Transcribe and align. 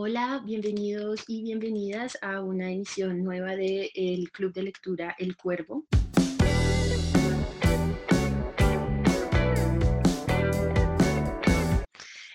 Hola, 0.00 0.40
bienvenidos 0.46 1.24
y 1.26 1.42
bienvenidas 1.42 2.16
a 2.22 2.40
una 2.40 2.70
emisión 2.70 3.24
nueva 3.24 3.56
del 3.56 4.30
Club 4.30 4.52
de 4.52 4.62
Lectura 4.62 5.16
El 5.18 5.36
Cuervo. 5.36 5.86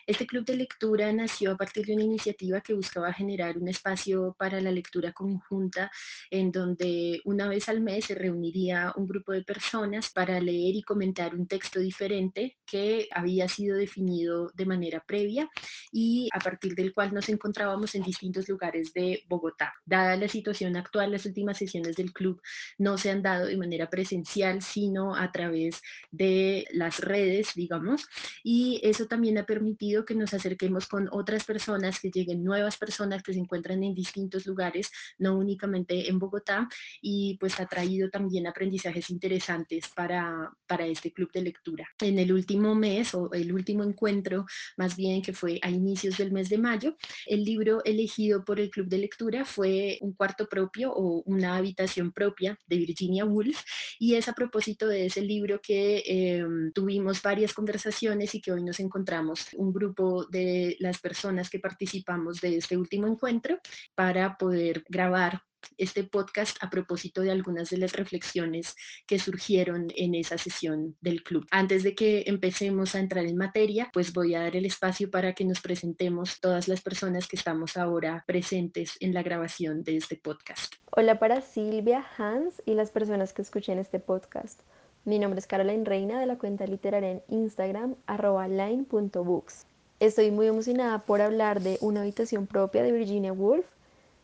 Este 0.06 0.28
club 0.28 0.46
de 0.46 0.58
lectura 0.58 1.12
nació 1.14 1.52
a 1.52 1.58
partir 1.58 1.86
de 1.86 1.94
una 1.94 2.04
iniciativa 2.04 2.60
que 2.60 2.74
buscaba 2.74 3.14
generar 3.14 3.58
un 3.58 3.70
espacio 3.70 4.36
para 4.38 4.60
la 4.60 4.72
lectura 4.72 5.14
conjunta 5.14 5.90
en 6.30 6.52
donde 6.52 7.22
una 7.24 7.48
vez 7.48 7.70
al 7.70 7.80
mes 7.80 8.06
se 8.06 8.16
reuniría 8.16 8.92
un 8.98 9.08
grupo 9.08 9.32
de 9.32 9.44
personas 9.44 10.10
para 10.10 10.42
leer 10.42 10.76
y 10.76 10.84
comentar 10.84 11.36
un 11.36 11.48
texto 11.48 11.80
diferente 11.80 12.58
que 12.66 13.08
había 13.12 13.48
sido 13.48 13.78
definido 13.78 14.52
de 14.54 14.66
manera 14.66 15.02
previa 15.06 15.50
y 15.92 16.28
a 16.34 16.40
partir 16.40 16.76
del 16.76 16.94
cual 16.94 17.14
nos 17.14 17.30
encontrábamos 17.30 17.96
en 17.96 18.04
distintos 18.04 18.50
lugares 18.50 18.92
de 18.94 19.24
Bogotá. 19.30 19.74
Dada 19.86 20.18
la 20.18 20.28
situación 20.28 20.76
actual, 20.76 21.12
las 21.12 21.26
últimas 21.26 21.58
sesiones 21.58 21.96
del 21.96 22.12
club 22.12 22.42
no 22.78 22.98
se 22.98 23.10
han 23.10 23.22
dado 23.22 23.46
de 23.46 23.58
manera 23.58 23.90
presencial, 23.90 24.62
sino 24.62 25.16
a 25.16 25.32
través 25.32 25.82
de 26.12 26.68
las 26.74 27.00
redes, 27.00 27.54
digamos, 27.56 28.08
y 28.44 28.82
eso 28.84 29.08
también 29.08 29.38
ha 29.38 29.46
permitido 29.46 29.93
que 30.02 30.16
nos 30.16 30.34
acerquemos 30.34 30.88
con 30.88 31.08
otras 31.12 31.46
personas, 31.46 32.00
que 32.00 32.10
lleguen 32.10 32.44
nuevas 32.44 32.78
personas 32.78 33.22
que 33.22 33.34
se 33.34 33.40
encuentran 33.40 33.84
en 33.84 33.94
distintos 33.94 34.48
lugares, 34.48 34.90
no 35.20 35.38
únicamente 35.38 36.10
en 36.10 36.18
Bogotá, 36.18 36.68
y 37.02 37.38
pues 37.40 37.60
ha 37.60 37.68
traído 37.68 38.10
también 38.10 38.48
aprendizajes 38.48 39.12
interesantes 39.12 39.86
para, 39.96 40.52
para 40.66 40.88
este 40.88 41.14
club 41.14 41.32
de 41.32 41.42
lectura. 41.44 41.88
En 42.02 42.18
el 42.18 42.34
último 42.34 42.74
mes, 42.74 43.14
o 43.14 43.32
el 43.34 43.54
último 43.54 43.84
encuentro, 43.84 44.46
más 44.78 44.96
bien 44.96 45.22
que 45.22 45.34
fue 45.34 45.60
a 45.62 45.70
inicios 45.70 46.18
del 46.18 46.32
mes 46.32 46.50
de 46.50 46.58
mayo, 46.58 46.96
el 47.28 47.44
libro 47.44 47.84
elegido 47.86 48.44
por 48.44 48.60
el 48.60 48.70
club 48.70 48.88
de 48.88 48.98
lectura 48.98 49.46
fue 49.46 49.98
Un 50.02 50.14
cuarto 50.14 50.48
propio 50.48 50.92
o 50.94 51.22
Una 51.26 51.58
habitación 51.58 52.12
propia 52.12 52.58
de 52.68 52.78
Virginia 52.78 53.26
Woolf, 53.26 53.62
y 54.00 54.16
es 54.16 54.28
a 54.28 54.34
propósito 54.34 54.88
de 54.88 55.06
ese 55.06 55.22
libro 55.22 55.60
que 55.62 56.04
em, 56.06 56.72
tuvimos 56.74 57.22
varias 57.22 57.54
conversaciones 57.54 58.34
y 58.36 58.42
que 58.42 58.52
hoy 58.52 58.64
nos 58.64 58.80
encontramos 58.80 59.48
un 59.54 59.72
grupo 59.72 59.83
grupo 59.84 60.26
de 60.26 60.78
las 60.80 61.00
personas 61.00 61.50
que 61.50 61.60
participamos 61.60 62.40
de 62.40 62.58
este 62.58 62.78
último 62.78 63.08
encuentro 63.08 63.60
para 63.96 64.38
poder 64.38 64.84
grabar 64.88 65.42
este 65.78 66.04
podcast 66.04 66.58
a 66.62 66.70
propósito 66.70 67.22
de 67.22 67.32
algunas 67.32 67.70
de 67.70 67.78
las 67.78 67.94
reflexiones 67.94 68.76
que 69.08 69.20
surgieron 69.20 69.88
en 69.96 70.16
esa 70.16 70.38
sesión 70.38 70.96
del 71.02 71.24
club. 71.24 71.46
Antes 71.52 71.84
de 71.84 71.96
que 71.96 72.24
empecemos 72.28 72.96
a 72.96 73.00
entrar 73.00 73.26
en 73.26 73.38
materia, 73.38 73.90
pues 73.94 74.14
voy 74.14 74.36
a 74.36 74.42
dar 74.42 74.56
el 74.56 74.66
espacio 74.66 75.10
para 75.10 75.34
que 75.34 75.46
nos 75.46 75.62
presentemos 75.62 76.40
todas 76.42 76.68
las 76.68 76.82
personas 76.82 77.28
que 77.28 77.38
estamos 77.38 77.78
ahora 77.78 78.24
presentes 78.28 78.98
en 79.00 79.14
la 79.14 79.24
grabación 79.24 79.84
de 79.84 79.98
este 79.98 80.18
podcast. 80.18 80.76
Hola 80.92 81.18
para 81.20 81.42
Silvia, 81.42 82.06
Hans 82.18 82.62
y 82.66 82.74
las 82.74 82.92
personas 82.92 83.34
que 83.34 83.42
escuchen 83.42 83.80
este 83.80 84.00
podcast. 84.00 84.62
Mi 85.06 85.20
nombre 85.20 85.40
es 85.40 85.48
Caroline 85.48 85.84
Reina 85.84 86.20
de 86.20 86.26
la 86.26 86.38
cuenta 86.38 86.66
literaria 86.66 87.12
en 87.12 87.24
Instagram 87.28 87.96
arroba 88.06 88.48
line.books. 88.48 89.66
Estoy 90.04 90.32
muy 90.32 90.48
emocionada 90.48 91.00
por 91.00 91.22
hablar 91.22 91.62
de 91.62 91.78
una 91.80 92.02
habitación 92.02 92.46
propia 92.46 92.84
de 92.84 92.92
Virginia 92.92 93.32
Woolf 93.32 93.66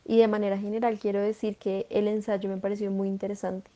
y 0.03 0.17
de 0.17 0.27
manera 0.27 0.57
general 0.57 0.99
quiero 0.99 1.21
decir 1.21 1.55
que 1.55 1.87
el 1.89 2.09
ensayo 2.09 2.49
me 2.49 2.57
pareció 2.57 2.91
muy 2.91 3.07
interesante. 3.07 3.71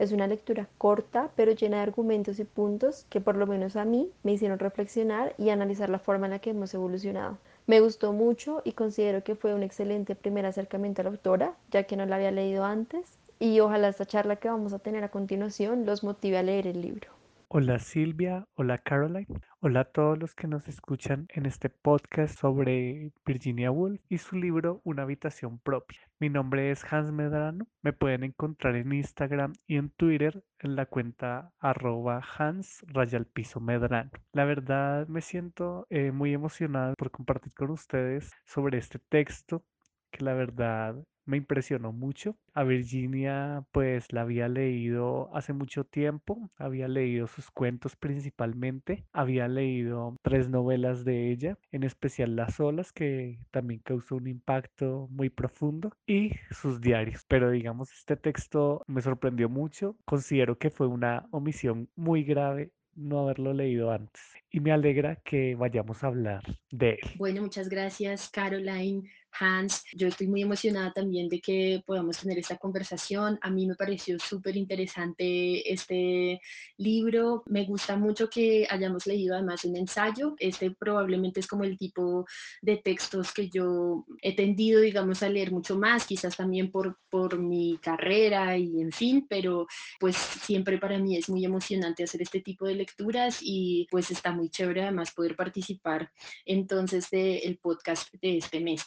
Es 0.00 0.10
una 0.10 0.26
lectura 0.26 0.68
corta 0.78 1.30
pero 1.36 1.52
llena 1.52 1.76
de 1.76 1.84
argumentos 1.84 2.40
y 2.40 2.44
puntos 2.44 3.06
que 3.08 3.20
por 3.20 3.36
lo 3.36 3.46
menos 3.46 3.76
a 3.76 3.84
mí 3.84 4.10
me 4.24 4.32
hicieron 4.32 4.58
reflexionar 4.58 5.36
y 5.38 5.50
analizar 5.50 5.90
la 5.90 6.00
forma 6.00 6.26
en 6.26 6.32
la 6.32 6.38
que 6.40 6.50
hemos 6.50 6.74
evolucionado. 6.74 7.38
Me 7.68 7.78
gustó 7.78 8.12
mucho 8.12 8.60
y 8.64 8.72
considero 8.72 9.22
que 9.22 9.36
fue 9.36 9.54
un 9.54 9.62
excelente 9.62 10.16
primer 10.16 10.46
acercamiento 10.46 11.02
a 11.02 11.04
la 11.04 11.10
autora, 11.10 11.54
ya 11.70 11.84
que 11.84 11.96
no 11.96 12.04
la 12.04 12.16
había 12.16 12.32
leído 12.32 12.64
antes, 12.64 13.06
y 13.38 13.60
ojalá 13.60 13.86
esta 13.86 14.06
charla 14.06 14.34
que 14.34 14.48
vamos 14.48 14.72
a 14.72 14.80
tener 14.80 15.04
a 15.04 15.12
continuación 15.12 15.86
los 15.86 16.02
motive 16.02 16.36
a 16.36 16.42
leer 16.42 16.66
el 16.66 16.80
libro. 16.80 17.23
Hola 17.48 17.78
Silvia, 17.78 18.46
hola 18.54 18.78
Caroline, 18.78 19.26
hola 19.60 19.80
a 19.80 19.84
todos 19.84 20.18
los 20.18 20.34
que 20.34 20.48
nos 20.48 20.66
escuchan 20.66 21.26
en 21.30 21.46
este 21.46 21.68
podcast 21.70 22.38
sobre 22.38 23.12
Virginia 23.24 23.70
Woolf 23.70 24.00
y 24.08 24.18
su 24.18 24.36
libro 24.36 24.80
Una 24.84 25.02
habitación 25.02 25.58
propia. 25.58 26.00
Mi 26.18 26.28
nombre 26.30 26.70
es 26.70 26.84
Hans 26.90 27.12
Medrano, 27.12 27.66
me 27.82 27.92
pueden 27.92 28.24
encontrar 28.24 28.76
en 28.76 28.92
Instagram 28.92 29.52
y 29.66 29.76
en 29.76 29.90
Twitter 29.90 30.42
en 30.58 30.74
la 30.74 30.86
cuenta 30.86 31.52
arroba 31.60 32.22
Hans 32.38 32.84
Piso 33.32 33.60
Medrano. 33.60 34.10
La 34.32 34.44
verdad 34.44 35.06
me 35.08 35.20
siento 35.20 35.86
eh, 35.90 36.10
muy 36.12 36.32
emocionado 36.32 36.94
por 36.96 37.10
compartir 37.10 37.52
con 37.52 37.70
ustedes 37.70 38.30
sobre 38.44 38.78
este 38.78 38.98
texto 38.98 39.64
que 40.10 40.24
la 40.24 40.34
verdad 40.34 40.96
me 41.26 41.36
impresionó 41.36 41.92
mucho. 41.92 42.36
A 42.52 42.64
Virginia 42.64 43.64
pues 43.72 44.12
la 44.12 44.22
había 44.22 44.48
leído 44.48 45.34
hace 45.34 45.52
mucho 45.52 45.84
tiempo, 45.84 46.50
había 46.56 46.88
leído 46.88 47.26
sus 47.26 47.50
cuentos 47.50 47.96
principalmente, 47.96 49.04
había 49.12 49.48
leído 49.48 50.16
tres 50.22 50.48
novelas 50.48 51.04
de 51.04 51.30
ella, 51.30 51.58
en 51.72 51.82
especial 51.82 52.36
Las 52.36 52.60
olas 52.60 52.92
que 52.92 53.38
también 53.50 53.80
causó 53.84 54.16
un 54.16 54.28
impacto 54.28 55.08
muy 55.10 55.30
profundo 55.30 55.96
y 56.06 56.32
sus 56.50 56.80
diarios. 56.80 57.24
Pero 57.28 57.50
digamos 57.50 57.92
este 57.92 58.16
texto 58.16 58.82
me 58.86 59.02
sorprendió 59.02 59.48
mucho, 59.48 59.96
considero 60.04 60.58
que 60.58 60.70
fue 60.70 60.86
una 60.86 61.26
omisión 61.30 61.88
muy 61.96 62.24
grave 62.24 62.72
no 62.96 63.20
haberlo 63.20 63.52
leído 63.52 63.90
antes 63.90 64.22
y 64.50 64.60
me 64.60 64.72
alegra 64.72 65.16
que 65.16 65.54
vayamos 65.56 66.04
a 66.04 66.08
hablar 66.08 66.42
de 66.70 66.90
él. 66.90 67.10
Bueno, 67.16 67.42
muchas 67.42 67.68
gracias 67.68 68.30
Caroline 68.30 69.10
Hans. 69.38 69.84
Yo 69.92 70.08
estoy 70.08 70.26
muy 70.26 70.42
emocionada 70.42 70.92
también 70.92 71.28
de 71.28 71.40
que 71.40 71.82
podamos 71.86 72.18
tener 72.18 72.38
esta 72.38 72.56
conversación. 72.56 73.38
A 73.42 73.50
mí 73.50 73.66
me 73.66 73.74
pareció 73.74 74.18
súper 74.18 74.56
interesante 74.56 75.72
este 75.72 76.40
libro. 76.76 77.42
Me 77.46 77.64
gusta 77.64 77.96
mucho 77.96 78.28
que 78.28 78.66
hayamos 78.68 79.06
leído 79.06 79.34
además 79.34 79.64
un 79.64 79.76
ensayo. 79.76 80.34
Este 80.38 80.70
probablemente 80.70 81.40
es 81.40 81.46
como 81.46 81.64
el 81.64 81.76
tipo 81.78 82.26
de 82.62 82.76
textos 82.76 83.32
que 83.32 83.48
yo 83.48 84.04
he 84.22 84.34
tendido, 84.34 84.80
digamos, 84.80 85.22
a 85.22 85.28
leer 85.28 85.52
mucho 85.52 85.78
más, 85.78 86.06
quizás 86.06 86.36
también 86.36 86.70
por, 86.70 86.98
por 87.10 87.38
mi 87.38 87.78
carrera 87.82 88.56
y 88.56 88.80
en 88.80 88.92
fin, 88.92 89.26
pero 89.28 89.66
pues 89.98 90.16
siempre 90.16 90.78
para 90.78 90.98
mí 90.98 91.16
es 91.16 91.28
muy 91.28 91.44
emocionante 91.44 92.04
hacer 92.04 92.22
este 92.22 92.40
tipo 92.40 92.66
de 92.66 92.74
lecturas 92.74 93.38
y 93.40 93.86
pues 93.90 94.10
está 94.10 94.32
muy 94.32 94.48
chévere 94.48 94.82
además 94.82 95.12
poder 95.12 95.36
participar 95.36 96.10
entonces 96.44 97.10
del 97.10 97.58
podcast 97.58 98.12
de 98.20 98.38
este 98.38 98.60
mes. 98.60 98.82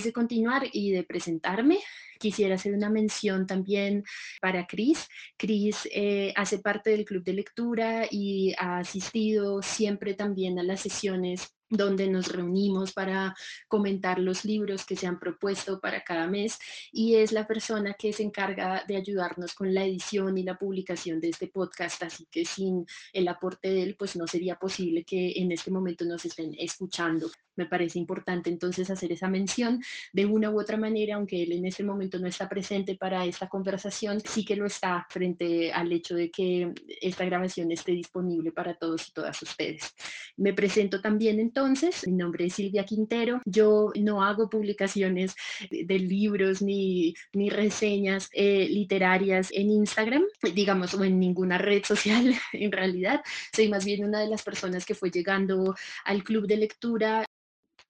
De 0.00 0.12
continuar 0.12 0.66
y 0.72 0.90
de 0.90 1.04
presentarme, 1.04 1.78
quisiera 2.18 2.54
hacer 2.54 2.72
una 2.74 2.88
mención 2.88 3.46
también 3.46 4.04
para 4.40 4.66
Cris. 4.66 5.06
Cris 5.36 5.88
eh, 5.92 6.32
hace 6.36 6.58
parte 6.58 6.90
del 6.90 7.04
club 7.04 7.22
de 7.24 7.34
lectura 7.34 8.06
y 8.10 8.54
ha 8.58 8.78
asistido 8.78 9.60
siempre 9.60 10.14
también 10.14 10.58
a 10.58 10.62
las 10.62 10.80
sesiones 10.80 11.54
donde 11.72 12.06
nos 12.06 12.28
reunimos 12.28 12.92
para 12.92 13.34
comentar 13.66 14.18
los 14.18 14.44
libros 14.44 14.84
que 14.84 14.94
se 14.94 15.06
han 15.06 15.18
propuesto 15.18 15.80
para 15.80 16.04
cada 16.04 16.26
mes 16.26 16.58
y 16.92 17.14
es 17.14 17.32
la 17.32 17.46
persona 17.46 17.94
que 17.94 18.12
se 18.12 18.22
encarga 18.22 18.84
de 18.86 18.96
ayudarnos 18.96 19.54
con 19.54 19.72
la 19.72 19.84
edición 19.84 20.36
y 20.36 20.42
la 20.42 20.58
publicación 20.58 21.18
de 21.18 21.30
este 21.30 21.48
podcast, 21.48 22.02
así 22.02 22.26
que 22.30 22.44
sin 22.44 22.86
el 23.12 23.26
aporte 23.28 23.70
de 23.70 23.82
él, 23.82 23.96
pues 23.98 24.16
no 24.16 24.26
sería 24.26 24.56
posible 24.56 25.04
que 25.04 25.32
en 25.36 25.50
este 25.50 25.70
momento 25.70 26.04
nos 26.04 26.24
estén 26.26 26.54
escuchando. 26.58 27.30
Me 27.56 27.66
parece 27.66 27.98
importante 27.98 28.50
entonces 28.50 28.90
hacer 28.90 29.12
esa 29.12 29.28
mención 29.28 29.82
de 30.12 30.26
una 30.26 30.50
u 30.50 30.60
otra 30.60 30.76
manera, 30.76 31.16
aunque 31.16 31.42
él 31.42 31.52
en 31.52 31.66
este 31.66 31.84
momento 31.84 32.18
no 32.18 32.26
está 32.26 32.48
presente 32.48 32.96
para 32.96 33.24
esta 33.24 33.48
conversación, 33.48 34.20
sí 34.20 34.44
que 34.44 34.56
lo 34.56 34.66
está 34.66 35.06
frente 35.08 35.72
al 35.72 35.92
hecho 35.92 36.14
de 36.14 36.30
que 36.30 36.72
esta 37.00 37.24
grabación 37.24 37.70
esté 37.70 37.92
disponible 37.92 38.52
para 38.52 38.74
todos 38.74 39.08
y 39.08 39.12
todas 39.12 39.40
ustedes. 39.42 39.94
Me 40.36 40.52
presento 40.52 41.00
también 41.00 41.40
entonces, 41.40 41.61
mi 42.06 42.12
nombre 42.12 42.46
es 42.46 42.54
Silvia 42.54 42.84
Quintero, 42.84 43.40
yo 43.44 43.92
no 44.00 44.22
hago 44.24 44.48
publicaciones 44.50 45.34
de 45.70 45.98
libros 45.98 46.60
ni, 46.60 47.14
ni 47.32 47.50
reseñas 47.50 48.28
eh, 48.32 48.66
literarias 48.68 49.48
en 49.52 49.70
Instagram, 49.70 50.24
digamos, 50.54 50.94
o 50.94 51.04
en 51.04 51.20
ninguna 51.20 51.58
red 51.58 51.84
social 51.84 52.34
en 52.52 52.72
realidad, 52.72 53.22
soy 53.54 53.68
más 53.68 53.84
bien 53.84 54.04
una 54.04 54.20
de 54.20 54.28
las 54.28 54.42
personas 54.42 54.84
que 54.84 54.94
fue 54.94 55.10
llegando 55.10 55.76
al 56.04 56.24
club 56.24 56.46
de 56.46 56.56
lectura 56.56 57.24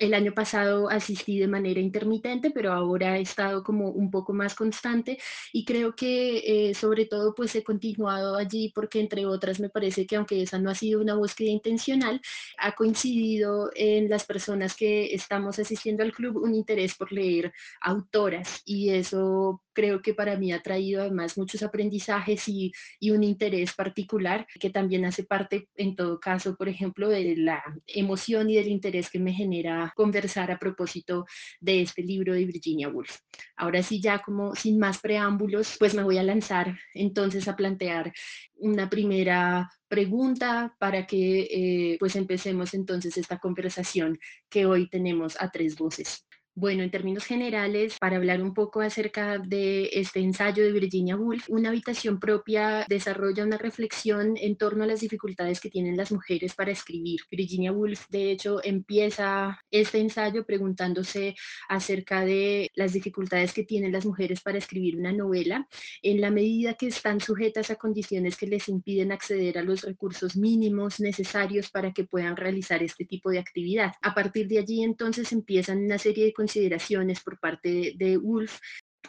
el 0.03 0.15
año 0.15 0.33
pasado 0.35 0.91
asistí 0.91 1.39
de 1.39 1.47
manera 1.47 1.81
intermitente, 1.81 2.51
pero 2.51 2.73
ahora 2.73 3.19
he 3.19 3.23
estado 3.23 3.63
como 3.63 3.91
un 3.91 4.11
poco 4.11 4.33
más 4.33 4.55
constante 4.55 5.19
y 5.53 5.65
creo 5.65 5.95
que 5.95 6.71
eh, 6.71 6.75
sobre 6.75 7.07
todo 7.07 7.35
pues 7.35 7.55
he 7.55 7.63
continuado 7.63 8.37
allí 8.37 8.73
porque 8.75 8.99
entre 9.01 9.27
otras 9.27 9.61
me 9.61 9.69
parece 9.69 10.05
que 10.07 10.17
aunque 10.17 10.43
esa 10.43 10.59
no 10.59 10.71
ha 10.71 10.75
sido 10.75 11.01
una 11.01 11.15
búsqueda 11.15 11.51
intencional, 11.51 12.21
ha 12.59 12.73
coincidido 12.73 13.71
en 13.77 14.09
las 14.09 14.25
personas 14.25 14.75
que 14.75 15.15
estamos 15.15 15.59
asistiendo 15.61 16.03
al 16.03 16.13
club 16.13 16.37
un 16.37 16.55
interés 16.55 16.95
por 16.97 17.13
leer 17.13 17.53
autoras 17.81 18.63
y 18.65 18.91
eso 18.91 19.63
creo 19.73 20.03
que 20.03 20.15
para 20.15 20.37
mí 20.37 20.53
ha 20.53 20.63
traído 20.63 21.01
además 21.01 21.37
muchos 21.39 21.63
aprendizajes 21.63 22.49
y, 22.49 22.73
un 23.13 23.25
interés 23.25 23.75
particular 23.75 24.47
que 24.59 24.71
también 24.71 25.05
hace 25.05 25.25
parte, 25.25 25.69
en 25.77 25.95
todo 25.95 26.19
caso, 26.19 26.57
por 26.57 26.69
ejemplo, 26.69 27.11
de 27.11 27.37
la 27.37 27.63
emoción 27.87 28.49
y 28.49 28.55
del 28.55 28.69
interés 28.69 29.11
que 29.11 29.19
me 29.19 29.35
genera 29.35 29.93
conversar 29.95 30.51
a 30.51 30.59
propósito 30.59 31.27
de 31.61 31.83
este 31.83 32.03
libro 32.03 32.33
de 32.33 32.47
Virginia 32.47 32.89
Woolf. 32.89 33.19
Ahora 33.57 33.83
sí, 33.83 34.01
ya 34.01 34.21
como 34.21 34.55
sin 34.55 34.79
más 34.79 34.99
preámbulos, 34.99 35.77
pues 35.79 35.95
me 35.95 36.03
voy 36.03 36.17
a 36.17 36.23
lanzar 36.23 36.79
entonces 36.95 37.49
a 37.49 37.57
plantear 37.57 38.13
una 38.55 38.89
primera 38.89 39.71
pregunta 39.89 40.75
para 40.79 41.07
que 41.07 41.41
eh, 41.51 41.97
pues 41.99 42.17
empecemos 42.17 42.73
entonces 42.73 43.19
esta 43.19 43.39
conversación 43.39 44.19
que 44.49 44.65
hoy 44.65 44.89
tenemos 44.89 45.37
a 45.39 45.51
tres 45.51 45.77
voces. 45.77 46.25
Bueno, 46.55 46.83
en 46.83 46.91
términos 46.91 47.25
generales, 47.25 47.97
para 47.99 48.17
hablar 48.17 48.43
un 48.43 48.53
poco 48.53 48.83
acerca 48.83 49.39
de 49.39 49.89
este 49.95 50.21
ensayo 50.21 50.63
de 50.63 50.73
Virginia 50.73 51.17
Woolf, 51.17 51.49
una 51.49 51.71
habitación 51.71 52.21
propia 52.21 52.85
desarrolla 52.91 53.43
una 53.43 53.57
reflexión 53.57 54.35
en 54.37 54.57
torno 54.57 54.85
a 54.85 54.87
las 54.87 55.01
dificultades 55.01 55.61
que 55.61 55.71
tienen 55.71 55.97
las 55.97 56.13
mujeres 56.13 56.55
para 56.55 56.71
escribir. 56.71 57.21
Virginia 57.31 57.73
Woolf, 57.73 58.05
de 58.11 58.31
hecho, 58.31 58.63
empieza 58.63 59.59
este 59.71 60.01
ensayo 60.01 60.45
preguntándose 60.45 61.37
acerca 61.71 62.23
de 62.23 62.71
las 62.75 62.93
dificultades 62.93 63.55
que 63.55 63.65
tienen 63.65 63.91
las 63.91 64.05
mujeres 64.05 64.43
para 64.43 64.59
escribir 64.59 64.99
una 64.99 65.13
novela, 65.13 65.67
en 66.03 66.21
la 66.21 66.31
medida 66.31 66.75
que 66.75 66.89
están 66.89 67.23
sujetas 67.23 67.71
a 67.71 67.77
condiciones 67.77 68.37
que 68.37 68.47
les 68.47 68.69
impiden 68.69 69.11
acceder 69.11 69.57
a 69.57 69.63
los 69.63 69.85
recursos 69.85 70.37
mínimos 70.37 71.01
necesarios 71.01 71.71
para 71.71 71.93
que 71.93 72.05
puedan 72.05 72.37
realizar 72.37 72.83
este 72.83 73.07
tipo 73.07 73.31
de 73.31 73.39
actividad. 73.39 73.95
A 74.03 74.15
partir 74.15 74.49
de 74.49 74.59
allí, 74.59 74.83
entonces, 74.83 75.33
empiezan 75.33 75.83
una 75.83 75.97
serie 75.97 76.27
de 76.27 76.33
consideraciones 76.43 77.21
por 77.21 77.39
parte 77.39 77.95
de, 77.97 78.17
Wolf, 78.17 78.59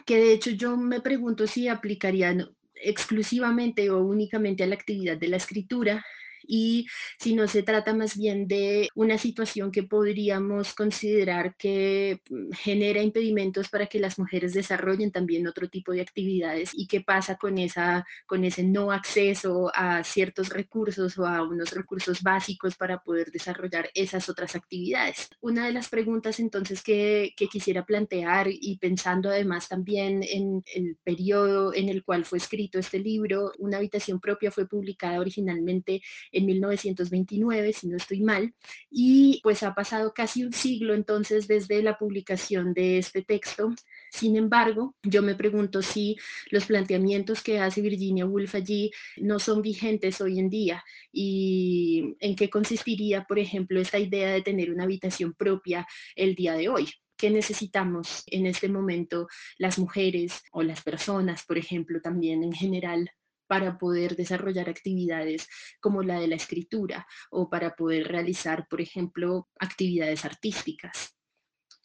que 0.06 0.18
de 0.18 0.34
hecho 0.34 0.52
yo 0.52 0.78
me 0.78 1.02
pregunto 1.02 1.48
si 1.48 1.68
aplicarían 1.68 2.48
exclusivamente 2.76 3.90
o 3.90 4.04
únicamente 4.04 4.64
a 4.64 4.68
la 4.68 4.76
actividad 4.76 5.18
de 5.18 5.30
la 5.30 5.38
escritura, 5.38 6.06
y 6.48 6.88
si 7.20 7.36
no 7.36 7.48
se 7.48 7.64
trata 7.64 7.94
más 7.94 8.18
bien 8.18 8.48
de 8.48 8.90
una 8.96 9.18
situación 9.18 9.72
que 9.72 9.84
podríamos 9.84 10.74
considerar 10.74 11.56
que 11.56 12.22
mm, 12.30 12.52
genera 12.54 13.02
impedimentos 13.02 13.70
para 13.70 13.88
que 13.88 14.00
las 14.00 14.20
mujeres 14.20 14.54
desarrollen 14.54 15.12
también 15.12 15.48
otro 15.48 15.68
tipo 15.70 15.92
de 15.92 16.02
actividades 16.02 16.72
y 16.74 16.88
qué 16.88 17.02
pasa 17.02 17.38
con, 17.38 17.58
esa, 17.58 18.06
con 18.26 18.44
ese 18.44 18.64
no 18.64 18.92
acceso 18.92 19.72
a 19.74 20.04
ciertos 20.04 20.50
recursos 20.50 21.18
o 21.18 21.26
a 21.26 21.42
unos 21.44 21.72
recursos 21.72 22.22
básicos 22.22 22.76
para 22.76 23.02
poder 23.02 23.32
desarrollar 23.32 23.90
esas 23.94 24.30
otras 24.30 24.56
actividades. 24.56 25.30
Una 25.42 25.66
de 25.66 25.74
las 25.74 25.90
preguntas 25.90 26.40
entonces 26.40 26.82
que, 26.82 27.34
que 27.36 27.48
quisiera 27.48 27.86
plantear 27.86 28.48
y 28.50 28.78
pensando 28.78 29.30
además 29.30 29.68
también 29.68 30.24
en 30.24 30.64
el 30.74 30.98
periodo 31.04 31.74
en 31.74 31.90
el 31.90 32.04
cual 32.04 32.26
fue 32.26 32.38
escrito 32.38 32.80
este 32.80 33.00
libro, 33.00 33.52
Una 33.60 33.78
habitación 33.78 34.20
propia 34.20 34.52
fue 34.52 34.68
publicada 34.68 35.20
originalmente 35.20 36.02
en 36.34 36.46
1929, 36.48 37.74
si 37.74 37.88
no 37.88 37.98
estoy 37.98 38.22
mal, 38.22 38.54
y 38.92 39.40
pues 39.44 39.64
ha 39.64 39.74
pasado 39.74 40.14
casi 40.14 40.44
un 40.44 40.52
siglo 40.52 40.94
entonces 40.94 41.48
desde 41.48 41.82
la 41.82 41.98
publicación 41.98 42.74
de 42.74 42.98
este 42.98 43.22
texto. 43.22 43.74
Sin 44.12 44.36
embargo, 44.36 44.96
yo 45.04 45.22
me 45.22 45.36
pregunto 45.36 45.82
si 45.82 46.18
los 46.52 46.66
planteamientos 46.66 47.42
que 47.42 47.60
hace 47.60 47.82
Virginia 47.82 48.26
Woolf 48.26 48.56
allí 48.56 48.92
no 49.18 49.40
son 49.40 49.62
vigentes 49.62 50.20
hoy 50.20 50.40
en 50.40 50.50
día 50.50 50.84
y 51.12 52.16
en 52.20 52.36
qué 52.36 52.50
consistiría, 52.50 53.24
por 53.24 53.40
ejemplo, 53.40 53.80
esta 53.80 54.00
idea 54.00 54.32
de 54.34 54.42
tener 54.42 54.72
una 54.72 54.84
habitación 54.84 55.34
propia 55.34 55.88
el 56.16 56.36
día 56.36 56.54
de 56.54 56.70
hoy. 56.70 56.90
¿Qué 57.16 57.30
necesitamos 57.30 58.24
en 58.28 58.48
este 58.48 58.68
momento 58.68 59.28
las 59.58 59.78
mujeres 59.78 60.42
o 60.52 60.64
las 60.64 60.82
personas, 60.82 61.46
por 61.46 61.58
ejemplo, 61.58 62.02
también 62.02 62.44
en 62.44 62.54
general 62.54 63.12
para 63.54 63.78
poder 63.78 64.16
desarrollar 64.16 64.68
actividades 64.68 65.48
como 65.80 66.02
la 66.02 66.20
de 66.20 66.28
la 66.28 66.34
escritura 66.34 67.06
o 67.30 67.52
para 67.52 67.76
poder 67.76 68.08
realizar, 68.08 68.68
por 68.68 68.82
ejemplo, 68.82 69.48
actividades 69.60 70.26
artísticas. 70.26 71.16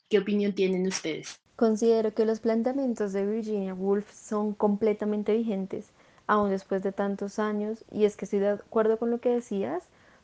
¿Qué 0.08 0.18
opinión 0.18 0.54
tienen 0.54 0.86
ustedes? 0.86 1.42
Considero 1.56 2.14
que 2.14 2.24
los 2.24 2.40
planteamientos 2.40 3.12
de 3.12 3.26
Virginia 3.26 3.74
Woolf 3.74 4.10
son 4.10 4.54
completamente 4.54 5.36
vigentes, 5.36 5.90
aún 6.26 6.48
después 6.48 6.82
de 6.82 6.92
tantos 6.92 7.38
años, 7.38 7.84
y 7.92 8.06
es 8.06 8.16
que 8.16 8.24
estoy 8.24 8.38
de 8.38 8.48
acuerdo 8.48 8.98
con 8.98 9.10
lo 9.10 9.20
que 9.20 9.28
decías, 9.28 9.82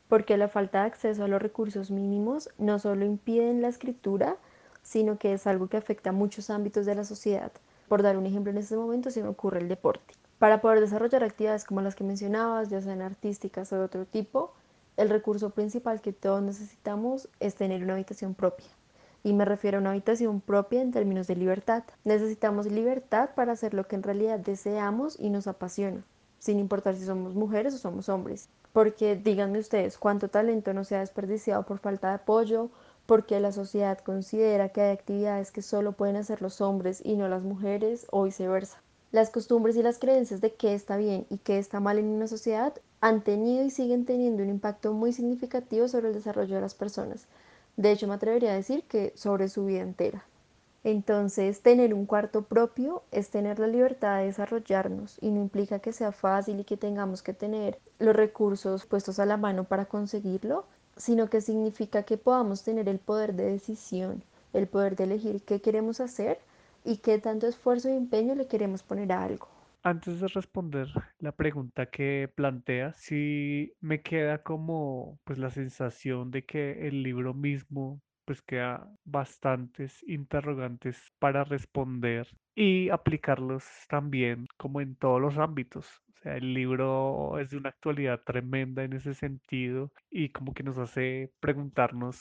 porque 0.09 0.39
la 0.39 0.49
falta 0.49 0.81
de 0.81 0.87
acceso 0.87 1.25
a 1.25 1.29
los 1.29 1.43
recursos 1.43 1.91
mínimos 1.91 2.49
no 2.57 2.79
solo 2.79 3.05
impiden 3.05 3.61
la 3.61 3.69
escritura, 3.69 4.39
sino 4.83 5.19
que 5.19 5.35
es 5.35 5.47
algo 5.47 5.69
que 5.69 5.77
afecta 5.77 6.09
a 6.09 6.15
muchos 6.15 6.49
ámbitos 6.49 6.87
de 6.87 6.95
la 6.95 7.05
sociedad. 7.05 7.53
Por 7.87 8.01
dar 8.01 8.17
un 8.17 8.25
ejemplo 8.25 8.51
en 8.51 8.57
este 8.57 8.79
momento 8.79 9.11
se 9.11 9.23
me 9.23 9.29
ocurre 9.29 9.61
el 9.61 9.69
deporte. 9.69 10.15
Para 10.39 10.61
poder 10.61 10.81
desarrollar 10.81 11.23
actividades 11.23 11.65
como 11.65 11.81
las 11.81 11.95
que 11.95 12.05
mencionabas, 12.05 12.69
ya 12.69 12.81
sean 12.81 13.03
artísticas 13.03 13.73
o 13.73 13.77
de 13.77 13.85
otro 13.85 14.05
tipo, 14.05 14.53
el 14.97 15.09
recurso 15.09 15.51
principal 15.51 16.01
que 16.01 16.13
todos 16.13 16.43
necesitamos 16.43 17.29
es 17.41 17.55
tener 17.55 17.83
una 17.83 17.95
habitación 17.95 18.35
propia. 18.35 18.67
Y 19.23 19.33
me 19.33 19.45
refiero 19.45 19.79
a 19.79 19.81
una 19.81 19.91
habitación 19.91 20.41
propia 20.41 20.83
en 20.83 20.93
términos 20.93 21.27
de 21.27 21.37
libertad. 21.37 21.85
Necesitamos 22.05 22.67
libertad 22.67 23.31
para 23.35 23.53
hacer 23.53 23.75
lo 23.75 23.87
que 23.87 23.97
en 23.97 24.03
realidad 24.03 24.39
deseamos 24.39 25.19
y 25.19 25.31
nos 25.31 25.47
apasiona, 25.47 26.05
sin 26.39 26.59
importar 26.59 26.97
si 26.97 27.07
somos 27.07 27.35
mujeres 27.35 27.75
o 27.75 27.79
somos 27.79 28.09
hombres. 28.09 28.49
Porque 28.73 29.17
díganme 29.17 29.61
ustedes 29.61 29.99
cuánto 29.99 30.29
talento 30.29 30.75
no 30.75 30.85
se 30.85 30.97
ha 30.97 31.01
desperdiciado 31.01 31.65
por 31.65 31.79
falta 31.79 32.09
de 32.09 32.15
apoyo, 32.15 32.71
porque 33.07 33.39
la 33.41 33.53
sociedad 33.53 33.99
considera 33.99 34.69
que 34.69 34.83
hay 34.83 34.93
actividades 34.93 35.53
que 35.53 35.63
solo 35.63 35.93
pueden 35.93 36.17
hacer 36.17 36.43
los 36.43 36.61
hombres 36.61 37.01
y 37.05 37.17
no 37.17 37.29
las 37.29 37.43
mujeres 37.43 38.07
o 38.11 38.25
viceversa. 38.25 38.83
Las 39.15 39.31
costumbres 39.31 39.77
y 39.77 39.83
las 39.85 40.01
creencias 40.01 40.41
de 40.41 40.55
qué 40.55 40.75
está 40.75 40.97
bien 40.97 41.25
y 41.31 41.39
qué 41.39 41.59
está 41.59 41.79
mal 41.79 41.99
en 41.99 42.07
una 42.07 42.27
sociedad 42.27 42.75
han 43.01 43.23
tenido 43.23 43.65
y 43.65 43.71
siguen 43.71 44.07
teniendo 44.07 44.43
un 44.43 44.49
impacto 44.49 44.93
muy 44.93 45.13
significativo 45.13 45.87
sobre 45.87 46.09
el 46.09 46.15
desarrollo 46.15 46.57
de 46.57 46.61
las 46.61 46.75
personas. 46.75 47.29
De 47.77 47.93
hecho, 47.93 48.09
me 48.09 48.15
atrevería 48.15 48.51
a 48.51 48.57
decir 48.57 48.83
que 48.89 49.13
sobre 49.15 49.49
su 49.49 49.67
vida 49.67 49.83
entera. 49.83 50.25
Entonces, 50.83 51.61
tener 51.61 51.95
un 51.95 52.07
cuarto 52.07 52.43
propio 52.43 53.05
es 53.13 53.31
tener 53.31 53.61
la 53.61 53.69
libertad 53.69 54.19
de 54.19 54.25
desarrollarnos 54.25 55.19
y 55.21 55.31
no 55.31 55.41
implica 55.41 55.79
que 55.79 55.93
sea 55.93 56.11
fácil 56.11 56.59
y 56.59 56.65
que 56.65 56.77
tengamos 56.77 57.23
que 57.23 57.35
tener 57.35 57.79
los 58.01 58.17
recursos 58.17 58.85
puestos 58.85 59.21
a 59.21 59.27
la 59.27 59.37
mano 59.37 59.63
para 59.63 59.85
conseguirlo, 59.85 60.65
sino 60.97 61.31
que 61.31 61.41
significa 61.41 62.03
que 62.03 62.19
podamos 62.19 62.65
tener 62.65 62.89
el 62.89 62.99
poder 62.99 63.35
de 63.35 63.45
decisión, 63.45 64.25
el 64.53 64.67
poder 64.67 64.97
de 64.97 65.05
elegir 65.05 65.41
qué 65.45 65.61
queremos 65.61 66.01
hacer 66.01 66.41
y 66.85 66.99
qué 66.99 67.19
tanto 67.19 67.47
esfuerzo 67.47 67.89
y 67.89 67.95
empeño 67.95 68.35
le 68.35 68.47
queremos 68.47 68.83
poner 68.83 69.13
a 69.13 69.25
algo. 69.25 69.49
Antes 69.83 70.21
de 70.21 70.29
responder 70.29 70.89
la 71.19 71.33
pregunta 71.33 71.87
que 71.91 72.31
planteas, 72.35 72.97
sí 72.97 73.75
me 73.81 74.03
queda 74.03 74.43
como 74.43 75.21
pues 75.25 75.39
la 75.39 75.51
sensación 75.51 76.31
de 76.31 76.45
que 76.47 76.89
el 76.89 77.03
libro 77.03 77.35
mismo 77.35 78.01
pues 78.25 78.41
queda 78.43 78.91
bastantes 79.05 80.03
interrogantes 80.09 81.13
para 81.19 81.45
responder 81.45 82.27
y 82.55 82.89
aplicarlos 82.91 83.65
también 83.89 84.47
como 84.57 84.81
en 84.81 84.97
todos 84.97 85.21
los 85.21 85.37
ámbitos. 85.39 85.87
O 86.15 86.17
sea, 86.23 86.37
el 86.37 86.55
libro 86.55 87.39
es 87.39 87.51
de 87.51 87.59
una 87.59 87.69
actualidad 87.71 88.23
tremenda 88.25 88.85
en 88.85 88.95
ese 88.95 89.13
sentido 89.15 89.93
y 90.11 90.31
como 90.31 90.55
que 90.55 90.63
nos 90.63 90.79
hace 90.79 91.31
preguntarnos, 91.41 92.19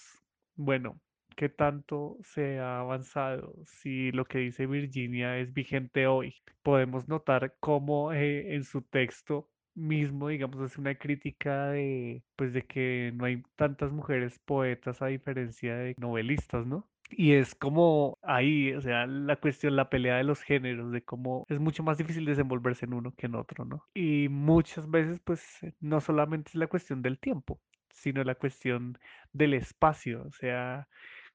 bueno, 0.55 0.99
qué 1.33 1.49
tanto 1.49 2.17
se 2.23 2.59
ha 2.59 2.79
avanzado, 2.79 3.55
si 3.65 4.11
lo 4.11 4.25
que 4.25 4.39
dice 4.39 4.65
Virginia 4.67 5.37
es 5.37 5.53
vigente 5.53 6.07
hoy. 6.07 6.35
Podemos 6.63 7.07
notar 7.07 7.55
cómo 7.59 8.13
eh, 8.13 8.55
en 8.55 8.63
su 8.63 8.81
texto 8.81 9.49
mismo, 9.75 10.27
digamos, 10.29 10.61
es 10.61 10.77
una 10.77 10.95
crítica 10.95 11.67
de, 11.69 12.23
pues, 12.35 12.53
de 12.53 12.63
que 12.63 13.11
no 13.15 13.25
hay 13.25 13.43
tantas 13.55 13.91
mujeres 13.91 14.39
poetas 14.39 15.01
a 15.01 15.07
diferencia 15.07 15.75
de 15.75 15.95
novelistas, 15.97 16.65
¿no? 16.65 16.87
Y 17.09 17.33
es 17.33 17.53
como 17.55 18.17
ahí, 18.23 18.73
o 18.73 18.81
sea, 18.81 19.05
la 19.05 19.35
cuestión, 19.35 19.75
la 19.75 19.89
pelea 19.89 20.17
de 20.17 20.23
los 20.23 20.41
géneros, 20.41 20.91
de 20.91 21.03
cómo 21.03 21.45
es 21.49 21.59
mucho 21.59 21.83
más 21.83 21.97
difícil 21.97 22.25
desenvolverse 22.25 22.85
en 22.85 22.93
uno 22.93 23.13
que 23.15 23.27
en 23.27 23.35
otro, 23.35 23.65
¿no? 23.65 23.85
Y 23.93 24.29
muchas 24.29 24.89
veces, 24.89 25.19
pues, 25.23 25.59
no 25.79 26.01
solamente 26.01 26.49
es 26.49 26.55
la 26.55 26.67
cuestión 26.67 27.01
del 27.01 27.19
tiempo, 27.19 27.59
sino 27.89 28.23
la 28.23 28.35
cuestión 28.35 28.97
del 29.31 29.53
espacio, 29.53 30.23
o 30.27 30.31
sea, 30.31 30.87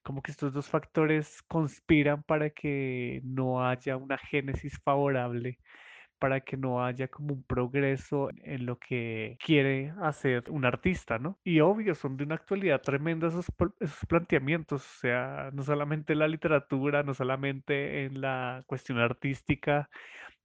como 0.09 0.23
que 0.23 0.31
estos 0.31 0.55
dos 0.55 0.67
factores 0.67 1.43
conspiran 1.49 2.23
para 2.23 2.49
que 2.49 3.21
no 3.25 3.63
haya 3.63 3.99
una 3.99 4.17
génesis 4.17 4.79
favorable, 4.83 5.59
para 6.19 6.41
que 6.41 6.57
no 6.57 6.85
haya 6.85 7.09
como 7.09 7.35
un 7.35 7.43
progreso 7.45 8.31
en 8.43 8.67
lo 8.67 8.79
que 8.79 9.37
quiere 9.45 9.93
hacer 10.03 10.45
un 10.51 10.65
artista, 10.65 11.19
¿no? 11.19 11.39
Y 11.45 11.61
obvio, 11.61 11.95
son 11.95 12.17
de 12.17 12.25
una 12.25 12.37
actualidad 12.37 12.81
tremenda 12.83 13.29
esos, 13.29 13.47
esos 13.81 14.07
planteamientos, 14.07 14.83
o 14.85 15.01
sea, 15.01 15.51
no 15.53 15.63
solamente 15.63 16.13
en 16.13 16.21
la 16.21 16.29
literatura, 16.29 17.03
no 17.03 17.15
solamente 17.15 18.05
en 18.05 18.21
la 18.21 18.63
cuestión 18.67 18.99
artística, 18.99 19.89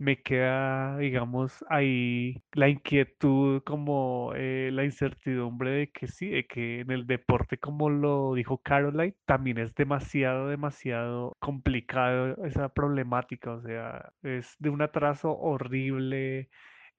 me 0.04 0.22
queda, 0.22 0.98
digamos, 0.98 1.64
ahí 1.70 2.44
la 2.54 2.70
inquietud, 2.70 3.62
como 3.64 4.34
eh, 4.36 4.70
la 4.74 4.84
incertidumbre 4.84 5.72
de 5.72 5.92
que 5.92 6.08
sí, 6.08 6.30
de 6.30 6.46
que 6.46 6.82
en 6.82 6.92
el 6.92 7.08
deporte, 7.08 7.58
como 7.58 7.90
lo 7.90 8.34
dijo 8.34 8.58
Caroline, 8.60 9.16
también 9.26 9.58
es 9.60 9.74
demasiado, 9.76 10.48
demasiado 10.50 11.36
complicado 11.40 12.36
esa 12.46 12.70
problemática, 12.70 13.54
o 13.54 13.62
sea, 13.62 14.12
es 14.24 14.56
de 14.60 14.70
un 14.70 14.82
atraso 14.82 15.32
horrible, 15.38 15.63
eh, 15.72 16.48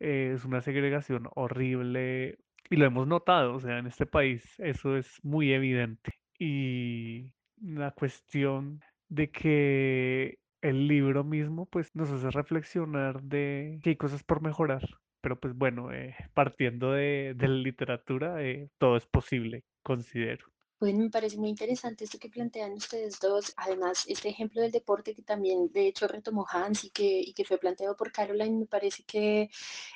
es 0.01 0.45
una 0.45 0.61
segregación 0.61 1.29
horrible. 1.35 2.39
Y 2.71 2.77
lo 2.77 2.87
hemos 2.87 3.07
notado, 3.07 3.55
o 3.55 3.61
sea, 3.61 3.79
en 3.79 3.87
este 3.87 4.07
país 4.07 4.43
eso 4.59 4.97
es 4.97 5.19
muy 5.23 5.53
evidente. 5.53 6.13
Y 6.39 7.31
la 7.61 7.91
cuestión 7.93 8.81
de 9.09 9.31
que 9.31 10.39
el 10.63 10.89
libro 10.89 11.25
mismo 11.25 11.67
pues 11.67 11.95
nos 11.95 12.11
hace 12.11 12.31
reflexionar 12.31 13.23
de 13.23 13.79
que 13.83 13.91
hay 13.91 13.97
cosas 13.97 14.25
por 14.25 14.43
mejorar. 14.43 14.83
Pero 15.21 15.39
pues 15.41 15.55
bueno, 15.55 15.93
eh, 15.93 16.17
partiendo 16.35 16.93
de, 16.93 17.35
de 17.37 17.49
la 17.49 17.55
literatura, 17.57 18.43
eh, 18.43 18.69
todo 18.79 18.97
es 18.97 19.07
posible, 19.07 19.65
considero. 19.83 20.54
Bueno, 20.85 20.99
me 20.99 21.09
parece 21.09 21.39
muy 21.39 21.49
interesante 21.49 22.05
esto 22.05 22.19
que 22.19 22.29
plantean 22.29 22.75
ustedes 22.75 23.19
dos. 23.19 23.55
Además, 23.57 24.05
este 24.07 24.29
ejemplo 24.29 24.61
del 24.61 24.71
deporte 24.71 25.15
que 25.15 25.23
también 25.23 25.73
de 25.73 25.87
hecho 25.87 26.07
retomó 26.07 26.45
Hans 26.47 26.85
y 26.85 26.91
que, 26.91 27.23
y 27.23 27.33
que 27.33 27.47
fue 27.47 27.57
planteado 27.57 27.97
por 27.97 28.13
Caroline, 28.13 28.59
me 28.59 28.67
parece 28.67 29.03
que 29.05 29.49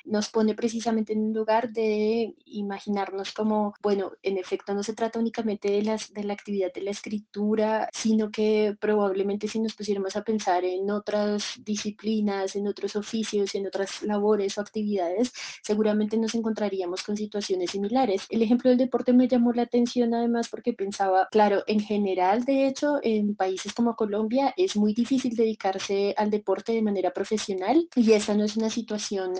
nos 0.03 0.29
pone 0.29 0.55
precisamente 0.55 1.13
en 1.13 1.19
un 1.25 1.33
lugar 1.33 1.69
de 1.71 2.33
imaginarnos 2.45 3.33
como, 3.33 3.75
bueno, 3.83 4.13
en 4.23 4.39
efecto 4.39 4.73
no 4.73 4.81
se 4.81 4.93
trata 4.93 5.19
únicamente 5.19 5.69
de, 5.69 5.83
las, 5.83 6.11
de 6.11 6.23
la 6.23 6.33
actividad 6.33 6.73
de 6.73 6.81
la 6.81 6.89
escritura, 6.89 7.87
sino 7.93 8.31
que 8.31 8.75
probablemente 8.79 9.47
si 9.47 9.59
nos 9.59 9.75
pusiéramos 9.75 10.15
a 10.15 10.23
pensar 10.23 10.65
en 10.65 10.89
otras 10.89 11.53
disciplinas, 11.63 12.55
en 12.55 12.67
otros 12.67 12.95
oficios, 12.95 13.53
en 13.53 13.67
otras 13.67 14.01
labores 14.01 14.57
o 14.57 14.61
actividades, 14.61 15.33
seguramente 15.61 16.17
nos 16.17 16.33
encontraríamos 16.33 17.03
con 17.03 17.15
situaciones 17.15 17.69
similares. 17.69 18.25
El 18.29 18.41
ejemplo 18.41 18.71
del 18.71 18.79
deporte 18.79 19.13
me 19.13 19.27
llamó 19.27 19.53
la 19.53 19.61
atención 19.61 20.15
además 20.15 20.49
porque 20.49 20.78
pensaba, 20.79 21.27
claro, 21.29 21.63
en 21.67 21.81
general, 21.81 22.45
de 22.45 22.65
hecho, 22.65 22.99
en 23.03 23.35
países 23.35 23.73
como 23.73 23.97
Colombia 23.97 24.53
es 24.55 24.77
muy 24.77 24.93
difícil 24.93 25.35
dedicarse 25.35 26.15
al 26.17 26.29
deporte 26.29 26.71
de 26.71 26.81
manera 26.81 27.11
profesional 27.11 27.87
y 27.95 28.13
esa 28.13 28.33
no 28.33 28.45
es 28.45 28.55
una 28.55 28.69
situación 28.69 29.33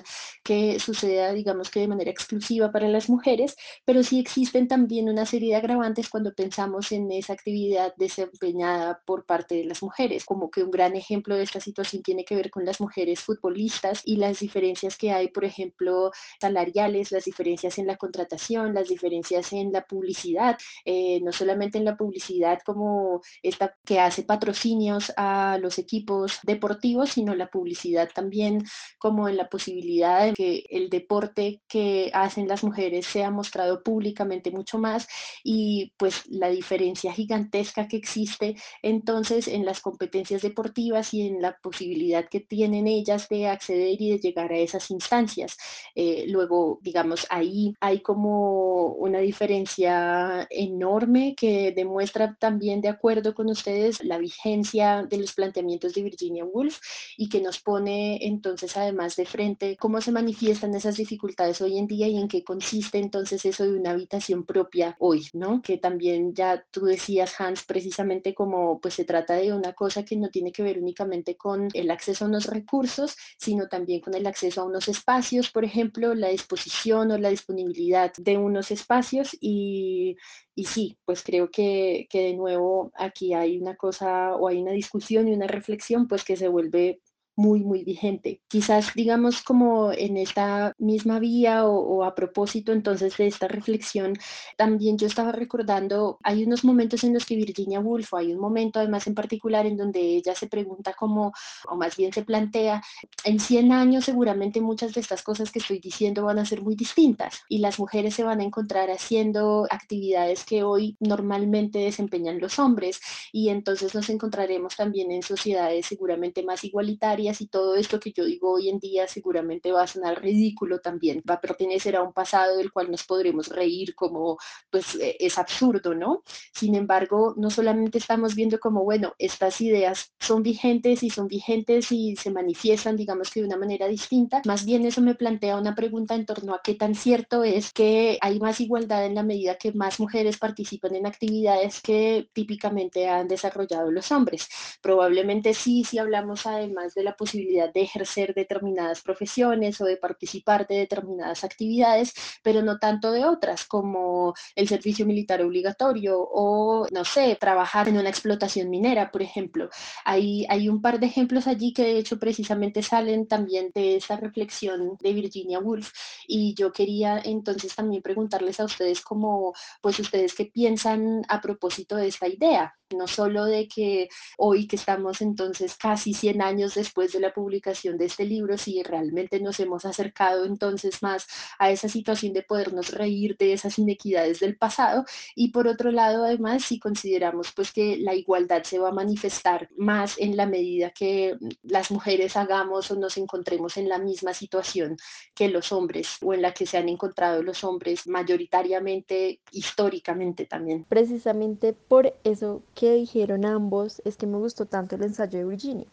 que 0.44 0.80
suceda, 0.80 1.32
digamos 1.32 1.72
que 1.72 1.80
de 1.80 1.88
manera 1.88 2.12
exclusiva 2.12 2.72
para 2.72 2.90
las 2.90 3.10
mujeres, 3.10 3.56
pero 3.86 4.04
sí 4.04 4.20
existen 4.20 4.68
también 4.68 5.08
una 5.08 5.26
serie 5.26 5.52
de 5.52 5.56
agravantes 5.56 6.10
cuando 6.10 6.34
pensamos 6.34 6.92
en 6.92 7.10
esa 7.12 7.34
actividad 7.34 7.94
desempeñada 7.96 9.02
por 9.06 9.26
parte 9.26 9.56
de 9.56 9.64
las 9.64 9.82
mujeres, 9.82 10.26
como 10.26 10.52
que 10.52 10.64
un 10.64 10.72
gran 10.72 10.96
ejemplo 10.96 11.36
de 11.36 11.44
esta 11.44 11.62
situación 11.62 12.04
tiene 12.04 12.26
que 12.26 12.36
ver 12.36 12.50
con 12.50 12.66
las 12.66 12.82
mujeres 12.82 13.22
futbolistas 13.22 14.02
y 14.04 14.18
las 14.18 14.40
diferencias 14.40 14.98
que 14.98 15.12
hay, 15.14 15.30
por 15.30 15.46
ejemplo, 15.46 16.12
salariales, 16.42 17.14
las 17.14 17.24
diferencias 17.24 17.78
en 17.78 17.88
la 17.88 17.96
contratación, 17.96 18.74
las 18.74 18.90
diferencias 18.90 19.54
en 19.54 19.72
la 19.72 19.86
publicidad. 19.86 20.58
Eh, 20.84 21.22
solamente 21.32 21.78
en 21.78 21.86
la 21.86 21.98
publicidad 21.98 22.60
como 22.66 23.22
esta 23.44 23.76
que 23.86 24.00
hace 24.00 24.24
patrocinios 24.24 25.12
a 25.18 25.58
los 25.62 25.78
equipos 25.78 26.40
deportivos, 26.44 27.12
sino 27.12 27.36
la 27.36 27.48
publicidad 27.48 28.10
también 28.14 28.64
como 28.98 29.28
en 29.30 29.38
la 29.38 29.50
posibilidad 29.50 30.26
de 30.26 30.34
que 30.34 30.66
el 30.70 30.90
deporte 30.90 31.62
que 31.68 32.12
hacen 32.14 32.48
las 32.48 32.64
mujeres 32.64 33.06
sea 33.06 33.32
mostrado 33.32 33.84
públicamente 33.84 34.52
mucho 34.52 34.78
más 34.78 35.08
y 35.44 35.94
pues 35.98 36.24
la 36.28 36.50
diferencia 36.50 37.14
gigantesca 37.14 37.88
que 37.88 37.98
existe 37.98 38.56
entonces 38.82 39.48
en 39.48 39.66
las 39.66 39.82
competencias 39.82 40.42
deportivas 40.42 41.14
y 41.14 41.28
en 41.28 41.42
la 41.42 41.58
posibilidad 41.62 42.28
que 42.30 42.40
tienen 42.40 42.88
ellas 42.88 43.28
de 43.30 43.48
acceder 43.48 44.02
y 44.02 44.12
de 44.12 44.20
llegar 44.20 44.52
a 44.52 44.58
esas 44.58 44.92
instancias. 44.92 45.58
Eh, 45.96 46.26
luego, 46.28 46.80
digamos, 46.82 47.26
ahí 47.30 47.74
hay 47.80 48.02
como 48.02 48.94
una 48.94 49.20
diferencia 49.20 50.48
enorme 50.50 51.09
que 51.38 51.72
demuestra 51.76 52.36
también, 52.40 52.82
de 52.82 52.90
acuerdo 52.90 53.34
con 53.34 53.50
ustedes, 53.50 54.04
la 54.04 54.18
vigencia 54.18 55.04
de 55.04 55.18
los 55.18 55.34
planteamientos 55.34 55.94
de 55.94 56.04
Virginia 56.04 56.46
Woolf 56.46 56.80
y 57.18 57.30
que 57.30 57.42
nos 57.42 57.60
pone 57.60 58.26
entonces 58.26 58.78
además 58.78 59.16
de 59.16 59.26
frente 59.26 59.78
cómo 59.78 60.02
se 60.02 60.12
manifiestan 60.12 60.74
esas 60.76 60.98
dificultades 60.98 61.62
hoy 61.62 61.78
en 61.78 61.88
día 61.88 62.08
y 62.08 62.18
en 62.18 62.28
qué 62.28 62.44
consiste 62.44 63.00
entonces 63.00 63.46
eso 63.46 63.64
de 63.64 63.78
una 63.78 63.92
habitación 63.92 64.46
propia 64.46 64.96
hoy, 65.00 65.28
¿no? 65.34 65.62
Que 65.62 65.78
también 65.78 66.34
ya 66.34 66.66
tú 66.72 66.86
decías, 66.86 67.40
Hans, 67.40 67.64
precisamente 67.64 68.34
como 68.34 68.80
pues 68.80 68.94
se 68.94 69.06
trata 69.06 69.36
de 69.36 69.54
una 69.54 69.74
cosa 69.74 70.04
que 70.04 70.16
no 70.16 70.30
tiene 70.30 70.52
que 70.52 70.64
ver 70.64 70.80
únicamente 70.80 71.36
con 71.36 71.68
el 71.74 71.92
acceso 71.92 72.26
a 72.26 72.28
unos 72.28 72.46
recursos, 72.46 73.16
sino 73.38 73.68
también 73.68 74.02
con 74.02 74.14
el 74.14 74.28
acceso 74.28 74.62
a 74.62 74.66
unos 74.66 74.88
espacios, 74.88 75.50
por 75.52 75.64
ejemplo, 75.66 76.14
la 76.14 76.30
disposición 76.30 77.12
o 77.12 77.18
la 77.18 77.30
disponibilidad 77.30 78.12
de 78.18 78.38
unos 78.38 78.72
espacios 78.72 79.36
y, 79.40 80.18
y 80.60 80.66
sí, 80.66 80.98
pues 81.06 81.24
creo 81.24 81.50
que, 81.50 82.06
que, 82.10 82.22
de 82.22 82.34
nuevo 82.34 82.92
aquí 82.96 83.34
hay 83.34 83.58
una 83.58 83.78
cosa 83.78 84.36
o 84.36 84.50
hay 84.50 84.62
una 84.62 84.74
discusión 84.74 85.30
y 85.30 85.34
una 85.34 85.48
reflexión 85.48 86.06
pues 86.06 86.26
que 86.26 86.36
se 86.36 86.50
vuelve 86.50 87.00
muy, 87.40 87.64
muy 87.64 87.86
vigente. 87.86 88.42
Quizás, 88.50 88.94
digamos, 88.94 89.42
como 89.44 89.94
en 89.94 90.18
esta 90.18 90.74
misma 90.78 91.20
vía 91.20 91.66
o, 91.66 92.04
a 92.04 92.14
propósito 92.14 92.74
entonces 92.74 93.16
de 93.16 93.28
esta 93.28 93.48
reflexión, 93.48 94.18
también 94.58 94.98
yo 94.98 95.08
estaba 95.08 95.32
recordando, 95.32 96.20
hay 96.22 96.44
unos 96.44 96.66
momentos 96.66 97.06
en 97.06 97.14
los 97.14 97.26
que 97.26 97.38
Virginia 97.38 97.80
Woolf, 97.80 98.14
hay 98.14 98.34
un 98.34 98.42
momento 98.42 98.80
además 98.80 99.08
en 99.08 99.16
particular 99.16 99.66
en 99.66 99.78
donde 99.78 100.02
ella 100.02 100.36
se 100.36 100.48
pregunta 100.48 100.92
como, 100.94 101.32
o 101.70 101.78
más 101.78 101.96
bien 101.96 102.12
se 102.12 102.24
plantea, 102.24 102.82
en 103.24 103.40
100 103.40 103.72
años 103.72 104.04
seguramente 104.04 104.60
muchas 104.60 104.94
de 104.94 105.00
estas 105.00 105.24
cosas 105.24 105.50
que 105.50 105.60
estoy 105.60 105.80
diciendo 105.80 106.26
van 106.26 106.40
a 106.40 106.46
ser 106.46 106.62
muy 106.62 106.76
distintas 106.76 107.44
y 107.48 107.60
las 107.60 107.80
mujeres 107.80 108.16
se 108.16 108.24
van 108.24 108.42
a 108.42 108.44
encontrar 108.44 108.92
haciendo 108.92 109.66
actividades 109.70 110.44
que 110.44 110.64
hoy 110.64 110.98
normalmente 111.00 111.80
desempeñan 111.80 112.42
los 112.42 112.60
hombres 112.60 113.00
y 113.32 113.48
entonces 113.48 113.96
nos 113.96 114.10
encontraremos 114.10 114.76
también 114.76 115.10
en 115.12 115.24
sociedades 115.24 115.86
seguramente 115.86 116.44
más 116.44 116.66
igualitarias 116.66 117.29
y 117.40 117.48
todo 117.48 117.76
esto 117.76 118.00
que 118.00 118.12
yo 118.12 118.26
digo 118.26 118.54
hoy 118.54 118.70
en 118.70 118.80
día 118.80 119.08
seguramente 119.08 119.72
va 119.72 119.84
a 119.84 119.88
sonar 119.88 120.22
ridículo 120.22 120.80
también, 120.80 121.22
va 121.30 121.36
a 121.36 121.42
pertenecer 121.42 121.96
a 121.96 122.04
un 122.04 122.14
pasado 122.14 122.58
del 122.58 122.72
cual 122.72 122.92
nos 122.92 123.04
podremos 123.04 123.48
reír 123.48 123.96
como 123.96 124.38
pues 124.70 124.96
e, 124.96 125.18
es 125.20 125.38
absurdo, 125.38 125.94
¿no? 125.94 126.24
Sin 126.54 126.76
embargo, 126.76 127.34
no 127.38 127.50
solamente 127.50 127.98
estamos 127.98 128.36
viendo 128.36 128.60
como, 128.60 128.84
bueno, 128.84 129.14
estas 129.18 129.62
ideas 129.62 130.14
son 130.20 130.44
vigentes 130.44 131.04
y 131.04 131.10
son 131.10 131.28
vigentes 131.28 131.92
y 131.92 132.16
se 132.16 132.32
manifiestan, 132.32 132.96
digamos 132.96 133.32
que 133.32 133.42
de 133.42 133.48
una 133.48 133.58
manera 133.58 133.88
distinta, 133.88 134.42
más 134.46 134.66
bien 134.66 134.86
eso 134.86 135.02
me 135.02 135.16
plantea 135.16 135.58
una 135.58 135.76
pregunta 135.76 136.16
en 136.16 136.26
torno 136.26 136.54
a 136.54 136.62
qué 136.64 136.76
tan 136.76 136.96
cierto 136.96 137.44
es 137.44 137.72
que 137.72 138.18
hay 138.22 138.40
más 138.40 138.60
igualdad 138.60 139.06
en 139.06 139.16
la 139.16 139.24
medida 139.24 139.56
que 139.56 139.72
más 139.74 140.00
mujeres 140.00 140.38
participan 140.38 140.96
en 140.96 141.06
actividades 141.06 141.82
que 141.82 142.30
típicamente 142.34 143.08
han 143.08 143.28
desarrollado 143.28 143.92
los 143.92 144.12
hombres. 144.12 144.48
Probablemente 144.82 145.54
sí, 145.54 145.84
si 145.84 145.98
hablamos 145.98 146.46
además 146.46 146.94
de 146.94 147.04
la 147.04 147.09
posibilidad 147.16 147.72
de 147.72 147.82
ejercer 147.82 148.34
determinadas 148.34 149.02
profesiones 149.02 149.80
o 149.82 149.86
de 149.86 149.98
participar 149.98 150.68
de 150.68 150.78
determinadas 150.78 151.44
actividades, 151.44 152.14
pero 152.44 152.62
no 152.62 152.80
tanto 152.80 153.12
de 153.12 153.26
otras, 153.26 153.66
como 153.66 154.34
el 154.56 154.68
servicio 154.68 155.06
militar 155.06 155.42
obligatorio 155.42 156.20
o, 156.20 156.88
no 156.92 157.06
sé, 157.06 157.38
trabajar 157.40 157.88
en 157.88 157.98
una 157.98 158.10
explotación 158.10 158.70
minera, 158.70 159.12
por 159.12 159.22
ejemplo. 159.22 159.70
Hay, 160.06 160.46
hay 160.50 160.70
un 160.70 160.82
par 160.82 161.00
de 161.00 161.08
ejemplos 161.08 161.48
allí 161.48 161.74
que 161.74 161.84
de 161.84 161.98
hecho 161.98 162.20
precisamente 162.20 162.82
salen 162.84 163.28
también 163.28 163.72
de 163.74 163.96
esa 163.98 164.16
reflexión 164.16 164.98
de 165.00 165.14
Virginia 165.14 165.60
Woolf 165.60 165.92
y 166.28 166.54
yo 166.56 166.72
quería 166.72 167.20
entonces 167.24 167.76
también 167.76 168.02
preguntarles 168.02 168.60
a 168.60 168.66
ustedes 168.66 169.02
como, 169.02 169.54
pues 169.82 170.00
ustedes 170.00 170.34
qué 170.34 170.46
piensan 170.46 171.24
a 171.28 171.42
propósito 171.42 171.96
de 171.96 172.08
esta 172.08 172.28
idea, 172.28 172.76
no 172.96 173.08
solo 173.08 173.46
de 173.46 173.68
que 173.68 174.10
hoy 174.38 174.68
que 174.68 174.76
estamos 174.76 175.22
entonces 175.22 175.76
casi 175.76 176.14
100 176.14 176.42
años 176.42 176.76
después 176.76 176.99
de 177.08 177.20
la 177.20 177.34
publicación 177.34 177.98
de 177.98 178.06
este 178.06 178.26
libro, 178.26 178.58
si 178.58 178.84
realmente 178.84 179.40
nos 179.40 179.60
hemos 179.60 179.86
acercado 179.86 180.46
entonces 180.46 181.02
más 181.02 181.28
a 181.58 181.72
esa 181.72 181.88
situación 181.88 182.34
de 182.34 182.44
podernos 182.44 182.92
reír 182.92 183.38
de 183.38 183.54
esas 183.54 183.80
inequidades 183.80 184.40
del 184.40 184.58
pasado 184.58 185.06
y 185.36 185.52
por 185.52 185.68
otro 185.68 185.92
lado 185.92 186.26
además 186.26 186.64
si 186.64 186.80
consideramos 186.80 187.52
pues 187.56 187.72
que 187.72 187.98
la 187.98 188.14
igualdad 188.14 188.64
se 188.64 188.80
va 188.80 188.90
a 188.90 188.94
manifestar 188.94 189.70
más 189.78 190.16
en 190.18 190.36
la 190.36 190.46
medida 190.46 190.92
que 190.92 191.38
las 191.64 191.92
mujeres 191.92 192.36
hagamos 192.36 192.92
o 192.92 192.96
nos 192.96 193.18
encontremos 193.18 193.78
en 193.78 193.90
la 193.90 194.00
misma 194.00 194.34
situación 194.34 194.98
que 195.34 195.48
los 195.48 195.72
hombres 195.72 196.18
o 196.22 196.34
en 196.34 196.42
la 196.42 196.54
que 196.54 196.66
se 196.66 196.78
han 196.78 196.90
encontrado 196.90 197.42
los 197.42 197.64
hombres 197.64 198.08
mayoritariamente 198.08 199.40
históricamente 199.52 200.46
también. 200.46 200.86
Precisamente 200.90 201.74
por 201.74 202.14
eso 202.24 202.64
que 202.76 202.94
dijeron 202.94 203.46
ambos 203.46 204.02
es 204.06 204.18
que 204.18 204.28
me 204.28 204.38
gustó 204.38 204.66
tanto 204.66 204.96
el 204.96 205.04
ensayo 205.04 205.40
de 205.40 205.46
Virginia 205.46 205.88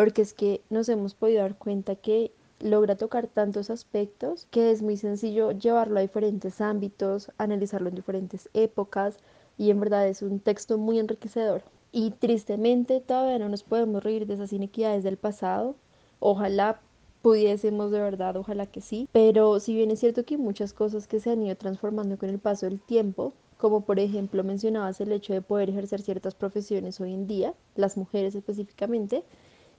porque 0.00 0.22
es 0.22 0.32
que 0.32 0.62
nos 0.70 0.88
hemos 0.88 1.12
podido 1.12 1.42
dar 1.42 1.58
cuenta 1.58 1.94
que 1.94 2.32
logra 2.58 2.96
tocar 2.96 3.26
tantos 3.26 3.68
aspectos 3.68 4.46
que 4.50 4.70
es 4.70 4.80
muy 4.80 4.96
sencillo 4.96 5.52
llevarlo 5.52 5.98
a 5.98 6.00
diferentes 6.00 6.62
ámbitos, 6.62 7.30
analizarlo 7.36 7.90
en 7.90 7.96
diferentes 7.96 8.48
épocas 8.54 9.18
y 9.58 9.68
en 9.68 9.78
verdad 9.78 10.08
es 10.08 10.22
un 10.22 10.40
texto 10.40 10.78
muy 10.78 10.98
enriquecedor. 10.98 11.64
Y 11.92 12.12
tristemente 12.12 13.02
todavía 13.02 13.38
no 13.38 13.50
nos 13.50 13.62
podemos 13.62 14.02
reír 14.02 14.26
de 14.26 14.32
esas 14.32 14.54
inequidades 14.54 15.04
del 15.04 15.18
pasado. 15.18 15.76
Ojalá 16.18 16.80
pudiésemos 17.20 17.90
de 17.90 18.00
verdad, 18.00 18.38
ojalá 18.38 18.64
que 18.64 18.80
sí. 18.80 19.06
Pero 19.12 19.60
si 19.60 19.74
bien 19.74 19.90
es 19.90 20.00
cierto 20.00 20.24
que 20.24 20.36
hay 20.36 20.40
muchas 20.40 20.72
cosas 20.72 21.06
que 21.06 21.20
se 21.20 21.30
han 21.30 21.42
ido 21.42 21.56
transformando 21.56 22.16
con 22.16 22.30
el 22.30 22.38
paso 22.38 22.64
del 22.64 22.80
tiempo, 22.80 23.34
como 23.58 23.82
por 23.82 23.98
ejemplo 23.98 24.44
mencionabas 24.44 24.98
el 25.02 25.12
hecho 25.12 25.34
de 25.34 25.42
poder 25.42 25.68
ejercer 25.68 26.00
ciertas 26.00 26.34
profesiones 26.34 27.02
hoy 27.02 27.12
en 27.12 27.26
día, 27.26 27.52
las 27.74 27.98
mujeres 27.98 28.34
específicamente, 28.34 29.24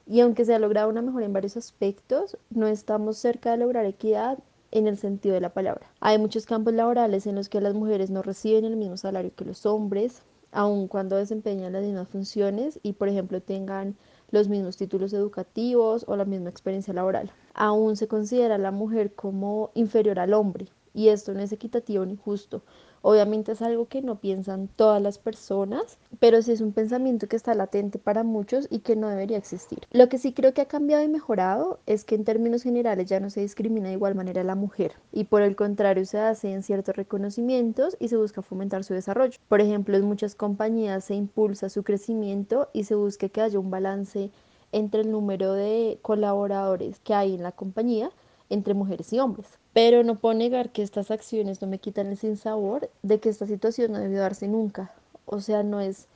y 0.06 0.22
aunque 0.22 0.46
se 0.46 0.54
ha 0.54 0.60
logrado 0.60 0.90
una 0.90 1.02
mejora 1.02 1.26
en 1.26 1.34
varios 1.34 1.58
aspectos, 1.58 2.38
no 2.50 2.68
estamos 2.68 3.18
cerca 3.18 3.52
de 3.52 3.58
lograr 3.58 3.86
equidad 3.86 4.40
en 4.72 4.88
el 4.88 4.98
sentido 4.98 5.36
de 5.36 5.42
la 5.42 5.54
palabra. 5.54 5.92
Hay 6.00 6.18
muchos 6.18 6.46
campos 6.46 6.74
laborales 6.74 7.28
en 7.28 7.36
los 7.36 7.50
que 7.50 7.62
las 7.62 7.74
mujeres 7.74 8.10
no 8.10 8.22
reciben 8.22 8.66
el 8.66 8.78
mismo 8.78 8.98
salario 8.98 9.36
que 9.36 9.46
los 9.46 9.66
hombres, 9.66 10.22
aun 10.52 10.88
cuando 10.88 11.16
desempeñan 11.18 11.74
las 11.74 11.84
mismas 11.84 12.08
funciones 12.08 12.80
y, 12.84 12.94
por 12.94 13.10
ejemplo, 13.10 13.42
tengan 13.42 13.96
los 14.32 14.48
mismos 14.48 14.78
títulos 14.78 15.14
educativos 15.14 16.06
o 16.08 16.16
la 16.16 16.26
misma 16.26 16.50
experiencia 16.50 16.94
laboral. 16.94 17.32
Aún 17.54 17.98
se 17.98 18.08
considera 18.08 18.56
a 18.56 18.60
la 18.60 18.72
mujer 18.72 19.14
como 19.14 19.72
inferior 19.74 20.20
al 20.20 20.34
hombre 20.34 20.68
y 20.94 21.10
esto 21.10 21.34
no 21.34 21.42
es 21.42 21.52
equitativo 21.52 22.06
ni 22.06 22.16
justo. 22.16 22.64
Obviamente 23.04 23.54
es 23.54 23.64
algo 23.64 23.88
que 23.88 24.04
no 24.04 24.20
piensan 24.20 24.68
todas 24.68 25.02
las 25.02 25.18
personas, 25.18 25.98
pero 26.20 26.42
sí 26.44 26.52
es 26.52 26.62
un 26.62 26.72
pensamiento 26.72 27.28
que 27.28 27.36
está 27.36 27.56
latente 27.56 27.98
para 27.98 28.24
muchos 28.24 28.68
y 28.70 28.80
que 28.80 28.96
no 28.96 29.10
debería 29.10 29.38
existir. 29.38 29.88
Lo 29.92 30.08
que 30.08 30.20
sí 30.20 30.34
creo 30.34 30.54
que 30.54 30.62
ha 30.62 30.68
cambiado 30.68 31.04
y 31.04 31.08
mejorado 31.08 31.80
es 31.88 32.06
que 32.06 32.14
en 32.14 32.26
términos 32.26 32.62
generales 32.62 33.10
ya 33.10 33.20
no 33.20 33.32
se 33.32 33.42
discrimina 33.42 33.88
de 33.88 33.96
igual 33.96 34.14
manera 34.14 34.42
a 34.42 34.44
la 34.44 34.56
mujer 34.56 34.94
y 35.12 35.24
por 35.24 35.42
el 35.42 35.56
contrario 35.56 36.06
se 36.06 36.20
hacen 36.20 36.62
ciertos 36.62 36.96
reconocimientos 36.96 37.98
y 38.00 38.10
se 38.10 38.18
busca 38.18 38.44
fomentar 38.44 38.84
su 38.84 38.94
desarrollo. 38.94 39.40
Por 39.48 39.62
ejemplo, 39.62 39.98
en 39.98 40.06
muchas 40.06 40.36
compañías 40.36 41.06
se 41.06 41.16
impulsa 41.16 41.70
su 41.70 41.84
crecimiento 41.84 42.70
y 42.72 42.84
se 42.84 42.94
busca 42.94 43.30
que 43.30 43.42
haya 43.42 43.60
un 43.60 43.72
balance 43.72 44.30
entre 44.72 45.02
el 45.02 45.12
número 45.12 45.54
de 45.54 45.98
colaboradores 46.04 47.00
que 47.00 47.14
hay 47.14 47.34
en 47.34 47.44
la 47.44 47.52
compañía 47.52 48.12
entre 48.52 48.74
mujeres 48.74 49.12
y 49.14 49.20
hombres. 49.20 49.48
Pero 49.74 50.04
no 50.04 50.16
puedo 50.16 50.36
negar 50.36 50.72
que 50.72 50.84
estas 50.84 51.10
acciones 51.10 51.62
no 51.62 51.68
me 51.68 51.80
quitan 51.80 52.08
el 52.08 52.18
sinsabor 52.18 52.90
de 53.02 53.20
que 53.20 53.30
esta 53.30 53.48
situación 53.48 53.94
no 53.94 54.00
debió 54.00 54.20
darse 54.20 54.48
nunca. 54.48 54.94
O 55.26 55.40
sea, 55.40 55.64
no 55.64 55.80
es 55.80 56.08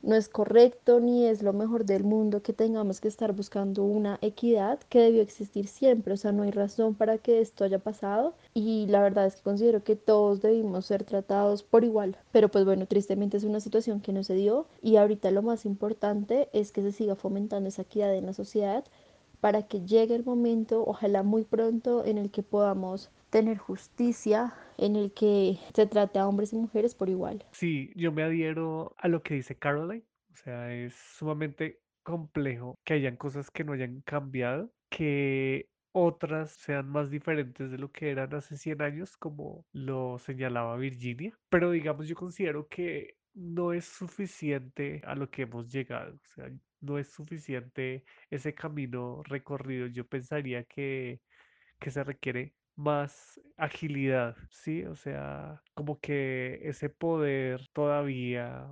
no 0.00 0.14
es 0.14 0.28
correcto 0.28 1.00
ni 1.00 1.26
es 1.26 1.42
lo 1.42 1.52
mejor 1.52 1.84
del 1.84 2.04
mundo 2.04 2.40
que 2.40 2.52
tengamos 2.52 3.00
que 3.00 3.08
estar 3.08 3.32
buscando 3.32 3.82
una 3.82 4.18
equidad 4.22 4.78
que 4.88 5.00
debió 5.00 5.22
existir 5.22 5.66
siempre. 5.66 6.14
O 6.14 6.16
sea, 6.16 6.30
no 6.30 6.44
hay 6.44 6.52
razón 6.52 6.94
para 6.94 7.18
que 7.18 7.40
esto 7.40 7.64
haya 7.64 7.80
pasado 7.80 8.34
y 8.54 8.86
la 8.86 9.02
verdad 9.02 9.26
es 9.26 9.36
que 9.36 9.42
considero 9.42 9.82
que 9.82 9.96
todos 9.96 10.40
debimos 10.40 10.86
ser 10.86 11.02
tratados 11.02 11.64
por 11.64 11.82
igual. 11.82 12.16
Pero 12.30 12.48
pues 12.48 12.64
bueno, 12.64 12.86
tristemente 12.86 13.38
es 13.38 13.44
una 13.44 13.60
situación 13.60 14.00
que 14.00 14.12
no 14.12 14.22
se 14.22 14.34
dio 14.34 14.66
y 14.82 14.96
ahorita 14.96 15.32
lo 15.32 15.42
más 15.42 15.64
importante 15.64 16.48
es 16.52 16.70
que 16.70 16.82
se 16.82 16.92
siga 16.92 17.16
fomentando 17.16 17.68
esa 17.68 17.82
equidad 17.82 18.14
en 18.14 18.26
la 18.26 18.34
sociedad 18.34 18.84
para 19.40 19.66
que 19.66 19.84
llegue 19.84 20.14
el 20.14 20.24
momento, 20.24 20.84
ojalá 20.86 21.22
muy 21.22 21.44
pronto, 21.44 22.04
en 22.04 22.18
el 22.18 22.30
que 22.30 22.42
podamos 22.42 23.10
tener 23.30 23.58
justicia, 23.58 24.54
en 24.78 24.96
el 24.96 25.12
que 25.12 25.58
se 25.74 25.86
trate 25.86 26.18
a 26.18 26.26
hombres 26.26 26.52
y 26.52 26.56
mujeres 26.56 26.94
por 26.94 27.08
igual. 27.08 27.44
Sí, 27.52 27.92
yo 27.94 28.12
me 28.12 28.22
adhiero 28.22 28.94
a 28.98 29.08
lo 29.08 29.22
que 29.22 29.34
dice 29.34 29.56
Caroline. 29.56 30.04
O 30.32 30.36
sea, 30.36 30.72
es 30.72 30.94
sumamente 30.94 31.80
complejo 32.02 32.78
que 32.84 32.94
hayan 32.94 33.16
cosas 33.16 33.50
que 33.50 33.64
no 33.64 33.72
hayan 33.72 34.00
cambiado, 34.02 34.70
que 34.88 35.68
otras 35.92 36.52
sean 36.52 36.88
más 36.88 37.10
diferentes 37.10 37.70
de 37.70 37.78
lo 37.78 37.90
que 37.90 38.10
eran 38.10 38.34
hace 38.34 38.56
100 38.56 38.82
años, 38.82 39.16
como 39.16 39.64
lo 39.72 40.18
señalaba 40.18 40.76
Virginia. 40.76 41.36
Pero 41.50 41.70
digamos, 41.70 42.08
yo 42.08 42.14
considero 42.14 42.68
que 42.68 43.16
no 43.34 43.72
es 43.72 43.84
suficiente 43.84 45.02
a 45.04 45.14
lo 45.14 45.28
que 45.30 45.42
hemos 45.42 45.70
llegado. 45.70 46.14
O 46.14 46.26
sea, 46.34 46.50
no 46.80 46.98
es 46.98 47.08
suficiente 47.12 48.04
ese 48.30 48.54
camino 48.54 49.22
recorrido. 49.24 49.86
Yo 49.88 50.06
pensaría 50.08 50.64
que, 50.64 51.22
que 51.78 51.90
se 51.90 52.04
requiere 52.04 52.56
más 52.76 53.40
agilidad, 53.56 54.36
¿sí? 54.50 54.84
O 54.84 54.94
sea, 54.96 55.62
como 55.74 56.00
que 56.00 56.60
ese 56.68 56.90
poder 56.90 57.68
todavía 57.72 58.66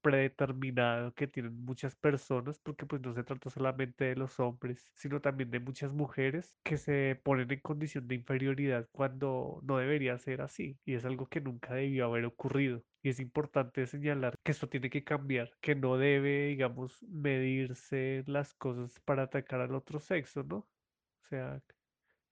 predeterminado 0.00 1.14
que 1.14 1.26
tienen 1.28 1.64
muchas 1.64 1.96
personas, 1.96 2.58
porque 2.60 2.84
pues 2.86 3.00
no 3.02 3.14
se 3.14 3.24
trata 3.24 3.48
solamente 3.50 4.04
de 4.04 4.16
los 4.16 4.38
hombres, 4.40 4.90
sino 4.94 5.20
también 5.20 5.50
de 5.50 5.60
muchas 5.60 5.92
mujeres 5.92 6.54
que 6.62 6.76
se 6.76 7.18
ponen 7.24 7.50
en 7.50 7.60
condición 7.60 8.06
de 8.06 8.16
inferioridad 8.16 8.86
cuando 8.92 9.60
no 9.64 9.78
debería 9.78 10.18
ser 10.18 10.42
así, 10.42 10.78
y 10.84 10.94
es 10.94 11.04
algo 11.06 11.26
que 11.28 11.40
nunca 11.40 11.74
debió 11.74 12.06
haber 12.06 12.26
ocurrido. 12.26 12.84
Y 13.04 13.10
es 13.10 13.20
importante 13.20 13.86
señalar 13.86 14.34
que 14.42 14.52
esto 14.52 14.66
tiene 14.66 14.88
que 14.88 15.04
cambiar, 15.04 15.50
que 15.60 15.74
no 15.74 15.98
debe, 15.98 16.46
digamos, 16.46 17.02
medirse 17.02 18.24
las 18.26 18.54
cosas 18.54 18.98
para 19.00 19.24
atacar 19.24 19.60
al 19.60 19.74
otro 19.74 20.00
sexo, 20.00 20.42
¿no? 20.42 20.56
O 20.56 21.26
sea, 21.28 21.60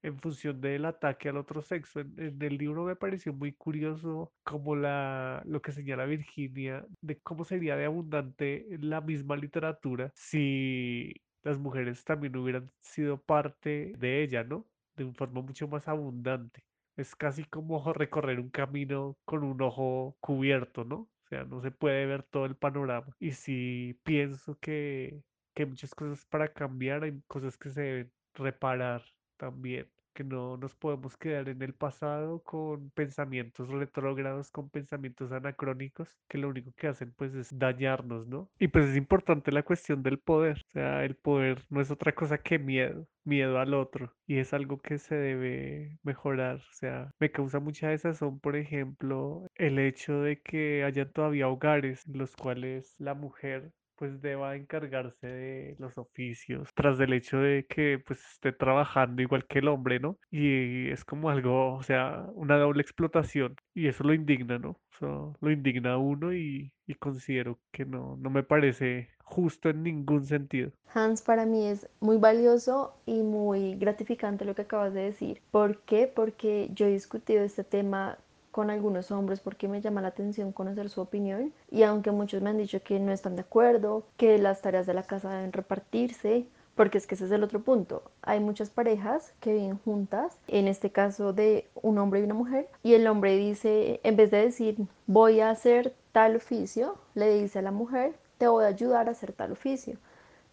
en 0.02 0.18
función 0.18 0.62
del 0.62 0.86
ataque 0.86 1.28
al 1.28 1.36
otro 1.36 1.60
sexo. 1.60 2.00
En, 2.00 2.38
el 2.42 2.56
libro 2.56 2.84
me 2.84 2.96
pareció 2.96 3.34
muy 3.34 3.52
curioso 3.52 4.32
como 4.44 4.74
la, 4.74 5.42
lo 5.44 5.60
que 5.60 5.72
señala 5.72 6.06
Virginia 6.06 6.86
de 7.02 7.20
cómo 7.20 7.44
sería 7.44 7.76
de 7.76 7.84
abundante 7.84 8.66
la 8.80 9.02
misma 9.02 9.36
literatura 9.36 10.10
si 10.14 11.12
las 11.42 11.58
mujeres 11.58 12.02
también 12.04 12.34
hubieran 12.36 12.70
sido 12.80 13.20
parte 13.20 13.92
de 13.98 14.22
ella, 14.22 14.42
¿no? 14.42 14.66
De 14.96 15.04
una 15.04 15.14
forma 15.14 15.42
mucho 15.42 15.68
más 15.68 15.86
abundante. 15.86 16.62
Es 16.96 17.14
casi 17.16 17.44
como 17.44 17.82
recorrer 17.94 18.40
un 18.40 18.50
camino 18.50 19.16
con 19.24 19.44
un 19.44 19.60
ojo 19.62 20.16
cubierto, 20.20 20.84
¿no? 20.84 20.96
O 20.96 21.28
sea, 21.28 21.44
no 21.44 21.60
se 21.60 21.70
puede 21.70 22.06
ver 22.06 22.22
todo 22.24 22.46
el 22.46 22.56
panorama. 22.56 23.14
Y 23.18 23.32
sí 23.32 23.98
pienso 24.04 24.58
que, 24.58 25.22
que 25.54 25.62
hay 25.64 25.68
muchas 25.68 25.94
cosas 25.94 26.26
para 26.26 26.52
cambiar, 26.52 27.04
hay 27.04 27.20
cosas 27.26 27.56
que 27.56 27.70
se 27.70 27.80
deben 27.82 28.12
reparar 28.34 29.02
también, 29.36 29.90
que 30.12 30.24
no 30.24 30.56
nos 30.56 30.74
podemos 30.74 31.16
quedar 31.16 31.48
en 31.48 31.62
el 31.62 31.74
pasado 31.74 32.42
con 32.42 32.90
pensamientos 32.90 33.68
retrógrados, 33.68 34.50
con 34.50 34.70
pensamientos 34.70 35.32
anacrónicos, 35.32 36.08
que 36.28 36.38
lo 36.38 36.48
único 36.48 36.72
que 36.76 36.88
hacen 36.88 37.12
pues 37.16 37.34
es 37.34 37.56
dañarnos, 37.58 38.26
¿no? 38.26 38.50
Y 38.58 38.68
pues 38.68 38.90
es 38.90 38.96
importante 38.96 39.52
la 39.52 39.62
cuestión 39.62 40.02
del 40.02 40.18
poder, 40.18 40.64
o 40.68 40.70
sea, 40.70 41.04
el 41.04 41.16
poder 41.16 41.62
no 41.70 41.80
es 41.80 41.90
otra 41.90 42.12
cosa 42.14 42.38
que 42.38 42.58
miedo, 42.58 43.06
miedo 43.24 43.58
al 43.58 43.74
otro, 43.74 44.12
y 44.26 44.38
es 44.38 44.52
algo 44.52 44.80
que 44.80 44.98
se 44.98 45.14
debe 45.14 45.98
mejorar, 46.02 46.56
o 46.56 46.72
sea, 46.72 47.12
me 47.18 47.30
causa 47.30 47.60
mucha 47.60 47.88
desazón, 47.88 48.40
por 48.40 48.56
ejemplo, 48.56 49.46
el 49.56 49.78
hecho 49.78 50.20
de 50.20 50.40
que 50.40 50.84
haya 50.84 51.10
todavía 51.10 51.48
hogares 51.48 52.06
en 52.06 52.18
los 52.18 52.36
cuales 52.36 52.94
la 52.98 53.14
mujer 53.14 53.72
pues 53.96 54.20
deba 54.20 54.56
encargarse 54.56 55.26
de 55.26 55.76
los 55.78 55.96
oficios, 55.98 56.68
tras 56.74 56.98
del 56.98 57.12
hecho 57.12 57.38
de 57.38 57.66
que 57.68 58.02
pues 58.04 58.20
esté 58.32 58.52
trabajando 58.52 59.22
igual 59.22 59.46
que 59.46 59.60
el 59.60 59.68
hombre, 59.68 60.00
¿no? 60.00 60.18
Y 60.30 60.90
es 60.90 61.04
como 61.04 61.30
algo, 61.30 61.74
o 61.74 61.82
sea, 61.82 62.26
una 62.34 62.56
doble 62.58 62.82
explotación 62.82 63.56
y 63.74 63.88
eso 63.88 64.04
lo 64.04 64.14
indigna, 64.14 64.58
¿no? 64.58 64.80
Eso 64.94 65.36
lo 65.40 65.50
indigna 65.50 65.94
a 65.94 65.98
uno 65.98 66.32
y, 66.34 66.72
y 66.86 66.94
considero 66.94 67.58
que 67.70 67.84
no, 67.84 68.16
no 68.16 68.30
me 68.30 68.42
parece 68.42 69.10
justo 69.24 69.70
en 69.70 69.82
ningún 69.82 70.26
sentido. 70.26 70.70
Hans, 70.94 71.22
para 71.22 71.46
mí 71.46 71.66
es 71.66 71.88
muy 72.00 72.18
valioso 72.18 72.94
y 73.06 73.22
muy 73.22 73.76
gratificante 73.76 74.44
lo 74.44 74.54
que 74.54 74.62
acabas 74.62 74.92
de 74.92 75.02
decir. 75.02 75.40
¿Por 75.50 75.80
qué? 75.82 76.06
Porque 76.06 76.68
yo 76.74 76.86
he 76.86 76.90
discutido 76.90 77.42
este 77.42 77.64
tema 77.64 78.18
con 78.52 78.70
algunos 78.70 79.10
hombres 79.10 79.40
porque 79.40 79.66
me 79.66 79.80
llama 79.80 80.02
la 80.02 80.08
atención 80.08 80.52
conocer 80.52 80.88
su 80.90 81.00
opinión 81.00 81.52
y 81.70 81.82
aunque 81.82 82.12
muchos 82.12 82.42
me 82.42 82.50
han 82.50 82.58
dicho 82.58 82.80
que 82.82 83.00
no 83.00 83.10
están 83.10 83.34
de 83.34 83.40
acuerdo, 83.40 84.04
que 84.16 84.38
las 84.38 84.62
tareas 84.62 84.86
de 84.86 84.94
la 84.94 85.02
casa 85.02 85.30
deben 85.30 85.52
repartirse, 85.52 86.46
porque 86.76 86.98
es 86.98 87.06
que 87.06 87.14
ese 87.16 87.24
es 87.24 87.30
el 87.32 87.42
otro 87.42 87.62
punto. 87.62 88.02
Hay 88.22 88.40
muchas 88.40 88.70
parejas 88.70 89.32
que 89.40 89.54
viven 89.54 89.78
juntas, 89.78 90.38
en 90.48 90.68
este 90.68 90.90
caso 90.90 91.32
de 91.32 91.66
un 91.74 91.98
hombre 91.98 92.20
y 92.20 92.24
una 92.24 92.34
mujer, 92.34 92.68
y 92.82 92.94
el 92.94 93.06
hombre 93.06 93.36
dice, 93.36 94.00
en 94.04 94.16
vez 94.16 94.30
de 94.30 94.42
decir 94.44 94.76
voy 95.06 95.40
a 95.40 95.50
hacer 95.50 95.94
tal 96.12 96.36
oficio, 96.36 96.96
le 97.14 97.34
dice 97.34 97.58
a 97.58 97.62
la 97.62 97.72
mujer, 97.72 98.14
te 98.38 98.48
voy 98.48 98.64
a 98.64 98.68
ayudar 98.68 99.08
a 99.08 99.12
hacer 99.12 99.32
tal 99.32 99.52
oficio. 99.52 99.96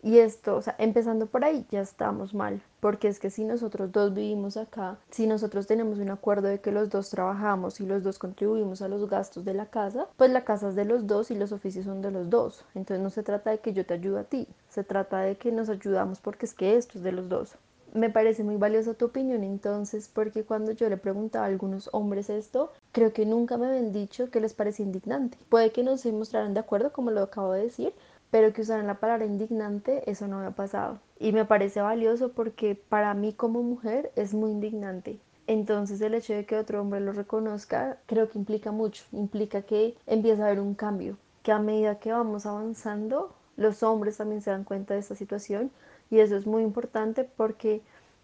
Y 0.01 0.19
esto, 0.19 0.55
o 0.55 0.61
sea, 0.61 0.75
empezando 0.77 1.25
por 1.25 1.43
ahí, 1.43 1.65
ya 1.69 1.81
estamos 1.81 2.33
mal, 2.33 2.61
porque 2.79 3.09
es 3.09 3.19
que 3.19 3.29
si 3.29 3.43
nosotros 3.43 3.91
dos 3.91 4.13
vivimos 4.13 4.55
acá, 4.55 4.97
si 5.11 5.27
nosotros 5.27 5.67
tenemos 5.67 5.99
un 5.99 6.09
acuerdo 6.09 6.47
de 6.47 6.61
que 6.61 6.71
los 6.71 6.89
dos 6.89 7.09
trabajamos 7.09 7.81
y 7.81 7.85
los 7.85 8.01
dos 8.01 8.17
contribuimos 8.17 8.81
a 8.81 8.87
los 8.87 9.09
gastos 9.09 9.43
de 9.43 9.53
la 9.53 9.65
casa, 9.65 10.07
pues 10.15 10.31
la 10.31 10.45
casa 10.45 10.69
es 10.69 10.75
de 10.75 10.85
los 10.85 11.05
dos 11.05 11.31
y 11.31 11.35
los 11.35 11.51
oficios 11.51 11.83
son 11.83 12.01
de 12.01 12.11
los 12.11 12.29
dos. 12.29 12.63
Entonces 12.75 13.03
no 13.03 13.09
se 13.09 13.23
trata 13.23 13.51
de 13.51 13.59
que 13.59 13.73
yo 13.73 13.85
te 13.85 13.95
ayude 13.95 14.21
a 14.21 14.23
ti, 14.23 14.47
se 14.69 14.85
trata 14.85 15.19
de 15.19 15.35
que 15.35 15.51
nos 15.51 15.67
ayudamos 15.67 16.21
porque 16.21 16.45
es 16.45 16.53
que 16.53 16.77
esto 16.77 16.97
es 16.97 17.03
de 17.03 17.11
los 17.11 17.27
dos. 17.27 17.55
Me 17.93 18.11
parece 18.11 18.43
muy 18.43 18.55
valiosa 18.55 18.93
tu 18.93 19.05
opinión 19.05 19.43
entonces, 19.43 20.09
porque 20.13 20.43
cuando 20.43 20.71
yo 20.71 20.87
le 20.89 20.97
preguntaba 20.97 21.45
a 21.45 21.47
algunos 21.47 21.89
hombres 21.91 22.29
esto, 22.29 22.71
creo 22.91 23.13
que 23.13 23.25
nunca 23.25 23.57
me 23.57 23.65
habían 23.65 23.91
dicho 23.91 24.29
que 24.29 24.39
les 24.39 24.53
parecía 24.53 24.85
indignante. 24.85 25.39
Puede 25.49 25.71
que 25.71 25.83
no 25.83 25.97
se 25.97 26.11
mostraran 26.11 26.53
de 26.53 26.59
acuerdo, 26.59 26.93
como 26.93 27.09
lo 27.09 27.23
acabo 27.23 27.51
de 27.51 27.63
decir, 27.63 27.93
pero 28.31 28.53
que 28.53 28.61
usaran 28.61 28.87
la 28.87 28.99
palabra 28.99 29.25
indignante, 29.25 30.09
eso 30.09 30.27
no 30.27 30.39
me 30.39 30.47
ha 30.47 30.51
pasado. 30.51 30.99
Y 31.19 31.31
me 31.31 31.45
parece 31.45 31.81
valioso 31.81 32.31
porque 32.31 32.75
para 32.75 33.13
mí 33.13 33.33
como 33.33 33.63
mujer 33.63 34.11
es 34.15 34.33
muy 34.33 34.51
indignante. 34.51 35.19
Entonces 35.47 35.99
el 36.01 36.13
hecho 36.13 36.33
de 36.33 36.45
que 36.45 36.57
otro 36.57 36.79
hombre 36.81 36.99
lo 36.99 37.11
reconozca 37.11 37.97
creo 38.05 38.29
que 38.29 38.37
implica 38.37 38.71
mucho, 38.71 39.03
implica 39.11 39.63
que 39.63 39.97
empieza 40.05 40.43
a 40.43 40.45
haber 40.47 40.59
un 40.59 40.75
cambio, 40.75 41.17
que 41.41 41.51
a 41.51 41.59
medida 41.59 41.99
que 41.99 42.11
vamos 42.11 42.45
avanzando, 42.45 43.33
los 43.57 43.81
hombres 43.81 44.17
también 44.17 44.41
se 44.41 44.51
dan 44.51 44.63
cuenta 44.63 44.93
de 44.93 44.99
esta 44.99 45.15
situación 45.15 45.71
y 46.11 46.19
eso 46.19 46.37
es 46.37 46.45
muy 46.45 46.61
importante 46.63 47.23
porque 47.23 47.81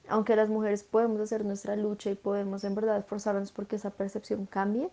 aunque 0.07 0.35
las 0.35 0.49
mujeres 0.49 0.83
podemos 0.83 1.19
hacer 1.19 1.45
nuestra 1.45 1.75
lucha 1.75 2.11
y 2.11 2.15
podemos 2.15 2.63
en 2.63 2.75
verdad 2.75 2.97
esforzarnos 2.97 3.51
porque 3.51 3.77
esa 3.77 3.89
percepción 3.89 4.45
cambie, 4.45 4.89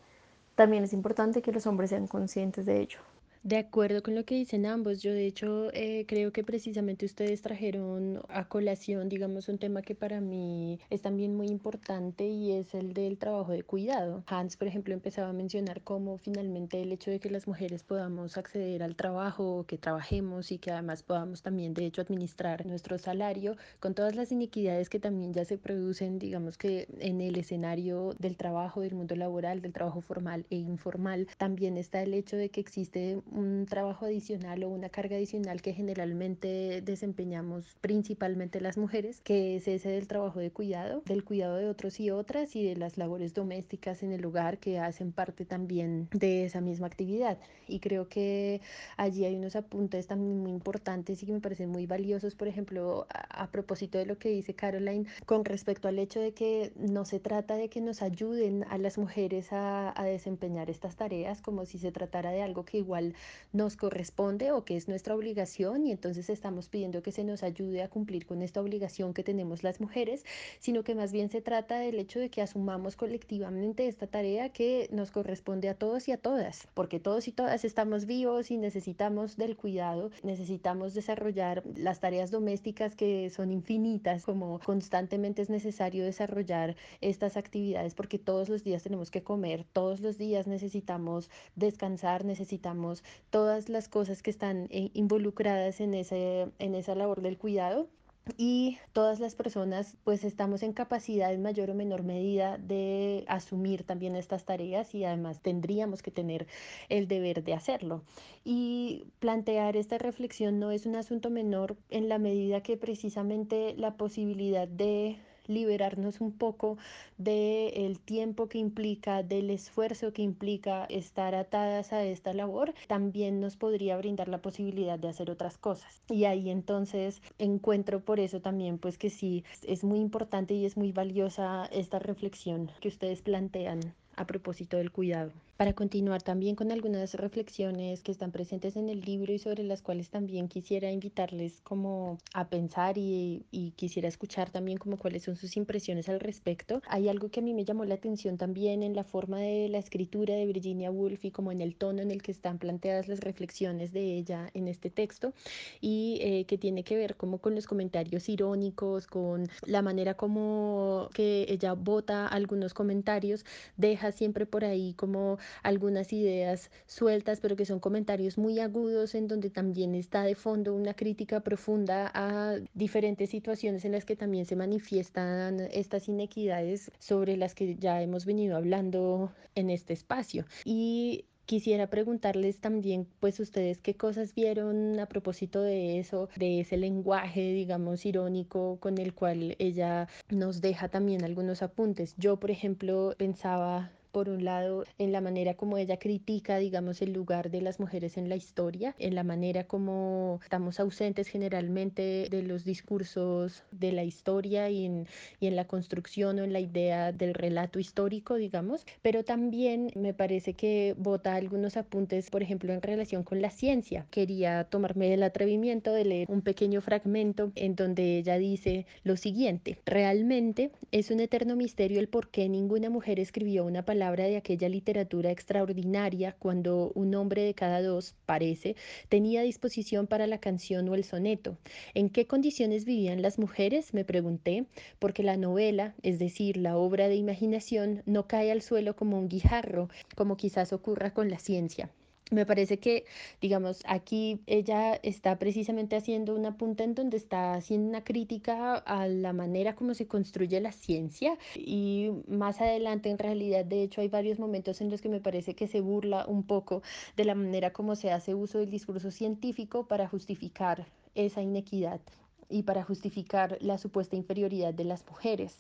también 0.55 0.85
es 0.85 0.93
importante 0.95 1.43
que 1.43 1.53
los 1.53 1.67
hombres 1.67 1.91
sean 1.91 2.07
conscientes 2.07 2.65
de 2.65 2.81
ello. 2.81 2.99
De 3.45 3.57
acuerdo 3.57 4.05
con 4.05 4.15
lo 4.15 4.25
que 4.25 4.37
dicen 4.37 4.67
ambos, 4.67 5.03
yo 5.03 5.13
de 5.13 5.27
hecho 5.27 5.73
eh, 5.73 6.05
creo 6.07 6.31
que 6.33 6.45
precisamente 6.45 7.05
ustedes 7.05 7.43
trajeron 7.43 8.23
a 8.29 8.47
colación, 8.47 9.09
digamos, 9.09 9.49
un 9.49 9.59
tema 9.59 9.83
que 9.83 9.97
para 9.97 10.21
mí 10.21 10.79
es 10.91 11.03
también 11.03 11.35
muy 11.35 11.49
importante 11.49 12.29
y 12.29 12.53
es 12.53 12.73
el 12.73 12.93
del 12.95 13.19
trabajo 13.19 13.51
de 13.51 13.65
cuidado. 13.65 14.23
Hans, 14.29 14.57
por 14.57 14.69
ejemplo, 14.69 14.95
empezaba 14.95 15.31
a 15.31 15.33
mencionar 15.33 15.83
cómo 15.83 16.19
finalmente 16.19 16.81
el 16.81 16.93
hecho 16.93 17.11
de 17.11 17.19
que 17.19 17.31
las 17.31 17.49
mujeres 17.49 17.83
podamos 17.83 18.39
acceder 18.39 18.81
al 18.85 18.95
trabajo, 18.95 19.65
que 19.67 19.77
trabajemos 19.77 20.53
y 20.53 20.59
que 20.59 20.71
además 20.71 21.03
podamos 21.03 21.43
también, 21.43 21.75
de 21.75 21.87
hecho, 21.87 22.01
administrar 22.01 22.65
nuestro 22.65 22.97
salario 22.97 23.57
con 23.81 23.95
todas 23.95 24.15
las 24.15 24.31
iniquidades 24.31 24.89
que 24.89 25.01
también 25.01 25.33
ya 25.33 25.45
se 25.45 25.59
producen, 25.59 26.21
digamos 26.21 26.57
que 26.59 26.87
en 27.01 27.21
el 27.21 27.37
escenario 27.37 28.15
del 28.21 28.37
trabajo, 28.37 28.83
del 28.83 28.95
mundo 28.95 29.17
laboral, 29.17 29.63
del 29.63 29.73
trabajo 29.73 30.01
formal 30.01 30.47
e 30.49 30.59
informal, 30.59 31.27
también 31.39 31.77
está 31.77 32.03
el 32.03 32.15
hecho 32.15 32.37
de 32.37 32.49
que 32.49 32.61
existe 32.61 33.21
un 33.35 33.67
trabajo 33.67 34.07
adicional 34.07 34.63
o 34.65 34.69
una 34.69 34.89
carga 34.89 35.17
adicional 35.17 35.63
que 35.63 35.73
generalmente 35.73 36.83
desempeñamos 36.83 37.77
principalmente 37.81 38.61
las 38.61 38.77
mujeres, 38.77 39.21
que 39.21 39.57
es 39.57 39.69
ese 39.69 39.91
del 39.91 40.07
trabajo 40.07 40.39
de 40.41 40.51
cuidado, 40.51 41.03
del 41.07 41.25
cuidado 41.25 41.57
de 41.57 41.69
otros 41.69 42.01
y 42.01 42.11
otras 42.11 42.55
y 42.57 42.65
de 42.65 42.77
las 42.77 42.99
labores 42.99 43.35
domésticas 43.35 44.03
en 44.03 44.13
el 44.13 44.25
hogar 44.25 44.59
que 44.59 44.79
hacen 44.79 45.13
parte 45.13 45.45
también 45.45 46.09
de 46.13 46.45
esa 46.45 46.61
misma 46.61 46.87
actividad. 46.87 47.39
Y 47.67 47.81
creo 47.81 48.09
que 48.09 48.61
allí 48.97 49.25
hay 49.25 49.37
unos 49.37 49.57
apuntes 49.57 50.07
también 50.07 50.39
muy 50.39 50.53
importantes 50.53 51.23
y 51.23 51.27
que 51.27 51.33
me 51.33 51.41
parecen 51.41 51.71
muy 51.71 51.87
valiosos, 51.87 52.35
por 52.35 52.49
ejemplo, 52.49 53.07
a, 53.11 53.43
a 53.45 53.51
propósito 53.51 53.99
de 53.99 54.07
lo 54.07 54.19
que 54.19 54.29
dice 54.31 54.55
Caroline 54.55 55.07
con 55.27 55.45
respecto 55.45 55.89
al 55.89 55.99
hecho 55.99 56.21
de 56.21 56.33
que 56.33 56.73
no 56.77 57.05
se 57.05 57.21
trata 57.21 57.57
de 57.57 57.69
que 57.69 57.81
nos 57.81 58.03
ayuden 58.03 58.65
a 58.65 58.79
las 58.79 58.99
mujeres 58.99 59.53
a, 59.53 59.99
a 60.01 60.05
desempeñar 60.05 60.71
estas 60.71 60.97
tareas 60.97 61.41
como 61.43 61.65
si 61.67 61.79
se 61.79 61.93
tratara 61.93 62.31
de 62.31 62.43
algo 62.43 62.65
que 62.65 62.79
igual 62.79 63.15
nos 63.53 63.77
corresponde 63.77 64.53
o 64.53 64.65
que 64.65 64.77
es 64.77 64.89
nuestra 64.89 65.15
obligación 65.15 65.87
y 65.87 65.93
entonces 65.93 66.31
estamos 66.31 66.69
pidiendo 66.69 67.03
que 67.03 67.13
se 67.13 67.25
nos 67.25 67.43
ayude 67.43 67.83
a 67.83 67.89
cumplir 67.89 68.27
con 68.27 68.43
esta 68.43 68.61
obligación 68.61 69.15
que 69.15 69.23
tenemos 69.23 69.63
las 69.63 69.81
mujeres, 69.81 70.25
sino 70.59 70.85
que 70.85 70.95
más 70.95 71.13
bien 71.13 71.29
se 71.29 71.43
trata 71.43 71.79
del 71.79 71.99
hecho 71.99 72.19
de 72.19 72.31
que 72.31 72.43
asumamos 72.43 72.97
colectivamente 72.97 73.87
esta 73.89 74.07
tarea 74.07 74.49
que 74.51 74.89
nos 74.93 75.11
corresponde 75.11 75.69
a 75.69 75.75
todos 75.75 76.09
y 76.09 76.13
a 76.13 76.19
todas, 76.19 76.69
porque 76.75 77.01
todos 77.01 77.29
y 77.29 77.33
todas 77.33 77.65
estamos 77.65 78.07
vivos 78.07 78.51
y 78.51 78.57
necesitamos 78.57 79.37
del 79.37 79.57
cuidado, 79.57 80.11
necesitamos 80.23 80.95
desarrollar 80.95 81.63
las 81.77 82.01
tareas 82.01 82.31
domésticas 82.31 82.97
que 82.97 83.31
son 83.31 83.51
infinitas, 83.53 84.25
como 84.25 84.61
constantemente 84.61 85.43
es 85.43 85.51
necesario 85.51 86.05
desarrollar 86.05 86.77
estas 87.01 87.37
actividades 87.37 87.95
porque 87.95 88.19
todos 88.19 88.49
los 88.49 88.65
días 88.65 88.83
tenemos 88.83 89.11
que 89.11 89.23
comer, 89.23 89.65
todos 89.73 90.01
los 90.01 90.19
días 90.19 90.47
necesitamos 90.47 91.31
descansar, 91.57 92.25
necesitamos 92.25 93.05
todas 93.31 93.69
las 93.69 93.89
cosas 93.89 94.23
que 94.23 94.31
están 94.31 94.69
eh, 94.71 94.91
involucradas 94.95 95.81
en, 95.81 95.95
ese, 95.95 96.49
en 96.59 96.75
esa 96.75 96.95
labor 96.95 97.23
del 97.23 97.39
cuidado 97.39 97.89
y 98.37 98.79
todas 98.93 99.19
las 99.19 99.35
personas 99.35 99.97
pues 100.05 100.23
estamos 100.23 100.63
en 100.63 100.73
capacidad 100.73 101.33
en 101.33 101.43
mayor 101.43 101.71
o 101.71 101.75
menor 101.75 102.05
medida 102.05 102.57
de 102.57 103.25
asumir 103.27 103.83
también 103.83 104.15
estas 104.15 104.45
tareas 104.45 104.95
y 104.95 105.05
además 105.05 105.41
tendríamos 105.41 106.03
que 106.03 106.13
tener 106.13 106.47
el 106.89 107.09
deber 107.09 107.43
de 107.43 107.55
hacerlo. 107.55 108.03
Y 108.45 109.07
plantear 109.19 109.77
esta 109.77 109.99
reflexión 109.99 110.61
no 110.61 110.71
es 110.71 110.87
un 110.87 110.95
asunto 110.95 111.31
menor 111.31 111.77
en 111.91 112.09
la 112.09 112.19
medida 112.19 112.63
que 112.63 112.77
precisamente 112.77 113.75
la 113.77 113.97
posibilidad 113.97 114.69
de 114.69 115.19
liberarnos 115.47 116.21
un 116.21 116.33
poco 116.33 116.79
del 117.19 117.99
tiempo 118.01 118.49
que 118.49 118.59
implica, 118.59 119.23
del 119.23 119.51
esfuerzo 119.51 120.13
que 120.13 120.23
implica 120.23 120.85
estar 120.87 121.35
atadas 121.35 121.93
a 121.93 122.05
esta 122.05 122.33
labor, 122.33 122.75
también 122.89 123.41
nos 123.41 123.57
podría 123.57 123.97
brindar 123.97 124.29
la 124.29 124.43
posibilidad 124.43 124.99
de 124.99 125.09
hacer 125.09 125.31
otras 125.31 125.59
cosas. 125.59 126.03
Y 126.09 126.25
ahí 126.25 126.51
entonces 126.51 127.23
encuentro 127.39 128.01
por 128.01 128.21
eso 128.21 128.41
también 128.41 128.79
pues 128.79 128.99
que 128.99 129.11
sí, 129.11 129.45
es 129.67 129.85
muy 129.85 130.01
importante 130.01 130.55
y 130.55 130.65
es 130.65 130.77
muy 130.77 130.93
valiosa 130.93 131.67
esta 131.73 131.99
reflexión 131.99 132.71
que 132.81 132.89
ustedes 132.89 133.23
plantean 133.23 133.81
a 134.17 134.27
propósito 134.27 134.77
del 134.77 134.93
cuidado 134.93 135.33
para 135.57 135.75
continuar 135.75 136.23
también 136.23 136.57
con 136.57 136.73
algunas 136.73 137.15
reflexiones 137.15 138.03
que 138.03 138.11
están 138.11 138.33
presentes 138.33 138.77
en 138.77 138.89
el 138.89 139.01
libro 139.01 139.33
y 139.33 139.39
sobre 139.39 139.63
las 139.65 139.83
cuales 139.83 140.11
también 140.11 140.49
quisiera 140.49 140.91
invitarles 140.91 141.61
como 141.61 142.19
a 142.35 142.49
pensar 142.49 142.97
y, 142.99 143.45
quisiera 143.77 144.09
escuchar 144.09 144.51
también 144.51 144.79
como 144.79 144.97
cuáles 144.97 145.23
son 145.23 145.37
sus 145.37 145.57
impresiones 145.57 146.09
al 146.09 146.21
respecto. 146.21 146.83
Hay 146.89 147.09
algo 147.09 147.31
que 147.31 147.41
a 147.41 147.43
mí 147.43 147.55
me 147.55 147.65
llamó 147.65 147.85
la 147.85 147.95
atención 147.95 148.39
también 148.39 148.83
en 148.83 148.95
la 148.95 149.05
forma 149.05 149.39
de 149.39 149.69
la 149.69 149.79
escritura 149.79 150.35
de 150.35 150.47
Virginia 150.47 150.91
Woolf 150.91 151.25
y 151.25 151.31
como 151.31 151.53
en 151.53 151.61
el 151.61 151.77
tono 151.77 152.03
en 152.03 152.11
el 152.11 152.23
que 152.23 152.33
están 152.33 152.59
planteadas 152.59 153.09
las 153.09 153.21
reflexiones 153.21 153.93
de 153.93 154.17
ella 154.17 154.51
en 154.55 154.69
este 154.69 154.91
texto 154.91 155.33
y 155.81 156.19
eh, 156.23 156.45
que 156.47 156.59
tiene 156.59 156.85
que 156.85 156.97
ver 156.97 157.17
como 157.17 157.39
con 157.39 157.55
los 157.55 157.67
comentarios 157.67 158.29
irónicos, 158.29 159.07
con 159.07 159.49
la 159.67 159.83
manera 159.83 160.15
como 160.15 161.09
que 161.15 161.47
ella 161.49 161.75
vota 161.75 162.27
algunos 162.27 162.75
comentarios, 162.75 163.45
deja 163.77 164.13
siempre 164.13 164.47
por 164.47 164.65
ahí 164.65 164.95
como 164.95 165.39
algunas 165.63 166.13
ideas 166.13 166.71
sueltas, 166.87 167.41
pero 167.41 167.57
que 167.57 167.65
son 167.65 167.81
comentarios 167.81 168.39
muy 168.39 168.59
agudos 168.61 169.15
en 169.15 169.29
donde 169.29 169.51
también 169.51 169.95
está 169.95 170.23
de 170.25 170.35
fondo 170.35 170.75
una 170.75 170.95
crítica 170.95 171.41
profunda 171.41 172.11
a 172.15 172.57
diferentes 172.75 173.31
situaciones 173.31 173.85
en 173.85 173.93
las 173.93 174.05
que 174.05 174.17
también 174.17 174.47
se 174.47 174.57
manifiestan 174.57 175.61
estas 175.73 176.09
inequidades 176.09 176.91
sobre 176.99 177.37
las 177.37 177.55
que 177.55 177.77
ya 177.77 178.03
hemos 178.03 178.25
venido 178.25 178.57
hablando 178.57 179.33
en 179.55 179.71
este 179.71 179.93
espacio. 179.93 180.45
Y 180.65 181.25
quisiera 181.47 181.89
preguntarles 181.89 182.59
también, 182.59 183.07
pues 183.21 183.41
ustedes 183.41 183.79
qué 183.79 183.95
cosas 183.95 184.35
vieron 184.35 184.99
a 185.01 185.07
propósito 185.07 185.63
de 185.63 185.99
eso, 185.99 186.29
de 186.37 186.61
ese 186.61 186.77
lenguaje, 186.77 187.53
digamos, 187.53 188.07
irónico 188.07 188.79
con 188.81 188.99
el 188.99 189.15
cual 189.15 189.57
ella 189.59 190.09
nos 190.31 190.61
deja 190.61 190.89
también 190.89 191.25
algunos 191.25 191.63
apuntes. 191.63 192.15
Yo, 192.17 192.39
por 192.39 192.51
ejemplo, 192.51 193.15
pensaba 193.19 193.91
por 194.13 194.29
un 194.29 194.45
lado, 194.45 194.85
en 194.99 195.11
la 195.11 195.23
manera 195.23 195.55
como 195.55 195.79
ella 195.79 195.97
critica, 195.97 196.59
digamos, 196.59 197.01
el 197.01 197.15
lugar 197.15 197.51
de 197.51 197.63
las 197.63 197.81
mujeres 197.81 198.19
en 198.19 198.29
la 198.29 198.37
historia, 198.37 198.95
en 198.99 199.15
la 199.15 199.25
manera 199.25 199.65
como 199.65 200.39
estamos 200.43 200.79
ausentes 200.79 201.29
generalmente 201.29 202.29
de 202.31 202.43
los 202.43 202.65
discursos 202.65 203.65
de 203.71 203.93
la 203.93 204.05
historia 204.05 204.69
y 204.69 204.85
en, 204.85 205.07
y 205.41 205.47
en 205.47 205.57
la 205.57 205.67
construcción 205.67 206.39
o 206.39 206.45
en 206.45 206.53
la 206.53 206.61
idea 206.61 207.11
del 207.13 207.33
relato 207.33 207.79
histórico, 207.79 208.35
digamos, 208.35 208.85
pero 209.01 209.25
también 209.25 209.91
me 209.97 210.13
parece 210.13 210.53
que 210.53 210.95
vota 210.99 211.35
algunos 211.35 211.79
apuntes, 211.79 212.29
por 212.29 212.43
ejemplo, 212.43 212.73
en 212.75 212.83
relación 212.83 213.23
con 213.23 213.41
la 213.41 213.51
ciencia. 213.51 214.07
Quería 214.11 214.65
tomarme 214.65 215.15
el 215.15 215.23
atrevimiento 215.23 215.93
de 215.93 216.05
leer 216.05 216.31
un 216.31 216.43
pequeño 216.43 216.83
fragmento 216.83 217.51
en 217.55 217.77
donde 217.77 218.19
ella 218.19 218.37
dice 218.37 218.87
lo 219.05 219.17
siguiente, 219.17 219.79
realmente 219.87 220.71
es 220.91 221.11
un 221.11 221.21
eterno 221.21 221.57
misterio 221.57 221.99
el 221.99 222.09
por 222.09 222.29
qué 222.29 222.49
ninguna 222.51 222.91
mujer 222.91 223.19
escribió 223.19 223.65
una 223.65 223.85
palabra 223.85 224.02
de 224.11 224.37
aquella 224.37 224.69
literatura 224.69 225.31
extraordinaria 225.31 226.35
cuando 226.37 226.91
un 226.97 227.15
hombre 227.15 227.45
de 227.45 227.55
cada 227.55 227.81
dos, 227.81 228.17
parece, 228.27 228.75
tenía 229.09 229.43
disposición 229.43 230.09
para 230.09 230.27
la 230.27 230.39
canción 230.39 230.89
o 230.89 230.97
el 230.97 231.05
soneto. 231.05 231.57
¿En 231.95 232.11
qué 232.11 232.27
condiciones 232.27 232.85
vivían 232.85 233.23
las 233.23 233.39
mujeres? 233.39 233.95
me 233.95 234.05
pregunté, 234.05 234.67
porque 234.99 235.23
la 235.23 235.37
novela, 235.37 235.95
es 236.03 236.19
decir, 236.19 236.57
la 236.57 236.77
obra 236.77 237.09
de 237.09 237.15
imaginación, 237.15 238.03
no 238.05 238.27
cae 238.27 238.51
al 238.51 238.61
suelo 238.61 238.97
como 238.97 239.19
un 239.19 239.29
guijarro, 239.29 239.89
como 240.17 240.37
quizás 240.37 240.73
ocurra 240.73 241.15
con 241.15 241.31
la 241.31 241.39
ciencia. 241.39 241.89
Me 242.33 242.47
parece 242.47 242.79
que, 242.79 243.05
digamos, 243.43 243.83
aquí 243.87 244.41
ella 244.47 244.95
está 245.03 245.39
precisamente 245.39 245.97
haciendo 245.97 246.35
una 246.35 246.57
punta 246.57 246.83
en 246.83 246.95
donde 246.95 247.19
está 247.19 247.53
haciendo 247.53 247.91
una 247.91 248.05
crítica 248.05 248.77
a 248.77 249.07
la 249.07 249.35
manera 249.35 249.75
como 249.77 249.93
se 249.93 250.07
construye 250.07 250.59
la 250.63 250.73
ciencia 250.73 251.37
y 251.55 252.11
más 252.29 252.63
adelante 252.63 253.11
en 253.11 253.19
realidad, 253.19 253.67
de 253.67 253.83
hecho, 253.83 254.01
hay 254.01 254.09
varios 254.09 254.39
momentos 254.39 254.81
en 254.81 254.89
los 254.89 255.03
que 255.03 255.11
me 255.11 255.21
parece 255.21 255.55
que 255.55 255.67
se 255.67 255.83
burla 255.83 256.25
un 256.27 256.43
poco 256.45 256.81
de 257.19 257.27
la 257.27 257.35
manera 257.35 257.75
como 257.75 257.97
se 257.97 258.11
hace 258.11 258.35
uso 258.35 258.61
del 258.61 258.71
discurso 258.71 259.11
científico 259.11 259.87
para 259.87 260.09
justificar 260.09 260.87
esa 261.15 261.43
inequidad 261.43 262.01
y 262.49 262.63
para 262.63 262.83
justificar 262.83 263.59
la 263.61 263.77
supuesta 263.77 264.17
inferioridad 264.17 264.73
de 264.73 264.85
las 264.85 265.07
mujeres. 265.07 265.59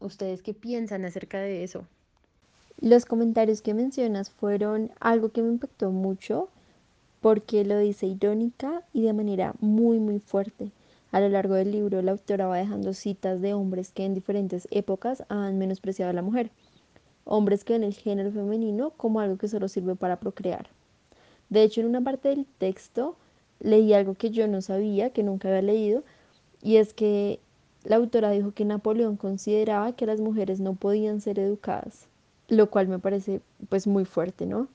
¿Ustedes 0.00 0.42
qué 0.42 0.52
piensan 0.52 1.06
acerca 1.06 1.40
de 1.40 1.64
eso? 1.64 1.86
Los 2.82 3.04
comentarios 3.04 3.60
que 3.60 3.74
mencionas 3.74 4.30
fueron 4.30 4.90
algo 5.00 5.28
que 5.28 5.42
me 5.42 5.50
impactó 5.50 5.90
mucho 5.90 6.48
porque 7.20 7.62
lo 7.62 7.78
dice 7.78 8.06
irónica 8.06 8.84
y 8.94 9.02
de 9.02 9.12
manera 9.12 9.54
muy 9.60 9.98
muy 9.98 10.18
fuerte. 10.18 10.70
A 11.12 11.20
lo 11.20 11.28
largo 11.28 11.52
del 11.52 11.72
libro 11.72 12.00
la 12.00 12.12
autora 12.12 12.46
va 12.46 12.56
dejando 12.56 12.94
citas 12.94 13.42
de 13.42 13.52
hombres 13.52 13.90
que 13.92 14.06
en 14.06 14.14
diferentes 14.14 14.66
épocas 14.70 15.24
han 15.28 15.58
menospreciado 15.58 16.08
a 16.08 16.14
la 16.14 16.22
mujer, 16.22 16.50
hombres 17.26 17.64
que 17.64 17.74
ven 17.74 17.84
el 17.84 17.92
género 17.92 18.32
femenino 18.32 18.92
como 18.96 19.20
algo 19.20 19.36
que 19.36 19.48
solo 19.48 19.68
sirve 19.68 19.94
para 19.94 20.18
procrear. 20.18 20.70
De 21.50 21.62
hecho, 21.62 21.82
en 21.82 21.86
una 21.86 22.00
parte 22.00 22.30
del 22.30 22.46
texto 22.46 23.14
leí 23.58 23.92
algo 23.92 24.14
que 24.14 24.30
yo 24.30 24.48
no 24.48 24.62
sabía, 24.62 25.10
que 25.10 25.22
nunca 25.22 25.48
había 25.48 25.60
leído, 25.60 26.02
y 26.62 26.76
es 26.76 26.94
que 26.94 27.40
la 27.84 27.96
autora 27.96 28.30
dijo 28.30 28.52
que 28.52 28.64
Napoleón 28.64 29.18
consideraba 29.18 29.92
que 29.92 30.06
las 30.06 30.20
mujeres 30.20 30.60
no 30.60 30.76
podían 30.76 31.20
ser 31.20 31.38
educadas, 31.38 32.06
lo 32.50 32.68
cual 32.68 32.88
me 32.88 32.98
parece 32.98 33.40
pues 33.68 33.86
muy 33.86 34.04
fuerte, 34.04 34.44
¿no? 34.44 34.68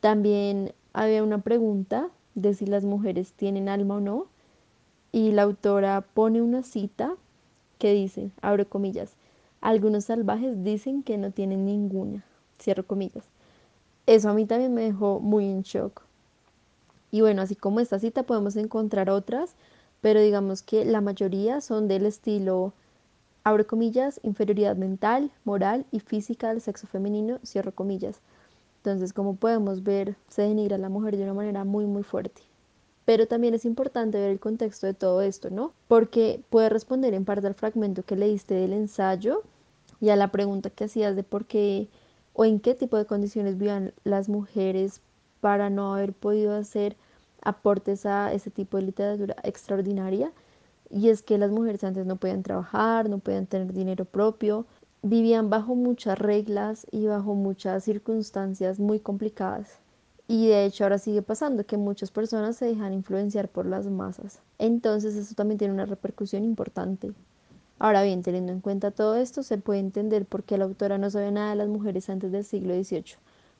También 0.00 0.74
había 0.92 1.22
una 1.22 1.38
pregunta 1.38 2.10
de 2.34 2.52
si 2.54 2.66
las 2.66 2.84
mujeres 2.84 3.32
tienen 3.32 3.68
alma 3.68 3.96
o 3.96 4.00
no 4.00 4.26
y 5.12 5.30
la 5.30 5.42
autora 5.42 6.02
pone 6.02 6.42
una 6.42 6.62
cita 6.62 7.14
que 7.78 7.92
dice, 7.92 8.30
abro 8.42 8.68
comillas, 8.68 9.12
algunos 9.60 10.06
salvajes 10.06 10.64
dicen 10.64 11.02
que 11.02 11.16
no 11.16 11.30
tienen 11.30 11.64
ninguna, 11.64 12.24
cierro 12.60 12.84
comillas. 12.84 13.24
Eso 14.06 14.28
a 14.28 14.34
mí 14.34 14.44
también 14.44 14.74
me 14.74 14.82
dejó 14.82 15.20
muy 15.20 15.46
en 15.46 15.62
shock. 15.62 16.02
Y 17.12 17.20
bueno, 17.20 17.42
así 17.42 17.54
como 17.54 17.78
esta 17.78 18.00
cita 18.00 18.24
podemos 18.24 18.56
encontrar 18.56 19.08
otras, 19.08 19.54
pero 20.00 20.20
digamos 20.20 20.62
que 20.62 20.84
la 20.84 21.00
mayoría 21.00 21.60
son 21.60 21.86
del 21.86 22.06
estilo, 22.06 22.72
abro 23.44 23.66
comillas, 23.66 24.18
inferioridad 24.22 24.76
mental, 24.76 25.30
moral 25.44 25.84
y 25.92 26.00
física 26.00 26.48
del 26.48 26.60
sexo 26.60 26.86
femenino, 26.86 27.38
cierro 27.44 27.72
comillas. 27.72 28.20
Entonces, 28.78 29.12
como 29.12 29.36
podemos 29.36 29.82
ver, 29.82 30.16
se 30.28 30.42
denigra 30.42 30.76
a 30.76 30.78
la 30.78 30.88
mujer 30.88 31.16
de 31.16 31.22
una 31.22 31.34
manera 31.34 31.64
muy, 31.64 31.86
muy 31.86 32.02
fuerte. 32.02 32.42
Pero 33.04 33.26
también 33.26 33.54
es 33.54 33.64
importante 33.64 34.18
ver 34.18 34.30
el 34.30 34.40
contexto 34.40 34.86
de 34.86 34.94
todo 34.94 35.20
esto, 35.20 35.50
¿no? 35.50 35.72
Porque 35.88 36.42
puede 36.50 36.70
responder 36.70 37.12
en 37.14 37.24
parte 37.24 37.46
al 37.46 37.54
fragmento 37.54 38.02
que 38.02 38.16
leíste 38.16 38.54
del 38.54 38.72
ensayo 38.72 39.42
y 40.00 40.08
a 40.08 40.16
la 40.16 40.28
pregunta 40.32 40.70
que 40.70 40.84
hacías 40.84 41.14
de 41.14 41.22
por 41.22 41.44
qué 41.44 41.88
o 42.32 42.44
en 42.44 42.60
qué 42.60 42.74
tipo 42.74 42.96
de 42.96 43.06
condiciones 43.06 43.58
vivían 43.58 43.92
las 44.04 44.28
mujeres 44.28 45.00
para 45.40 45.68
no 45.68 45.94
haber 45.94 46.14
podido 46.14 46.54
hacer 46.54 46.96
aportes 47.42 48.06
a 48.06 48.32
ese 48.32 48.50
tipo 48.50 48.78
de 48.78 48.84
literatura 48.84 49.36
extraordinaria. 49.42 50.32
Y 50.90 51.08
es 51.08 51.22
que 51.22 51.38
las 51.38 51.50
mujeres 51.50 51.84
antes 51.84 52.06
no 52.06 52.16
podían 52.16 52.42
trabajar, 52.42 53.08
no 53.08 53.18
podían 53.18 53.46
tener 53.46 53.72
dinero 53.72 54.04
propio, 54.04 54.66
vivían 55.02 55.50
bajo 55.50 55.74
muchas 55.74 56.18
reglas 56.18 56.86
y 56.90 57.06
bajo 57.06 57.34
muchas 57.34 57.84
circunstancias 57.84 58.78
muy 58.80 59.00
complicadas. 59.00 59.78
Y 60.26 60.48
de 60.48 60.64
hecho 60.64 60.84
ahora 60.84 60.98
sigue 60.98 61.20
pasando 61.20 61.66
que 61.66 61.76
muchas 61.76 62.10
personas 62.10 62.56
se 62.56 62.64
dejan 62.66 62.94
influenciar 62.94 63.48
por 63.48 63.66
las 63.66 63.86
masas. 63.86 64.40
Entonces 64.58 65.14
eso 65.16 65.34
también 65.34 65.58
tiene 65.58 65.74
una 65.74 65.84
repercusión 65.84 66.44
importante. 66.44 67.12
Ahora 67.78 68.02
bien, 68.02 68.22
teniendo 68.22 68.52
en 68.52 68.60
cuenta 68.60 68.92
todo 68.92 69.16
esto, 69.16 69.42
se 69.42 69.58
puede 69.58 69.80
entender 69.80 70.24
por 70.24 70.44
qué 70.44 70.56
la 70.56 70.64
autora 70.64 70.96
no 70.96 71.10
sabe 71.10 71.30
nada 71.32 71.50
de 71.50 71.56
las 71.56 71.68
mujeres 71.68 72.08
antes 72.08 72.32
del 72.32 72.44
siglo 72.44 72.72
XVIII, 72.72 73.16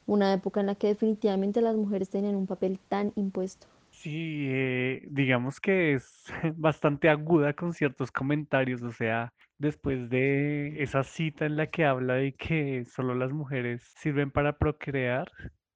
una 0.07 0.33
época 0.33 0.61
en 0.61 0.67
la 0.67 0.77
que 0.77 0.87
definitivamente 0.87 1.61
las 1.61 1.77
mujeres 1.77 2.09
tenían 2.09 2.37
un 2.37 2.47
papel 2.47 2.79
tan 2.89 3.13
impuesto. 3.17 3.67
Sí, 4.05 4.49
eh, 4.51 5.03
digamos 5.11 5.61
que 5.61 5.95
es 5.95 6.25
bastante 6.57 7.09
aguda 7.09 7.55
con 7.55 7.73
ciertos 7.73 8.13
comentarios, 8.13 8.83
o 8.83 8.93
sea, 8.93 9.33
después 9.59 10.11
de 10.11 10.83
esa 10.83 11.03
cita 11.05 11.47
en 11.47 11.57
la 11.57 11.69
que 11.71 11.87
habla 11.87 12.15
de 12.17 12.35
que 12.35 12.85
solo 12.85 13.15
las 13.15 13.33
mujeres 13.33 13.83
sirven 13.97 14.31
para 14.31 14.59
procrear, 14.59 15.31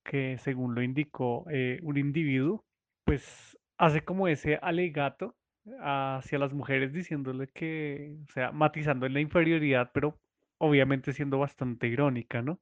que 0.05 0.37
según 0.37 0.75
lo 0.75 0.83
indicó 0.83 1.47
eh, 1.51 1.79
un 1.83 1.97
individuo, 1.97 2.65
pues 3.05 3.57
hace 3.79 4.03
como 4.05 4.29
ese 4.29 4.59
alegato 4.61 5.35
hacia 5.81 6.39
las 6.39 6.53
mujeres 6.53 6.93
diciéndole 6.93 7.49
que, 7.55 8.15
o 8.29 8.33
sea, 8.33 8.53
matizando 8.53 9.07
en 9.07 9.15
la 9.15 9.21
inferioridad, 9.21 9.91
pero 9.95 10.21
obviamente 10.59 11.15
siendo 11.15 11.39
bastante 11.39 11.87
irónica, 11.87 12.43
¿no? 12.43 12.61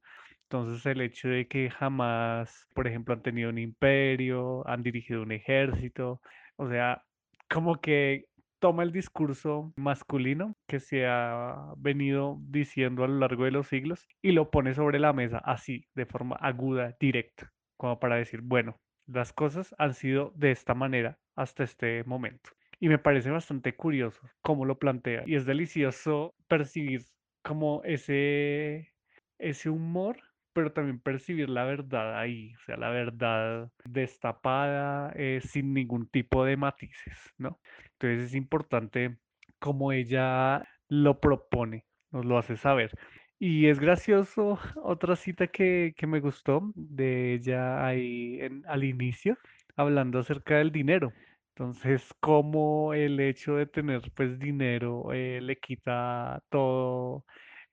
Entonces 0.49 0.85
el 0.85 1.01
hecho 1.01 1.27
de 1.27 1.47
que 1.47 1.69
jamás, 1.69 2.67
por 2.73 2.87
ejemplo, 2.87 3.13
han 3.13 3.21
tenido 3.21 3.49
un 3.49 3.57
imperio, 3.57 4.65
han 4.67 4.81
dirigido 4.81 5.21
un 5.21 5.33
ejército, 5.33 6.21
o 6.55 6.69
sea, 6.69 7.03
como 7.49 7.81
que 7.81 8.27
toma 8.59 8.83
el 8.83 8.91
discurso 8.91 9.73
masculino 9.75 10.55
que 10.67 10.79
se 10.79 11.05
ha 11.05 11.73
venido 11.77 12.37
diciendo 12.41 13.03
a 13.03 13.07
lo 13.07 13.19
largo 13.19 13.43
de 13.43 13.51
los 13.51 13.67
siglos 13.67 14.07
y 14.21 14.31
lo 14.31 14.49
pone 14.49 14.73
sobre 14.73 14.99
la 14.99 15.13
mesa 15.13 15.39
así, 15.39 15.85
de 15.95 16.05
forma 16.05 16.37
aguda, 16.37 16.95
directa, 16.99 17.51
como 17.77 17.99
para 17.99 18.15
decir, 18.15 18.41
bueno, 18.41 18.79
las 19.05 19.33
cosas 19.33 19.75
han 19.77 19.93
sido 19.93 20.31
de 20.35 20.51
esta 20.51 20.73
manera 20.73 21.17
hasta 21.35 21.63
este 21.63 22.03
momento. 22.05 22.51
Y 22.79 22.89
me 22.89 22.99
parece 22.99 23.31
bastante 23.31 23.75
curioso 23.75 24.21
cómo 24.41 24.65
lo 24.65 24.77
plantea. 24.77 25.23
Y 25.25 25.35
es 25.35 25.45
delicioso 25.45 26.35
percibir 26.47 27.05
como 27.43 27.81
ese, 27.83 28.93
ese 29.39 29.69
humor, 29.69 30.17
pero 30.57 30.71
también 30.73 30.99
percibir 30.99 31.49
la 31.49 31.65
verdad 31.65 32.17
ahí, 32.19 32.55
o 32.55 32.59
sea, 32.65 32.77
la 32.77 32.89
verdad 32.89 33.69
destapada, 33.85 35.13
eh, 35.15 35.39
sin 35.39 35.71
ningún 35.71 36.09
tipo 36.09 36.43
de 36.45 36.57
matices, 36.57 37.15
¿no? 37.37 37.59
Entonces 37.91 38.23
es 38.29 38.33
importante 38.35 39.19
cómo 39.59 39.91
ella 39.91 40.67
lo 40.89 41.19
propone, 41.19 41.85
nos 42.11 42.25
lo 42.25 42.39
hace 42.39 42.57
saber. 42.57 42.89
Y 43.37 43.67
es 43.67 43.79
gracioso, 43.79 44.57
otra 44.83 45.15
cita 45.15 45.45
que, 45.45 45.93
que 45.95 46.07
me 46.07 46.21
gustó 46.21 46.71
de 46.73 47.35
ella 47.35 47.85
ahí 47.85 48.39
en, 48.41 48.63
al 48.67 48.83
inicio, 48.83 49.37
hablando 49.75 50.17
acerca 50.17 50.57
del 50.57 50.71
dinero. 50.71 51.13
Entonces, 51.55 52.11
cómo 52.19 52.95
el 52.95 53.19
hecho 53.19 53.57
de 53.57 53.67
tener 53.67 54.01
pues 54.15 54.39
dinero 54.39 55.13
eh, 55.13 55.39
le 55.39 55.57
quita 55.57 56.41
todo, 56.49 57.25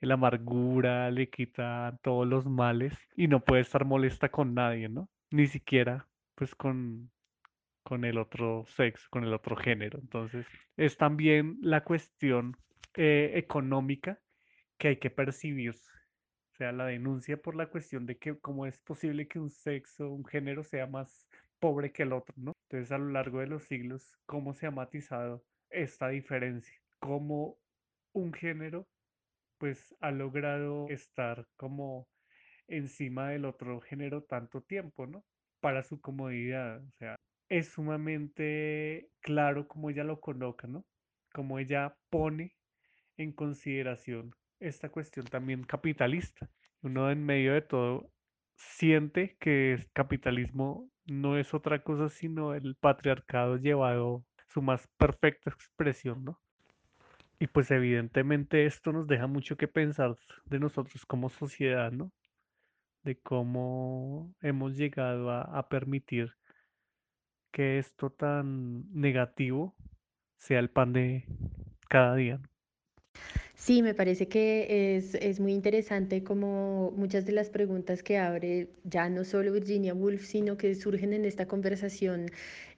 la 0.05 0.15
amargura, 0.15 1.11
le 1.11 1.29
quita 1.29 1.99
todos 2.03 2.27
los 2.27 2.47
males 2.47 2.93
y 3.17 3.29
no 3.29 3.41
puede 3.41 3.63
estar 3.63 3.85
molesta 3.85 4.29
con 4.31 4.55
nadie, 4.55 4.89
¿no? 4.89 5.09
Ni 5.31 5.47
siquiera 5.47 6.07
pues 6.35 6.55
con, 6.55 7.11
con 7.83 8.05
el 8.05 8.19
otro 8.19 8.65
sexo, 8.69 9.07
con 9.11 9.25
el 9.25 9.33
otro 9.33 9.57
género. 9.57 9.99
Entonces, 10.01 10.47
es 10.77 10.97
también 10.97 11.59
la 11.61 11.85
cuestión 11.85 12.57
eh, 12.97 13.33
económica 13.35 14.21
que 14.79 14.89
hay 14.89 14.97
que 14.97 15.11
percibir. 15.11 15.71
O 15.73 16.57
sea, 16.57 16.73
la 16.73 16.87
denuncia 16.87 17.37
por 17.37 17.57
la 17.57 17.67
cuestión 17.67 18.07
de 18.07 18.17
que 18.17 18.39
cómo 18.39 18.67
es 18.67 18.79
posible 18.79 19.27
que 19.27 19.39
un 19.39 19.51
sexo, 19.51 20.11
un 20.11 20.25
género 20.25 20.63
sea 20.63 20.87
más 20.87 21.27
pobre 21.59 21.93
que 21.93 22.05
el 22.05 22.13
otro, 22.13 22.35
¿no? 22.37 22.53
Entonces, 22.69 22.93
a 22.93 22.99
lo 22.99 23.11
largo 23.11 23.41
de 23.41 23.47
los 23.47 23.65
siglos, 23.65 24.13
cómo 24.27 24.55
se 24.55 24.67
ha 24.67 24.71
matizado 24.71 25.45
esta 25.71 26.09
diferencia, 26.09 26.79
cómo 27.01 27.59
un 28.13 28.33
género, 28.33 28.87
pues, 29.59 29.95
ha 30.01 30.11
logrado 30.11 30.89
estar 30.89 31.47
como 31.57 32.09
encima 32.69 33.31
del 33.31 33.45
otro 33.45 33.81
género 33.81 34.23
tanto 34.23 34.63
tiempo, 34.63 35.07
¿no? 35.07 35.25
Para 35.61 35.83
su 35.83 36.01
comodidad, 36.01 36.83
o 36.83 36.91
sea, 36.99 37.17
es 37.49 37.69
sumamente 37.69 39.11
claro 39.21 39.69
cómo 39.69 39.91
ella 39.91 40.05
lo 40.05 40.21
coloca, 40.21 40.67
¿no? 40.67 40.85
Cómo 41.33 41.59
ella 41.59 41.97
pone 42.11 42.55
en 43.17 43.33
consideración 43.33 44.35
esta 44.61 44.89
cuestión 44.89 45.27
también 45.27 45.65
capitalista. 45.65 46.49
Uno 46.83 47.11
en 47.11 47.25
medio 47.25 47.55
de 47.55 47.63
todo 47.63 48.11
siente 48.57 49.37
que 49.41 49.73
el 49.75 49.91
capitalismo 49.93 50.91
no 51.07 51.37
es 51.39 51.55
otra 51.55 51.83
cosa 51.83 52.09
sino 52.09 52.55
el 52.55 52.77
patriarcado 52.77 53.57
llevado 53.57 54.25
su 54.49 54.63
más 54.63 54.87
perfecta 54.97 55.51
expresión, 55.51 56.25
¿no? 56.25 56.41
Y 57.45 57.47
pues 57.47 57.71
evidentemente 57.71 58.65
esto 58.65 58.91
nos 58.91 59.07
deja 59.07 59.27
mucho 59.27 59.59
que 59.59 59.69
pensar 59.69 60.17
de 60.47 60.59
nosotros 60.59 61.05
como 61.05 61.29
sociedad, 61.29 61.93
¿no? 61.93 62.11
De 63.03 63.21
cómo 63.21 64.35
hemos 64.41 64.79
llegado 64.79 65.31
a, 65.31 65.69
permitir 65.69 66.33
que 67.53 67.79
esto 67.79 68.09
tan 68.09 68.91
negativo 68.95 69.77
sea 70.39 70.59
el 70.59 70.71
pan 70.71 70.95
de 70.95 71.27
cada 71.91 72.15
día. 72.15 72.39
¿no? 72.39 72.54
Sí, 73.57 73.83
me 73.83 73.95
parece 73.95 74.27
que 74.29 74.97
es, 74.97 75.15
es 75.15 75.39
muy 75.39 75.53
interesante 75.53 76.25
como 76.25 76.91
muchas 76.97 77.25
de 77.25 77.33
las 77.33 77.51
preguntas 77.51 78.03
que 78.03 78.19
abre 78.19 78.69
ya 78.83 79.09
no 79.09 79.23
solo 79.25 79.53
Virginia 79.53 79.95
Woolf, 79.95 80.27
sino 80.27 80.57
que 80.57 80.75
surgen 80.75 81.13
en 81.13 81.25
esta 81.25 81.47
conversación 81.47 82.27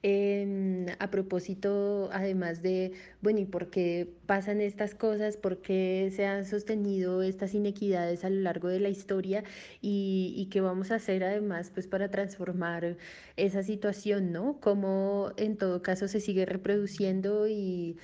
em, 0.03 0.85
a 0.99 1.09
propósito, 1.09 2.09
además 2.13 2.61
de, 2.61 2.93
bueno, 3.21 3.39
¿y 3.39 3.45
por 3.45 3.69
qué 3.71 4.07
pasan 4.27 4.61
estas 4.61 4.93
cosas? 4.93 5.35
¿Por 5.35 5.61
qué 5.61 6.11
se 6.15 6.25
han 6.27 6.45
sostenido 6.45 7.23
estas 7.23 7.55
inequidades 7.55 8.23
a 8.23 8.29
lo 8.29 8.39
largo 8.41 8.67
de 8.69 8.79
la 8.79 8.89
historia? 8.89 9.43
¿Y, 9.81 10.33
y 10.37 10.45
qué 10.49 10.61
vamos 10.61 10.91
a 10.91 10.95
hacer 10.95 11.23
además 11.23 11.71
pues 11.73 11.87
para 11.87 12.09
transformar 12.11 12.97
esa 13.35 13.63
situación, 13.63 14.31
¿no? 14.31 14.59
Cómo 14.61 15.31
en 15.37 15.57
todo 15.57 15.81
caso 15.81 16.07
se 16.07 16.19
sigue 16.21 16.45
reproduciendo 16.45 17.47
y 17.47 17.97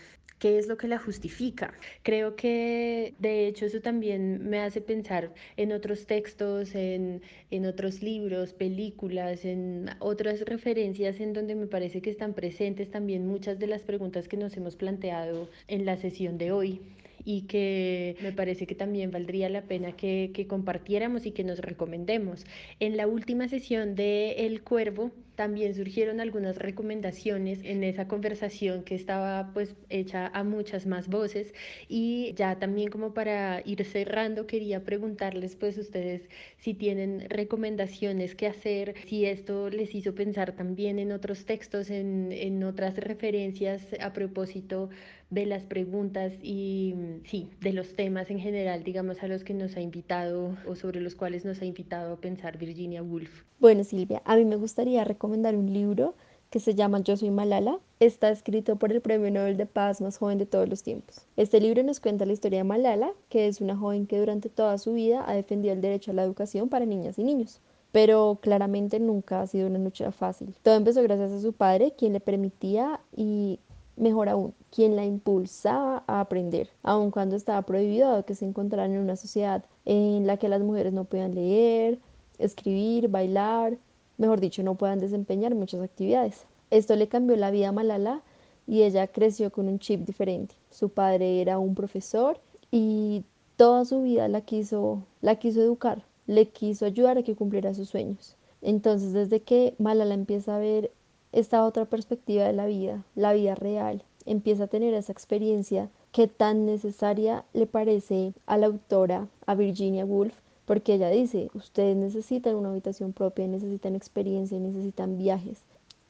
qué 0.43 0.57
es 0.57 0.67
lo 0.67 0.75
que 0.75 0.89
la 0.89 0.97
justifica. 0.99 1.73
Creo 2.01 2.35
que 2.35 3.13
de 3.17 3.47
hecho 3.47 3.65
eso 3.65 3.79
también 3.79 4.49
me 4.49 4.59
hace 4.59 4.81
pensar 4.81 5.33
en 5.55 5.71
otros 5.71 6.05
textos, 6.05 6.75
en, 6.75 7.21
en 7.49 7.65
otros 7.65 8.03
libros, 8.03 8.51
películas, 8.51 9.45
en 9.45 9.89
otras 9.99 10.41
referencias 10.41 11.21
en 11.21 11.31
donde 11.31 11.55
me 11.55 11.67
parece 11.67 12.01
que 12.01 12.09
están 12.09 12.33
presentes 12.33 12.91
también 12.91 13.25
muchas 13.25 13.57
de 13.57 13.67
las 13.67 13.83
preguntas 13.83 14.27
que 14.27 14.35
nos 14.35 14.57
hemos 14.57 14.75
planteado 14.75 15.49
en 15.69 15.85
la 15.85 15.95
sesión 15.95 16.37
de 16.37 16.51
hoy 16.51 16.81
y 17.25 17.43
que 17.43 18.17
me 18.21 18.31
parece 18.31 18.67
que 18.67 18.75
también 18.75 19.11
valdría 19.11 19.49
la 19.49 19.63
pena 19.63 19.93
que, 19.93 20.31
que 20.33 20.47
compartiéramos 20.47 21.25
y 21.25 21.31
que 21.31 21.43
nos 21.43 21.59
recomendemos. 21.59 22.45
En 22.79 22.97
la 22.97 23.07
última 23.07 23.47
sesión 23.47 23.95
de 23.95 24.45
El 24.45 24.63
Cuervo, 24.63 25.11
también 25.35 25.73
surgieron 25.73 26.19
algunas 26.19 26.57
recomendaciones 26.57 27.61
en 27.63 27.83
esa 27.83 28.07
conversación 28.07 28.83
que 28.83 28.95
estaba 28.95 29.51
pues 29.53 29.75
hecha 29.89 30.27
a 30.27 30.43
muchas 30.43 30.85
más 30.85 31.07
voces 31.07 31.53
y 31.87 32.33
ya 32.35 32.59
también 32.59 32.89
como 32.89 33.13
para 33.13 33.61
ir 33.65 33.83
cerrando 33.85 34.45
quería 34.45 34.83
preguntarles 34.83 35.55
pues 35.55 35.77
ustedes 35.77 36.29
si 36.57 36.73
tienen 36.75 37.27
recomendaciones 37.29 38.35
que 38.35 38.47
hacer, 38.47 38.95
si 39.07 39.25
esto 39.25 39.69
les 39.69 39.95
hizo 39.95 40.13
pensar 40.13 40.53
también 40.55 40.99
en 40.99 41.11
otros 41.11 41.45
textos, 41.45 41.89
en, 41.89 42.31
en 42.31 42.63
otras 42.63 42.95
referencias 42.97 43.87
a 43.99 44.13
propósito 44.13 44.89
de 45.33 45.45
las 45.45 45.63
preguntas 45.63 46.33
y 46.41 46.95
sí, 47.25 47.49
de 47.61 47.73
los 47.73 47.95
temas 47.95 48.29
en 48.29 48.39
general, 48.39 48.83
digamos, 48.83 49.23
a 49.23 49.27
los 49.27 49.43
que 49.43 49.53
nos 49.53 49.75
ha 49.75 49.81
invitado 49.81 50.55
o 50.67 50.75
sobre 50.75 51.01
los 51.01 51.15
cuales 51.15 51.43
nos 51.45 51.61
ha 51.61 51.65
invitado 51.65 52.13
a 52.13 52.17
pensar 52.17 52.57
Virginia 52.57 53.01
Woolf. 53.01 53.43
Bueno, 53.59 53.83
Silvia, 53.83 54.21
a 54.25 54.35
mí 54.35 54.45
me 54.45 54.55
gustaría 54.55 55.03
recomendar 55.03 55.55
un 55.55 55.73
libro 55.73 56.15
que 56.53 56.59
se 56.59 56.75
llama 56.75 56.99
Yo 56.99 57.17
soy 57.17 57.31
Malala. 57.31 57.79
Está 57.99 58.29
escrito 58.29 58.75
por 58.75 58.91
el 58.91 59.01
Premio 59.01 59.31
Nobel 59.31 59.57
de 59.57 59.65
Paz 59.65 60.01
más 60.01 60.19
joven 60.19 60.37
de 60.37 60.45
todos 60.45 60.69
los 60.69 60.83
tiempos. 60.83 61.25
Este 61.35 61.59
libro 61.59 61.81
nos 61.81 61.99
cuenta 61.99 62.27
la 62.27 62.33
historia 62.33 62.59
de 62.59 62.63
Malala, 62.63 63.11
que 63.29 63.47
es 63.47 63.59
una 63.59 63.75
joven 63.75 64.05
que 64.05 64.19
durante 64.19 64.49
toda 64.49 64.77
su 64.77 64.93
vida 64.93 65.23
ha 65.27 65.33
defendido 65.33 65.73
el 65.73 65.81
derecho 65.81 66.11
a 66.11 66.13
la 66.13 66.23
educación 66.23 66.69
para 66.69 66.85
niñas 66.85 67.17
y 67.17 67.23
niños. 67.23 67.59
Pero 67.91 68.37
claramente 68.39 68.99
nunca 68.99 69.41
ha 69.41 69.47
sido 69.47 69.65
una 69.65 69.79
lucha 69.79 70.11
fácil. 70.11 70.53
Todo 70.61 70.75
empezó 70.75 71.01
gracias 71.01 71.31
a 71.31 71.41
su 71.41 71.53
padre, 71.53 71.93
quien 71.97 72.13
le 72.13 72.19
permitía 72.19 72.99
y 73.15 73.59
mejor 73.95 74.29
aún, 74.29 74.53
quien 74.71 74.95
la 74.95 75.05
impulsaba 75.05 76.03
a 76.07 76.19
aprender, 76.19 76.69
aun 76.81 77.11
cuando 77.11 77.35
estaba 77.35 77.61
prohibido 77.61 78.25
que 78.25 78.35
se 78.35 78.45
encontraran 78.45 78.91
en 78.91 78.99
una 78.99 79.15
sociedad 79.15 79.63
en 79.85 80.25
la 80.27 80.37
que 80.37 80.49
las 80.49 80.61
mujeres 80.61 80.93
no 80.93 81.05
podían 81.05 81.35
leer, 81.35 81.99
escribir, 82.39 83.09
bailar, 83.09 83.77
mejor 84.17 84.39
dicho, 84.39 84.63
no 84.63 84.75
puedan 84.75 84.99
desempeñar 84.99 85.55
muchas 85.55 85.81
actividades. 85.81 86.45
Esto 86.71 86.95
le 86.95 87.07
cambió 87.07 87.35
la 87.37 87.51
vida 87.51 87.69
a 87.69 87.71
Malala 87.71 88.21
y 88.65 88.83
ella 88.83 89.07
creció 89.07 89.51
con 89.51 89.67
un 89.67 89.79
chip 89.79 90.05
diferente. 90.05 90.55
Su 90.71 90.89
padre 90.89 91.41
era 91.41 91.59
un 91.59 91.75
profesor 91.75 92.39
y 92.71 93.23
toda 93.57 93.85
su 93.85 94.01
vida 94.01 94.27
la 94.27 94.41
quiso, 94.41 95.03
la 95.21 95.35
quiso 95.35 95.61
educar, 95.61 96.03
le 96.25 96.47
quiso 96.49 96.85
ayudar 96.85 97.17
a 97.17 97.23
que 97.23 97.35
cumpliera 97.35 97.73
sus 97.73 97.89
sueños. 97.89 98.35
Entonces, 98.61 99.13
desde 99.13 99.41
que 99.41 99.75
Malala 99.77 100.13
empieza 100.13 100.55
a 100.55 100.59
ver 100.59 100.91
esta 101.33 101.65
otra 101.65 101.85
perspectiva 101.85 102.45
de 102.45 102.53
la 102.53 102.67
vida, 102.67 103.03
la 103.15 103.33
vida 103.33 103.55
real, 103.55 104.03
empieza 104.25 104.65
a 104.65 104.67
tener 104.67 104.93
esa 104.93 105.11
experiencia 105.11 105.89
que 106.11 106.27
tan 106.27 106.65
necesaria 106.65 107.43
le 107.53 107.65
parece 107.65 108.33
a 108.45 108.57
la 108.57 108.67
autora, 108.67 109.27
a 109.47 109.55
Virginia 109.55 110.05
Woolf, 110.05 110.35
porque 110.65 110.93
ella 110.93 111.09
dice, 111.09 111.49
ustedes 111.55 111.97
necesitan 111.97 112.55
una 112.55 112.69
habitación 112.69 113.13
propia, 113.13 113.47
necesitan 113.47 113.95
experiencia, 113.95 114.59
necesitan 114.59 115.17
viajes. 115.17 115.63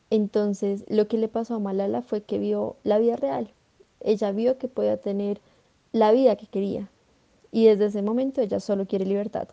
Entonces, 0.09 0.83
lo 0.89 1.07
que 1.07 1.17
le 1.17 1.29
pasó 1.29 1.55
a 1.55 1.59
Malala 1.59 2.01
fue 2.01 2.21
que 2.21 2.37
vio 2.37 2.75
la 2.83 2.99
vida 2.99 3.15
real. 3.15 3.49
Ella 4.01 4.31
vio 4.31 4.57
que 4.57 4.67
podía 4.67 4.97
tener 4.97 5.39
la 5.93 6.11
vida 6.11 6.35
que 6.35 6.47
quería. 6.47 6.89
Y 7.51 7.65
desde 7.65 7.85
ese 7.85 8.01
momento 8.01 8.41
ella 8.41 8.59
solo 8.59 8.85
quiere 8.85 9.05
libertad. 9.05 9.47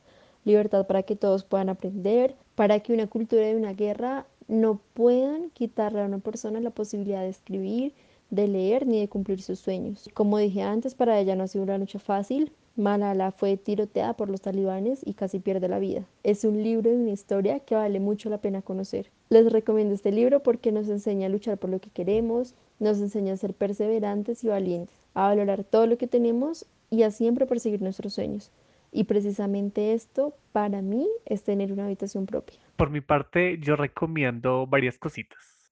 Libertad 0.45 0.87
para 0.87 1.05
que 1.05 1.17
todos 1.17 1.45
puedan 1.45 1.69
aprender, 1.69 2.35
para 2.57 2.81
que 2.81 2.93
una 2.93 3.07
cultura 3.07 3.47
de 3.47 3.57
una 3.57 3.73
guerra 3.73 4.27
no 4.51 4.81
puedan 4.95 5.51
quitarle 5.51 6.03
a 6.03 6.07
una 6.07 6.19
persona 6.19 6.61
la 6.61 6.71
posibilidad 6.71 7.21
de 7.21 7.29
escribir, 7.29 7.95
de 8.31 8.49
leer 8.49 8.85
ni 8.85 8.99
de 8.99 9.09
cumplir 9.09 9.41
sus 9.43 9.61
sueños. 9.61 10.09
Como 10.13 10.39
dije 10.39 10.63
antes, 10.63 10.95
para 10.97 11.19
ella 11.21 11.37
no 11.37 11.45
ha 11.45 11.49
sido 11.49 11.65
una 11.65 11.79
lucha 11.79 12.01
fácil. 12.01 12.53
Malala 12.75 13.31
fue 13.31 13.57
tiroteada 13.57 14.15
por 14.15 14.29
los 14.29 14.41
talibanes 14.41 15.01
y 15.05 15.15
casi 15.15 15.39
pierde 15.39 15.69
la 15.69 15.79
vida. 15.79 16.05
Es 16.25 16.45
un 16.45 16.63
libro 16.63 16.91
de 16.91 16.97
una 16.97 17.11
historia 17.11 17.61
que 17.61 17.77
vale 17.77 18.01
mucho 18.01 18.29
la 18.29 18.39
pena 18.39 18.61
conocer. 18.61 19.11
Les 19.29 19.53
recomiendo 19.53 19.95
este 19.95 20.11
libro 20.11 20.43
porque 20.43 20.73
nos 20.73 20.89
enseña 20.89 21.27
a 21.27 21.31
luchar 21.31 21.59
por 21.59 21.71
lo 21.71 21.79
que 21.79 21.91
queremos, 21.91 22.55
nos 22.81 22.99
enseña 22.99 23.35
a 23.35 23.37
ser 23.37 23.55
perseverantes 23.55 24.43
y 24.43 24.49
valientes, 24.49 24.95
a 25.15 25.29
valorar 25.29 25.63
todo 25.63 25.87
lo 25.87 25.97
que 25.97 26.09
tenemos 26.09 26.67
y 26.91 27.03
a 27.03 27.13
siempre 27.13 27.47
perseguir 27.47 27.83
nuestros 27.83 28.15
sueños. 28.15 28.51
Y 28.93 29.05
precisamente 29.05 29.93
esto 29.93 30.35
para 30.51 30.83
mí 30.83 31.09
es 31.25 31.43
tener 31.43 31.73
una 31.73 31.85
habitación 31.85 32.27
propia. 32.27 32.59
Por 32.81 32.89
mi 32.89 33.03
parte, 33.03 33.59
yo 33.59 33.77
recomiendo 33.77 34.67
varias 34.67 34.97
cositas. 34.97 35.71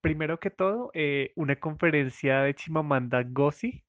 Primero 0.00 0.40
que 0.40 0.48
todo, 0.48 0.90
eh, 0.94 1.32
una 1.36 1.56
conferencia 1.56 2.40
de 2.40 2.54
Chimamanda 2.54 3.22
Ngozi 3.24 3.84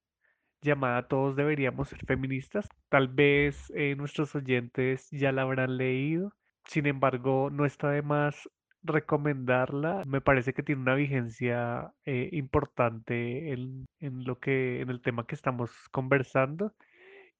llamada 0.62 1.08
Todos 1.08 1.38
deberíamos 1.38 1.88
ser 1.88 2.06
feministas. 2.06 2.67
Tal 2.89 3.08
vez 3.08 3.71
eh, 3.73 3.95
nuestros 3.95 4.36
oyentes 4.36 5.08
ya 5.12 5.32
la 5.32 5.43
habrán 5.43 5.77
leído. 5.77 6.34
Sin 6.65 6.88
embargo, 6.88 7.49
no 7.49 7.65
está 7.65 7.89
de 7.89 8.01
más 8.01 8.49
recomendarla. 8.84 10.03
Me 10.06 10.19
parece 10.19 10.51
que 10.51 10.62
tiene 10.62 10.82
una 10.82 10.95
vigencia 10.95 11.93
eh, 12.03 12.27
importante 12.34 13.53
en, 13.53 13.88
lo 14.01 14.39
que, 14.41 14.82
en 14.82 14.89
el 14.89 15.01
tema 15.01 15.25
que 15.25 15.36
estamos 15.36 15.71
conversando 15.91 16.73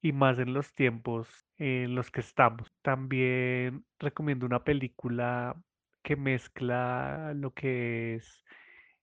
y 0.02 0.12
más 0.12 0.38
en 0.38 0.54
los 0.54 0.74
tiempos 0.74 1.28
en 1.58 1.94
los 1.94 2.10
que 2.10 2.20
estamos. 2.20 2.72
También 2.82 3.84
recomiendo 3.98 4.46
una 4.46 4.64
película 4.64 5.56
que 6.02 6.16
mezcla 6.16 7.32
lo 7.34 7.52
que 7.52 8.14
es 8.16 8.44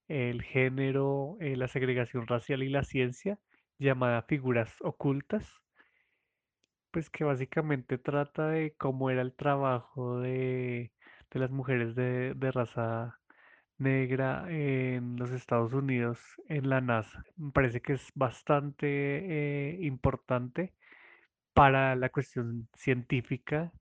el 0.08 0.42
género, 0.44 1.38
eh, 1.40 1.56
la 1.56 1.68
segregación 1.68 2.28
racial 2.28 2.64
y 2.64 2.70
la 2.70 2.84
ciencia, 2.84 3.40
llamada 3.80 4.24
Figuras 4.24 4.76
Ocultas, 4.82 5.62
pues 6.92 7.10
que 7.10 7.24
básicamente 7.24 7.98
trata 7.98 8.48
de 8.48 8.74
cómo 8.78 9.10
era 9.10 9.22
el 9.22 9.34
trabajo 9.34 10.20
de, 10.20 10.92
de 11.32 11.40
las 11.40 11.52
mujeres 11.52 11.96
de, 11.96 12.34
de 12.36 12.52
raza 12.52 13.20
negra 13.78 14.46
en 14.50 15.18
los 15.18 15.32
Estados 15.32 15.74
Unidos 15.74 16.20
en 16.48 16.70
la 16.70 16.82
NASA. 16.82 17.24
Me 17.36 17.52
parece 17.52 17.82
que 17.82 17.94
es 17.94 18.10
bastante 18.16 18.88
eh, 18.88 19.78
importante 19.82 20.74
para 21.56 21.96
la 21.96 22.10
cuestión 22.10 22.68
científica 22.76 23.72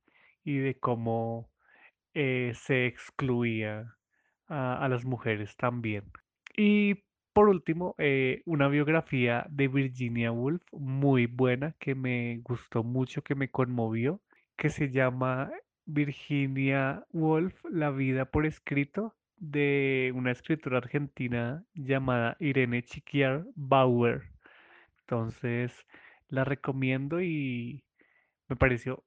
y 0.44 0.58
de 0.58 0.78
cómo 0.78 1.50
eh, 2.14 2.52
se 2.54 2.87
excluía 2.87 3.96
a, 4.46 4.87
las 4.88 5.04
mujeres 5.04 5.56
también. 5.56 6.04
Y 6.56 7.02
por 7.32 7.48
último, 7.48 7.96
eh, 7.98 8.42
una 8.46 8.68
biografía 8.68 9.44
de 9.50 9.66
Virginia 9.66 10.30
Woolf 10.30 10.62
muy 10.72 11.26
buena 11.26 11.74
que 11.80 11.96
me 11.96 12.38
gustó 12.44 12.84
mucho, 12.84 13.22
que 13.22 13.34
me 13.34 13.50
conmovió, 13.50 14.20
que 14.56 14.70
se 14.70 14.90
llama 14.90 15.50
Virginia 15.84 17.04
Woolf, 17.12 17.60
La 17.68 17.90
vida 17.90 18.26
por 18.26 18.46
escrito, 18.46 19.16
de 19.37 20.12
una 20.14 20.30
escritora 20.30 20.78
argentina 20.78 21.64
llamada 21.74 22.37
Irene 22.38 22.84
Chiquiar 22.84 23.44
Bauer. 23.56 24.22
Entonces, 25.00 25.72
la 26.28 26.44
recomiendo 26.44 27.20
y 27.20 27.84
me 28.48 28.56
pareció 28.56 29.04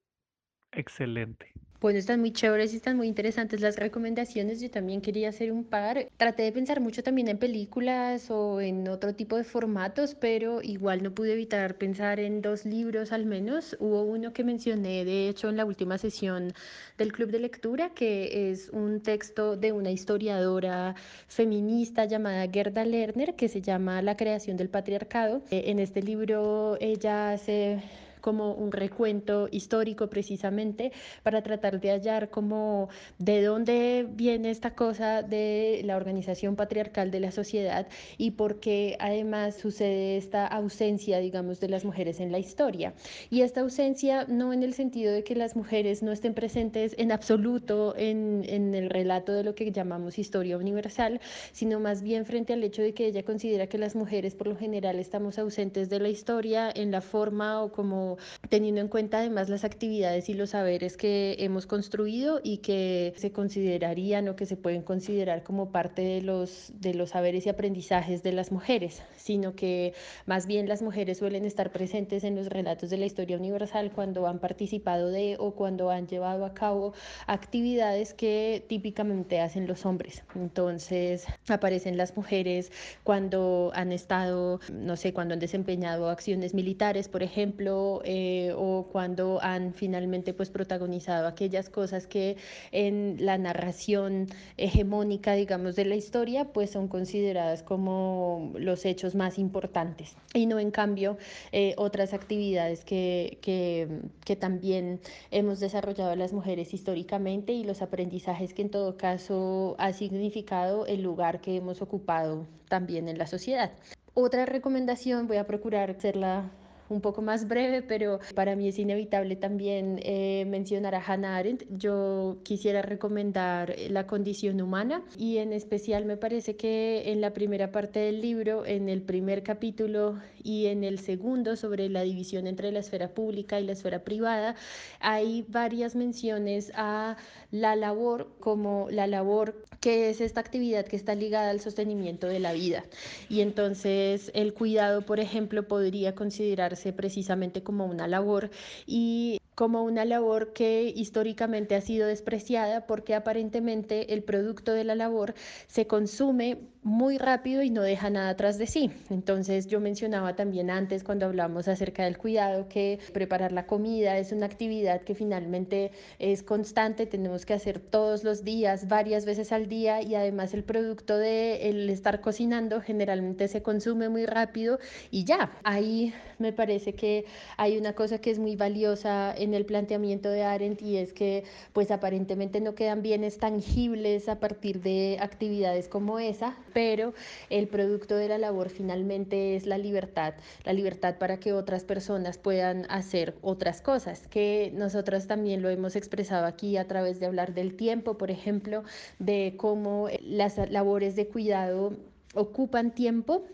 excelente. 0.72 1.52
Bueno, 1.80 2.00
están 2.00 2.18
muy 2.18 2.32
chéveres 2.32 2.72
y 2.72 2.76
están 2.76 2.96
muy 2.96 3.06
interesantes 3.06 3.60
las 3.60 3.76
recomendaciones. 3.76 4.60
Yo 4.60 4.68
también 4.68 5.00
quería 5.00 5.28
hacer 5.28 5.52
un 5.52 5.62
par. 5.62 6.08
Traté 6.16 6.42
de 6.42 6.50
pensar 6.50 6.80
mucho 6.80 7.04
también 7.04 7.28
en 7.28 7.38
películas 7.38 8.32
o 8.32 8.60
en 8.60 8.88
otro 8.88 9.14
tipo 9.14 9.36
de 9.36 9.44
formatos, 9.44 10.16
pero 10.16 10.60
igual 10.60 11.04
no 11.04 11.14
pude 11.14 11.34
evitar 11.34 11.76
pensar 11.78 12.18
en 12.18 12.42
dos 12.42 12.64
libros 12.64 13.12
al 13.12 13.26
menos. 13.26 13.76
Hubo 13.78 14.02
uno 14.02 14.32
que 14.32 14.42
mencioné, 14.42 15.04
de 15.04 15.28
hecho, 15.28 15.50
en 15.50 15.56
la 15.56 15.64
última 15.64 15.98
sesión 15.98 16.52
del 16.96 17.12
club 17.12 17.30
de 17.30 17.38
lectura, 17.38 17.90
que 17.90 18.50
es 18.50 18.70
un 18.70 19.00
texto 19.00 19.56
de 19.56 19.70
una 19.70 19.92
historiadora 19.92 20.96
feminista 21.28 22.06
llamada 22.06 22.48
Gerda 22.50 22.84
Lerner, 22.84 23.36
que 23.36 23.48
se 23.48 23.62
llama 23.62 24.02
La 24.02 24.16
creación 24.16 24.56
del 24.56 24.68
patriarcado. 24.68 25.42
Eh, 25.52 25.64
en 25.66 25.78
este 25.78 26.02
libro 26.02 26.76
ella 26.80 27.30
hace 27.30 27.80
como 28.28 28.52
un 28.52 28.72
recuento 28.72 29.48
histórico 29.50 30.10
precisamente 30.10 30.92
para 31.22 31.40
tratar 31.40 31.80
de 31.80 31.92
hallar 31.92 32.28
como 32.28 32.90
de 33.18 33.42
dónde 33.42 34.06
viene 34.06 34.50
esta 34.50 34.74
cosa 34.74 35.22
de 35.22 35.80
la 35.86 35.96
organización 35.96 36.54
patriarcal 36.54 37.10
de 37.10 37.20
la 37.20 37.30
sociedad 37.30 37.88
y 38.18 38.32
por 38.32 38.60
qué 38.60 38.98
además 39.00 39.56
sucede 39.56 40.18
esta 40.18 40.46
ausencia, 40.46 41.20
digamos, 41.20 41.58
de 41.58 41.70
las 41.70 41.86
mujeres 41.86 42.20
en 42.20 42.30
la 42.30 42.38
historia. 42.38 42.92
Y 43.30 43.40
esta 43.40 43.62
ausencia 43.62 44.26
no 44.28 44.52
en 44.52 44.62
el 44.62 44.74
sentido 44.74 45.10
de 45.10 45.24
que 45.24 45.34
las 45.34 45.56
mujeres 45.56 46.02
no 46.02 46.12
estén 46.12 46.34
presentes 46.34 46.94
en 46.98 47.12
absoluto 47.12 47.94
en, 47.96 48.44
en 48.46 48.74
el 48.74 48.90
relato 48.90 49.32
de 49.32 49.42
lo 49.42 49.54
que 49.54 49.72
llamamos 49.72 50.18
historia 50.18 50.58
universal, 50.58 51.22
sino 51.52 51.80
más 51.80 52.02
bien 52.02 52.26
frente 52.26 52.52
al 52.52 52.62
hecho 52.62 52.82
de 52.82 52.92
que 52.92 53.06
ella 53.06 53.22
considera 53.22 53.68
que 53.68 53.78
las 53.78 53.96
mujeres 53.96 54.34
por 54.34 54.48
lo 54.48 54.56
general 54.56 54.98
estamos 54.98 55.38
ausentes 55.38 55.88
de 55.88 55.98
la 55.98 56.10
historia 56.10 56.70
en 56.74 56.90
la 56.90 57.00
forma 57.00 57.62
o 57.62 57.72
como 57.72 58.17
teniendo 58.48 58.80
en 58.80 58.88
cuenta 58.88 59.18
además 59.18 59.48
las 59.48 59.64
actividades 59.64 60.28
y 60.28 60.34
los 60.34 60.50
saberes 60.50 60.96
que 60.96 61.36
hemos 61.38 61.66
construido 61.66 62.40
y 62.42 62.58
que 62.58 63.14
se 63.16 63.32
considerarían 63.32 64.28
o 64.28 64.36
que 64.36 64.46
se 64.46 64.56
pueden 64.56 64.82
considerar 64.82 65.42
como 65.42 65.70
parte 65.70 66.02
de 66.02 66.22
los, 66.22 66.72
de 66.74 66.94
los 66.94 67.10
saberes 67.10 67.46
y 67.46 67.48
aprendizajes 67.48 68.22
de 68.22 68.32
las 68.32 68.52
mujeres, 68.52 69.02
sino 69.16 69.54
que 69.54 69.94
más 70.26 70.46
bien 70.46 70.68
las 70.68 70.82
mujeres 70.82 71.18
suelen 71.18 71.44
estar 71.44 71.72
presentes 71.72 72.24
en 72.24 72.36
los 72.36 72.48
relatos 72.48 72.90
de 72.90 72.98
la 72.98 73.06
historia 73.06 73.36
universal 73.36 73.92
cuando 73.92 74.26
han 74.26 74.38
participado 74.38 75.10
de 75.10 75.36
o 75.38 75.52
cuando 75.52 75.90
han 75.90 76.06
llevado 76.06 76.44
a 76.44 76.54
cabo 76.54 76.94
actividades 77.26 78.14
que 78.14 78.64
típicamente 78.68 79.40
hacen 79.40 79.66
los 79.66 79.86
hombres. 79.86 80.24
Entonces 80.34 81.26
aparecen 81.48 81.96
las 81.96 82.16
mujeres 82.16 82.70
cuando 83.04 83.70
han 83.74 83.92
estado, 83.92 84.60
no 84.72 84.96
sé, 84.96 85.12
cuando 85.12 85.34
han 85.34 85.40
desempeñado 85.40 86.08
acciones 86.08 86.54
militares, 86.54 87.08
por 87.08 87.22
ejemplo, 87.22 87.97
eh, 88.04 88.52
o 88.56 88.88
cuando 88.90 89.38
han 89.42 89.74
finalmente 89.74 90.34
pues 90.34 90.50
protagonizado 90.50 91.26
aquellas 91.26 91.68
cosas 91.68 92.06
que 92.06 92.36
en 92.72 93.16
la 93.20 93.38
narración 93.38 94.26
hegemónica, 94.56 95.34
digamos, 95.34 95.76
de 95.76 95.84
la 95.84 95.96
historia, 95.96 96.46
pues 96.52 96.70
son 96.70 96.88
consideradas 96.88 97.62
como 97.62 98.52
los 98.56 98.84
hechos 98.84 99.14
más 99.14 99.38
importantes. 99.38 100.16
Y 100.34 100.46
no 100.46 100.58
en 100.58 100.70
cambio 100.70 101.18
eh, 101.52 101.74
otras 101.76 102.14
actividades 102.14 102.84
que, 102.84 103.38
que, 103.42 103.88
que 104.24 104.36
también 104.36 105.00
hemos 105.30 105.60
desarrollado 105.60 106.14
las 106.16 106.32
mujeres 106.32 106.74
históricamente 106.74 107.52
y 107.52 107.64
los 107.64 107.82
aprendizajes 107.82 108.54
que 108.54 108.62
en 108.62 108.70
todo 108.70 108.96
caso 108.96 109.76
ha 109.78 109.92
significado 109.92 110.86
el 110.86 111.02
lugar 111.02 111.40
que 111.40 111.56
hemos 111.56 111.82
ocupado 111.82 112.46
también 112.68 113.08
en 113.08 113.18
la 113.18 113.26
sociedad. 113.26 113.72
Otra 114.14 114.46
recomendación, 114.46 115.26
voy 115.28 115.36
a 115.36 115.46
procurar 115.46 115.90
hacerla 115.90 116.50
un 116.88 117.00
poco 117.00 117.22
más 117.22 117.46
breve, 117.48 117.82
pero 117.82 118.20
para 118.34 118.56
mí 118.56 118.68
es 118.68 118.78
inevitable 118.78 119.36
también 119.36 120.00
eh, 120.02 120.44
mencionar 120.46 120.94
a 120.94 121.04
Hannah 121.04 121.36
Arendt. 121.36 121.64
Yo 121.70 122.38
quisiera 122.42 122.82
recomendar 122.82 123.74
La 123.90 124.06
condición 124.06 124.60
humana 124.60 125.02
y 125.16 125.38
en 125.38 125.52
especial 125.52 126.04
me 126.04 126.16
parece 126.16 126.56
que 126.56 127.10
en 127.12 127.20
la 127.20 127.32
primera 127.32 127.70
parte 127.70 128.00
del 128.00 128.20
libro, 128.20 128.64
en 128.66 128.88
el 128.88 129.02
primer 129.02 129.42
capítulo 129.42 130.18
y 130.42 130.66
en 130.66 130.84
el 130.84 130.98
segundo 130.98 131.56
sobre 131.56 131.88
la 131.88 132.02
división 132.02 132.46
entre 132.46 132.72
la 132.72 132.78
esfera 132.78 133.08
pública 133.08 133.60
y 133.60 133.64
la 133.64 133.72
esfera 133.72 134.04
privada, 134.04 134.56
hay 135.00 135.44
varias 135.48 135.94
menciones 135.94 136.72
a 136.74 137.16
la 137.50 137.76
labor 137.76 138.30
como 138.40 138.88
la 138.90 139.06
labor 139.06 139.64
que 139.80 140.10
es 140.10 140.20
esta 140.20 140.40
actividad 140.40 140.86
que 140.86 140.96
está 140.96 141.14
ligada 141.14 141.50
al 141.50 141.60
sostenimiento 141.60 142.26
de 142.26 142.40
la 142.40 142.52
vida. 142.52 142.84
Y 143.28 143.40
entonces 143.40 144.30
el 144.34 144.54
cuidado, 144.54 145.02
por 145.02 145.20
ejemplo, 145.20 145.68
podría 145.68 146.14
considerarse 146.14 146.77
precisamente 146.96 147.62
como 147.62 147.86
una 147.86 148.06
labor 148.06 148.50
y 148.86 149.40
como 149.58 149.82
una 149.82 150.04
labor 150.04 150.52
que 150.52 150.84
históricamente 150.94 151.74
ha 151.74 151.80
sido 151.80 152.06
despreciada 152.06 152.86
porque 152.86 153.16
aparentemente 153.16 154.14
el 154.14 154.22
producto 154.22 154.72
de 154.72 154.84
la 154.84 154.94
labor 154.94 155.34
se 155.66 155.88
consume 155.88 156.58
muy 156.84 157.18
rápido 157.18 157.62
y 157.62 157.70
no 157.70 157.82
deja 157.82 158.08
nada 158.08 158.30
atrás 158.30 158.56
de 158.56 158.68
sí. 158.68 158.90
Entonces 159.10 159.66
yo 159.66 159.80
mencionaba 159.80 160.36
también 160.36 160.70
antes 160.70 161.02
cuando 161.02 161.26
hablamos 161.26 161.66
acerca 161.66 162.04
del 162.04 162.18
cuidado 162.18 162.68
que 162.68 163.00
preparar 163.12 163.50
la 163.50 163.66
comida 163.66 164.16
es 164.16 164.30
una 164.30 164.46
actividad 164.46 165.02
que 165.02 165.16
finalmente 165.16 165.90
es 166.20 166.44
constante, 166.44 167.06
tenemos 167.06 167.44
que 167.44 167.54
hacer 167.54 167.80
todos 167.80 168.22
los 168.22 168.44
días, 168.44 168.86
varias 168.86 169.26
veces 169.26 169.50
al 169.50 169.68
día 169.68 170.02
y 170.02 170.14
además 170.14 170.54
el 170.54 170.62
producto 170.62 171.18
de 171.18 171.68
el 171.68 171.90
estar 171.90 172.20
cocinando 172.20 172.80
generalmente 172.80 173.48
se 173.48 173.60
consume 173.60 174.08
muy 174.08 174.24
rápido 174.24 174.78
y 175.10 175.24
ya, 175.24 175.50
ahí 175.64 176.14
me 176.38 176.52
parece 176.52 176.94
que 176.94 177.26
hay 177.56 177.76
una 177.76 177.94
cosa 177.94 178.20
que 178.20 178.30
es 178.30 178.38
muy 178.38 178.54
valiosa 178.54 179.34
el 179.54 179.64
planteamiento 179.64 180.30
de 180.30 180.42
Arendt 180.44 180.82
y 180.82 180.96
es 180.96 181.12
que 181.12 181.44
pues 181.72 181.90
aparentemente 181.90 182.60
no 182.60 182.74
quedan 182.74 183.02
bienes 183.02 183.38
tangibles 183.38 184.28
a 184.28 184.40
partir 184.40 184.80
de 184.80 185.18
actividades 185.20 185.88
como 185.88 186.18
esa, 186.18 186.56
pero 186.72 187.14
el 187.50 187.68
producto 187.68 188.16
de 188.16 188.28
la 188.28 188.38
labor 188.38 188.70
finalmente 188.70 189.56
es 189.56 189.66
la 189.66 189.78
libertad, 189.78 190.34
la 190.64 190.72
libertad 190.72 191.16
para 191.18 191.38
que 191.38 191.52
otras 191.52 191.84
personas 191.84 192.38
puedan 192.38 192.86
hacer 192.90 193.36
otras 193.42 193.80
cosas, 193.80 194.26
que 194.28 194.72
nosotras 194.74 195.26
también 195.26 195.62
lo 195.62 195.68
hemos 195.68 195.96
expresado 195.96 196.46
aquí 196.46 196.76
a 196.76 196.86
través 196.86 197.20
de 197.20 197.26
hablar 197.26 197.54
del 197.54 197.76
tiempo, 197.76 198.18
por 198.18 198.30
ejemplo, 198.30 198.84
de 199.18 199.54
cómo 199.56 200.08
las 200.22 200.58
labores 200.70 201.16
de 201.16 201.28
cuidado 201.28 201.96
ocupan 202.34 202.94
tiempo 202.94 203.44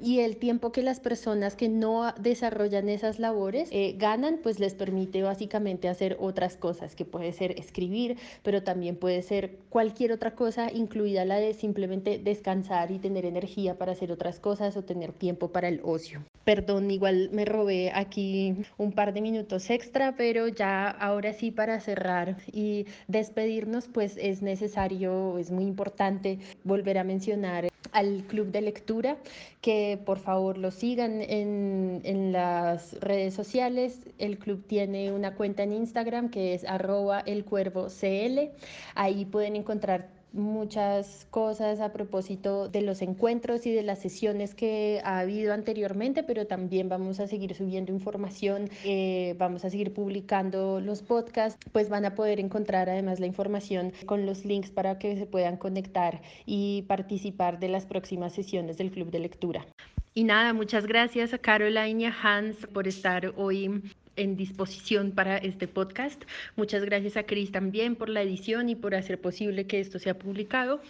y 0.00 0.20
el 0.20 0.36
tiempo 0.36 0.72
que 0.72 0.82
las 0.82 1.00
personas 1.00 1.56
que 1.56 1.68
no 1.68 2.12
desarrollan 2.18 2.88
esas 2.88 3.18
labores 3.18 3.68
eh, 3.72 3.94
ganan, 3.98 4.38
pues 4.42 4.58
les 4.58 4.74
permite 4.74 5.22
básicamente 5.22 5.88
hacer 5.88 6.16
otras 6.20 6.56
cosas, 6.56 6.96
que 6.96 7.04
puede 7.04 7.32
ser 7.32 7.58
escribir, 7.58 8.16
pero 8.42 8.62
también 8.62 8.96
puede 8.96 9.22
ser 9.22 9.58
cualquier 9.68 10.12
otra 10.12 10.34
cosa, 10.34 10.72
incluida 10.72 11.24
la 11.24 11.36
de 11.36 11.54
simplemente 11.54 12.18
descansar 12.18 12.90
y 12.90 12.98
tener 12.98 13.24
energía 13.24 13.78
para 13.78 13.92
hacer 13.92 14.12
otras 14.12 14.38
cosas 14.40 14.76
o 14.76 14.84
tener 14.84 15.12
tiempo 15.12 15.52
para 15.52 15.68
el 15.68 15.80
ocio. 15.84 16.22
Perdón, 16.44 16.90
igual 16.90 17.30
me 17.32 17.44
robé 17.44 17.92
aquí 17.94 18.56
un 18.76 18.90
par 18.92 19.12
de 19.14 19.20
minutos 19.20 19.70
extra, 19.70 20.16
pero 20.16 20.48
ya 20.48 20.88
ahora 20.88 21.32
sí 21.32 21.52
para 21.52 21.78
cerrar 21.78 22.36
y 22.52 22.86
despedirnos, 23.06 23.86
pues 23.86 24.16
es 24.16 24.42
necesario, 24.42 25.38
es 25.38 25.52
muy 25.52 25.64
importante 25.64 26.40
volver 26.64 26.98
a 26.98 27.04
mencionar 27.04 27.68
al 27.92 28.24
club 28.26 28.50
de 28.50 28.62
lectura, 28.62 29.18
que 29.60 30.00
por 30.04 30.18
favor 30.18 30.58
lo 30.58 30.72
sigan 30.72 31.20
en, 31.22 32.00
en, 32.04 32.32
las 32.32 32.98
redes 33.00 33.34
sociales. 33.34 34.00
El 34.18 34.38
club 34.38 34.64
tiene 34.66 35.12
una 35.12 35.34
cuenta 35.34 35.62
en 35.62 35.72
Instagram 35.74 36.30
que 36.30 36.54
es 36.54 36.64
arroba 36.64 37.20
el 37.20 37.44
cuervo 37.44 37.86
CL. 37.86 38.50
Ahí 38.94 39.26
pueden 39.26 39.56
encontrar 39.56 40.08
muchas 40.32 41.26
cosas 41.30 41.80
a 41.80 41.92
propósito 41.92 42.68
de 42.68 42.82
los 42.82 43.02
encuentros 43.02 43.66
y 43.66 43.72
de 43.72 43.82
las 43.82 44.00
sesiones 44.00 44.54
que 44.54 45.00
ha 45.04 45.20
habido 45.20 45.52
anteriormente, 45.52 46.22
pero 46.22 46.46
también 46.46 46.88
vamos 46.88 47.20
a 47.20 47.26
seguir 47.26 47.54
subiendo 47.54 47.92
información, 47.92 48.68
eh, 48.84 49.34
vamos 49.38 49.64
a 49.64 49.70
seguir 49.70 49.92
publicando 49.92 50.80
los 50.80 51.02
podcasts, 51.02 51.58
pues 51.72 51.88
van 51.88 52.04
a 52.04 52.14
poder 52.14 52.40
encontrar 52.40 52.88
además 52.88 53.20
la 53.20 53.26
información 53.26 53.92
con 54.06 54.26
los 54.26 54.44
links 54.44 54.70
para 54.70 54.98
que 54.98 55.16
se 55.16 55.26
puedan 55.26 55.56
conectar 55.56 56.22
y 56.46 56.82
participar 56.82 57.58
de 57.58 57.68
las 57.68 57.86
próximas 57.86 58.32
sesiones 58.32 58.78
del 58.78 58.90
club 58.90 59.10
de 59.10 59.20
lectura. 59.20 59.66
Y 60.14 60.24
nada, 60.24 60.52
muchas 60.52 60.86
gracias 60.86 61.32
a 61.32 61.38
Caroline 61.38 62.02
y 62.02 62.04
a 62.04 62.14
Hans 62.22 62.66
por 62.66 62.86
estar 62.86 63.32
hoy 63.36 63.82
en 64.16 64.36
disposición 64.36 65.12
para 65.12 65.38
este 65.38 65.68
podcast. 65.68 66.22
Muchas 66.56 66.84
gracias 66.84 67.16
a 67.16 67.24
Cris 67.24 67.52
también 67.52 67.96
por 67.96 68.08
la 68.08 68.22
edición 68.22 68.68
y 68.68 68.74
por 68.74 68.94
hacer 68.94 69.20
posible 69.20 69.66
que 69.66 69.80
esto 69.80 69.98
sea 69.98 70.18
publicado. 70.18 70.80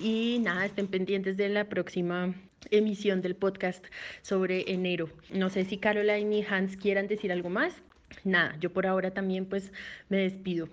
Y 0.00 0.40
nada, 0.42 0.66
estén 0.66 0.88
pendientes 0.88 1.36
de 1.36 1.48
la 1.48 1.68
próxima 1.68 2.34
emisión 2.70 3.22
del 3.22 3.36
podcast 3.36 3.84
sobre 4.22 4.72
enero. 4.72 5.08
No 5.32 5.50
sé 5.50 5.64
si 5.64 5.78
Caroline 5.78 6.38
y 6.38 6.42
Hans 6.48 6.76
quieran 6.76 7.06
decir 7.06 7.32
algo 7.32 7.50
más. 7.50 7.74
Nada, 8.24 8.56
yo 8.60 8.72
por 8.72 8.86
ahora 8.86 9.10
también 9.12 9.46
pues 9.46 9.72
me 10.08 10.18
despido. 10.18 10.68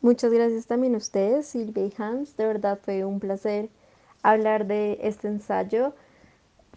Muchas 0.00 0.32
gracias 0.32 0.66
también 0.66 0.94
a 0.94 0.98
ustedes, 0.98 1.46
Silvia 1.46 1.86
y 1.86 1.92
Hans. 1.96 2.36
De 2.36 2.46
verdad 2.46 2.78
fue 2.82 3.04
un 3.04 3.20
placer 3.20 3.68
hablar 4.22 4.66
de 4.66 4.98
este 5.02 5.28
ensayo 5.28 5.94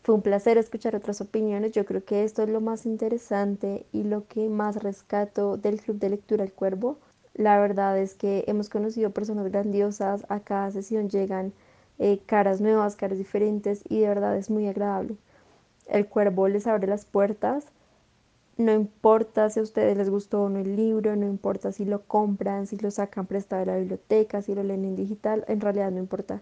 fue 0.08 0.16
un 0.16 0.22
placer 0.22 0.58
escuchar 0.58 0.96
otras 0.96 1.20
opiniones. 1.20 1.74
Yo 1.74 1.84
creo 1.84 2.06
que 2.06 2.24
esto 2.24 2.42
es 2.42 2.48
lo 2.48 2.62
más 2.62 2.86
interesante 2.86 3.86
y 3.92 4.04
lo 4.04 4.26
que 4.26 4.48
más 4.48 4.82
rescato 4.82 5.58
del 5.58 5.82
Club 5.82 6.00
de 6.00 6.12
Lectura 6.12 6.46
El 6.46 6.54
Cuervo. 6.54 6.98
La 7.34 7.60
verdad 7.60 8.00
es 8.00 8.16
que 8.16 8.46
hemos 8.48 8.70
conocido 8.70 9.12
personas 9.12 9.52
grandiosas. 9.52 10.26
A 10.30 10.40
cada 10.40 10.72
sesión 10.72 11.10
llegan 11.10 11.52
eh, 12.00 12.22
caras 12.26 12.62
nuevas, 12.62 12.96
caras 12.96 13.18
diferentes 13.18 13.84
y 13.90 14.00
de 14.00 14.08
verdad 14.08 14.38
es 14.38 14.50
muy 14.50 14.68
agradable. 14.68 15.18
El 15.88 16.08
Cuervo 16.08 16.48
les 16.48 16.68
abre 16.68 16.88
las 16.88 17.04
puertas. 17.04 17.66
No 18.56 18.72
importa 18.72 19.50
si 19.50 19.60
a 19.60 19.64
ustedes 19.64 19.98
les 19.98 20.10
gustó 20.10 20.44
o 20.44 20.48
no 20.48 20.60
el 20.60 20.78
libro, 20.78 21.18
no 21.18 21.26
importa 21.26 21.74
si 21.74 21.84
lo 21.84 22.04
compran, 22.04 22.66
si 22.66 22.78
lo 22.78 22.92
sacan 22.92 23.26
prestado 23.26 23.66
de 23.66 23.72
la 23.74 23.78
biblioteca, 23.78 24.42
si 24.42 24.56
lo 24.56 24.64
leen 24.64 24.86
en 24.86 24.96
digital, 24.96 25.44
en 25.50 25.60
realidad 25.60 25.92
no 25.92 26.00
importa. 26.00 26.42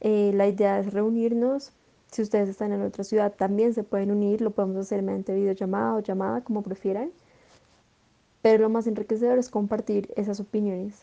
Eh, 0.00 0.32
la 0.34 0.48
idea 0.48 0.78
es 0.80 0.94
reunirnos, 0.94 1.72
si 2.10 2.22
ustedes 2.22 2.48
están 2.48 2.72
en 2.72 2.82
otra 2.82 3.04
ciudad, 3.04 3.32
también 3.36 3.72
se 3.72 3.84
pueden 3.84 4.10
unir, 4.10 4.40
lo 4.40 4.50
podemos 4.50 4.78
hacer 4.78 5.02
mediante 5.02 5.34
videollamada 5.34 5.94
o 5.94 6.00
llamada, 6.00 6.40
como 6.42 6.62
prefieran. 6.62 7.10
Pero 8.42 8.62
lo 8.62 8.68
más 8.68 8.86
enriquecedor 8.86 9.38
es 9.38 9.50
compartir 9.50 10.12
esas 10.16 10.40
opiniones. 10.40 11.02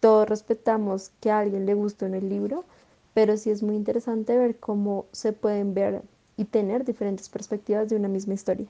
Todos 0.00 0.28
respetamos 0.28 1.10
que 1.20 1.30
a 1.30 1.40
alguien 1.40 1.66
le 1.66 1.74
gustó 1.74 2.06
en 2.06 2.14
el 2.14 2.28
libro, 2.28 2.64
pero 3.14 3.36
sí 3.36 3.50
es 3.50 3.62
muy 3.62 3.76
interesante 3.76 4.36
ver 4.36 4.58
cómo 4.58 5.06
se 5.12 5.32
pueden 5.32 5.74
ver 5.74 6.02
y 6.36 6.44
tener 6.44 6.84
diferentes 6.84 7.28
perspectivas 7.28 7.88
de 7.88 7.96
una 7.96 8.08
misma 8.08 8.34
historia. 8.34 8.66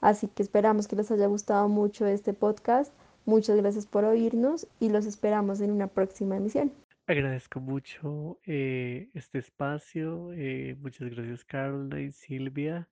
Así 0.00 0.26
que 0.26 0.42
esperamos 0.42 0.88
que 0.88 0.96
les 0.96 1.10
haya 1.10 1.26
gustado 1.26 1.68
mucho 1.68 2.06
este 2.06 2.32
podcast. 2.32 2.92
Muchas 3.24 3.56
gracias 3.56 3.86
por 3.86 4.04
oírnos 4.04 4.66
y 4.80 4.88
los 4.88 5.06
esperamos 5.06 5.60
en 5.60 5.70
una 5.70 5.86
próxima 5.86 6.36
emisión. 6.36 6.72
Agradezco 7.06 7.60
mucho 7.60 8.38
eh, 8.46 9.08
este 9.14 9.38
espacio. 9.38 10.32
Eh, 10.34 10.76
muchas 10.80 11.10
gracias, 11.10 11.44
Carla 11.44 12.00
y 12.00 12.12
Silvia. 12.12 12.88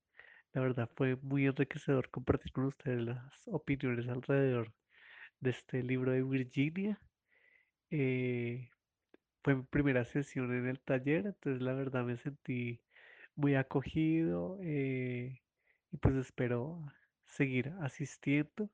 La 0.53 0.61
verdad 0.63 0.91
fue 0.97 1.17
muy 1.17 1.47
enriquecedor 1.47 2.11
compartir 2.11 2.53
con 2.53 2.65
ustedes 2.67 3.03
las 3.03 3.49
opiniones 3.49 4.09
alrededor 4.09 4.73
de 5.41 5.51
este 5.51 5.83
libro 5.85 6.13
de 6.13 6.25
Virginia. 6.25 7.01
Eh, 7.91 8.71
fue 9.45 9.57
mi 9.57 9.63
primera 9.65 10.05
sesión 10.05 10.53
en 10.55 10.67
el 10.69 10.81
taller, 10.81 11.27
entonces 11.27 11.63
la 11.63 11.75
verdad 11.75 12.05
me 12.05 12.17
sentí 12.17 12.81
muy 13.37 13.55
acogido 13.57 14.59
y 14.63 15.41
pues 16.01 16.17
espero 16.17 16.85
seguir 17.27 17.73
asistiendo, 17.81 18.71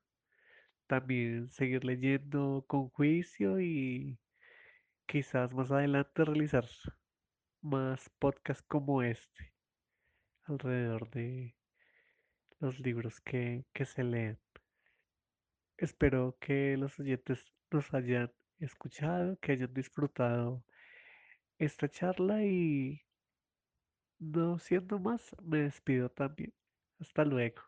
también 0.87 1.49
seguir 1.49 1.85
leyendo 1.85 2.65
con 2.67 2.89
juicio 2.89 3.61
y 3.61 4.19
quizás 5.07 5.53
más 5.53 5.71
adelante 5.71 6.25
realizar 6.25 6.65
más 7.61 8.09
podcasts 8.19 8.63
como 8.67 9.01
este 9.01 9.53
alrededor 10.43 11.09
de 11.09 11.55
los 12.59 12.79
libros 12.79 13.19
que, 13.21 13.65
que 13.73 13.85
se 13.85 14.03
leen. 14.03 14.39
Espero 15.77 16.37
que 16.39 16.75
los 16.77 16.99
oyentes 16.99 17.45
nos 17.71 17.93
hayan 17.93 18.31
escuchado, 18.59 19.37
que 19.39 19.53
hayan 19.53 19.73
disfrutado 19.73 20.63
esta 21.57 21.87
charla 21.89 22.43
y 22.43 23.01
no 24.19 24.59
siendo 24.59 24.99
más, 24.99 25.35
me 25.43 25.59
despido 25.59 26.09
también. 26.09 26.53
Hasta 26.99 27.23
luego. 27.23 27.61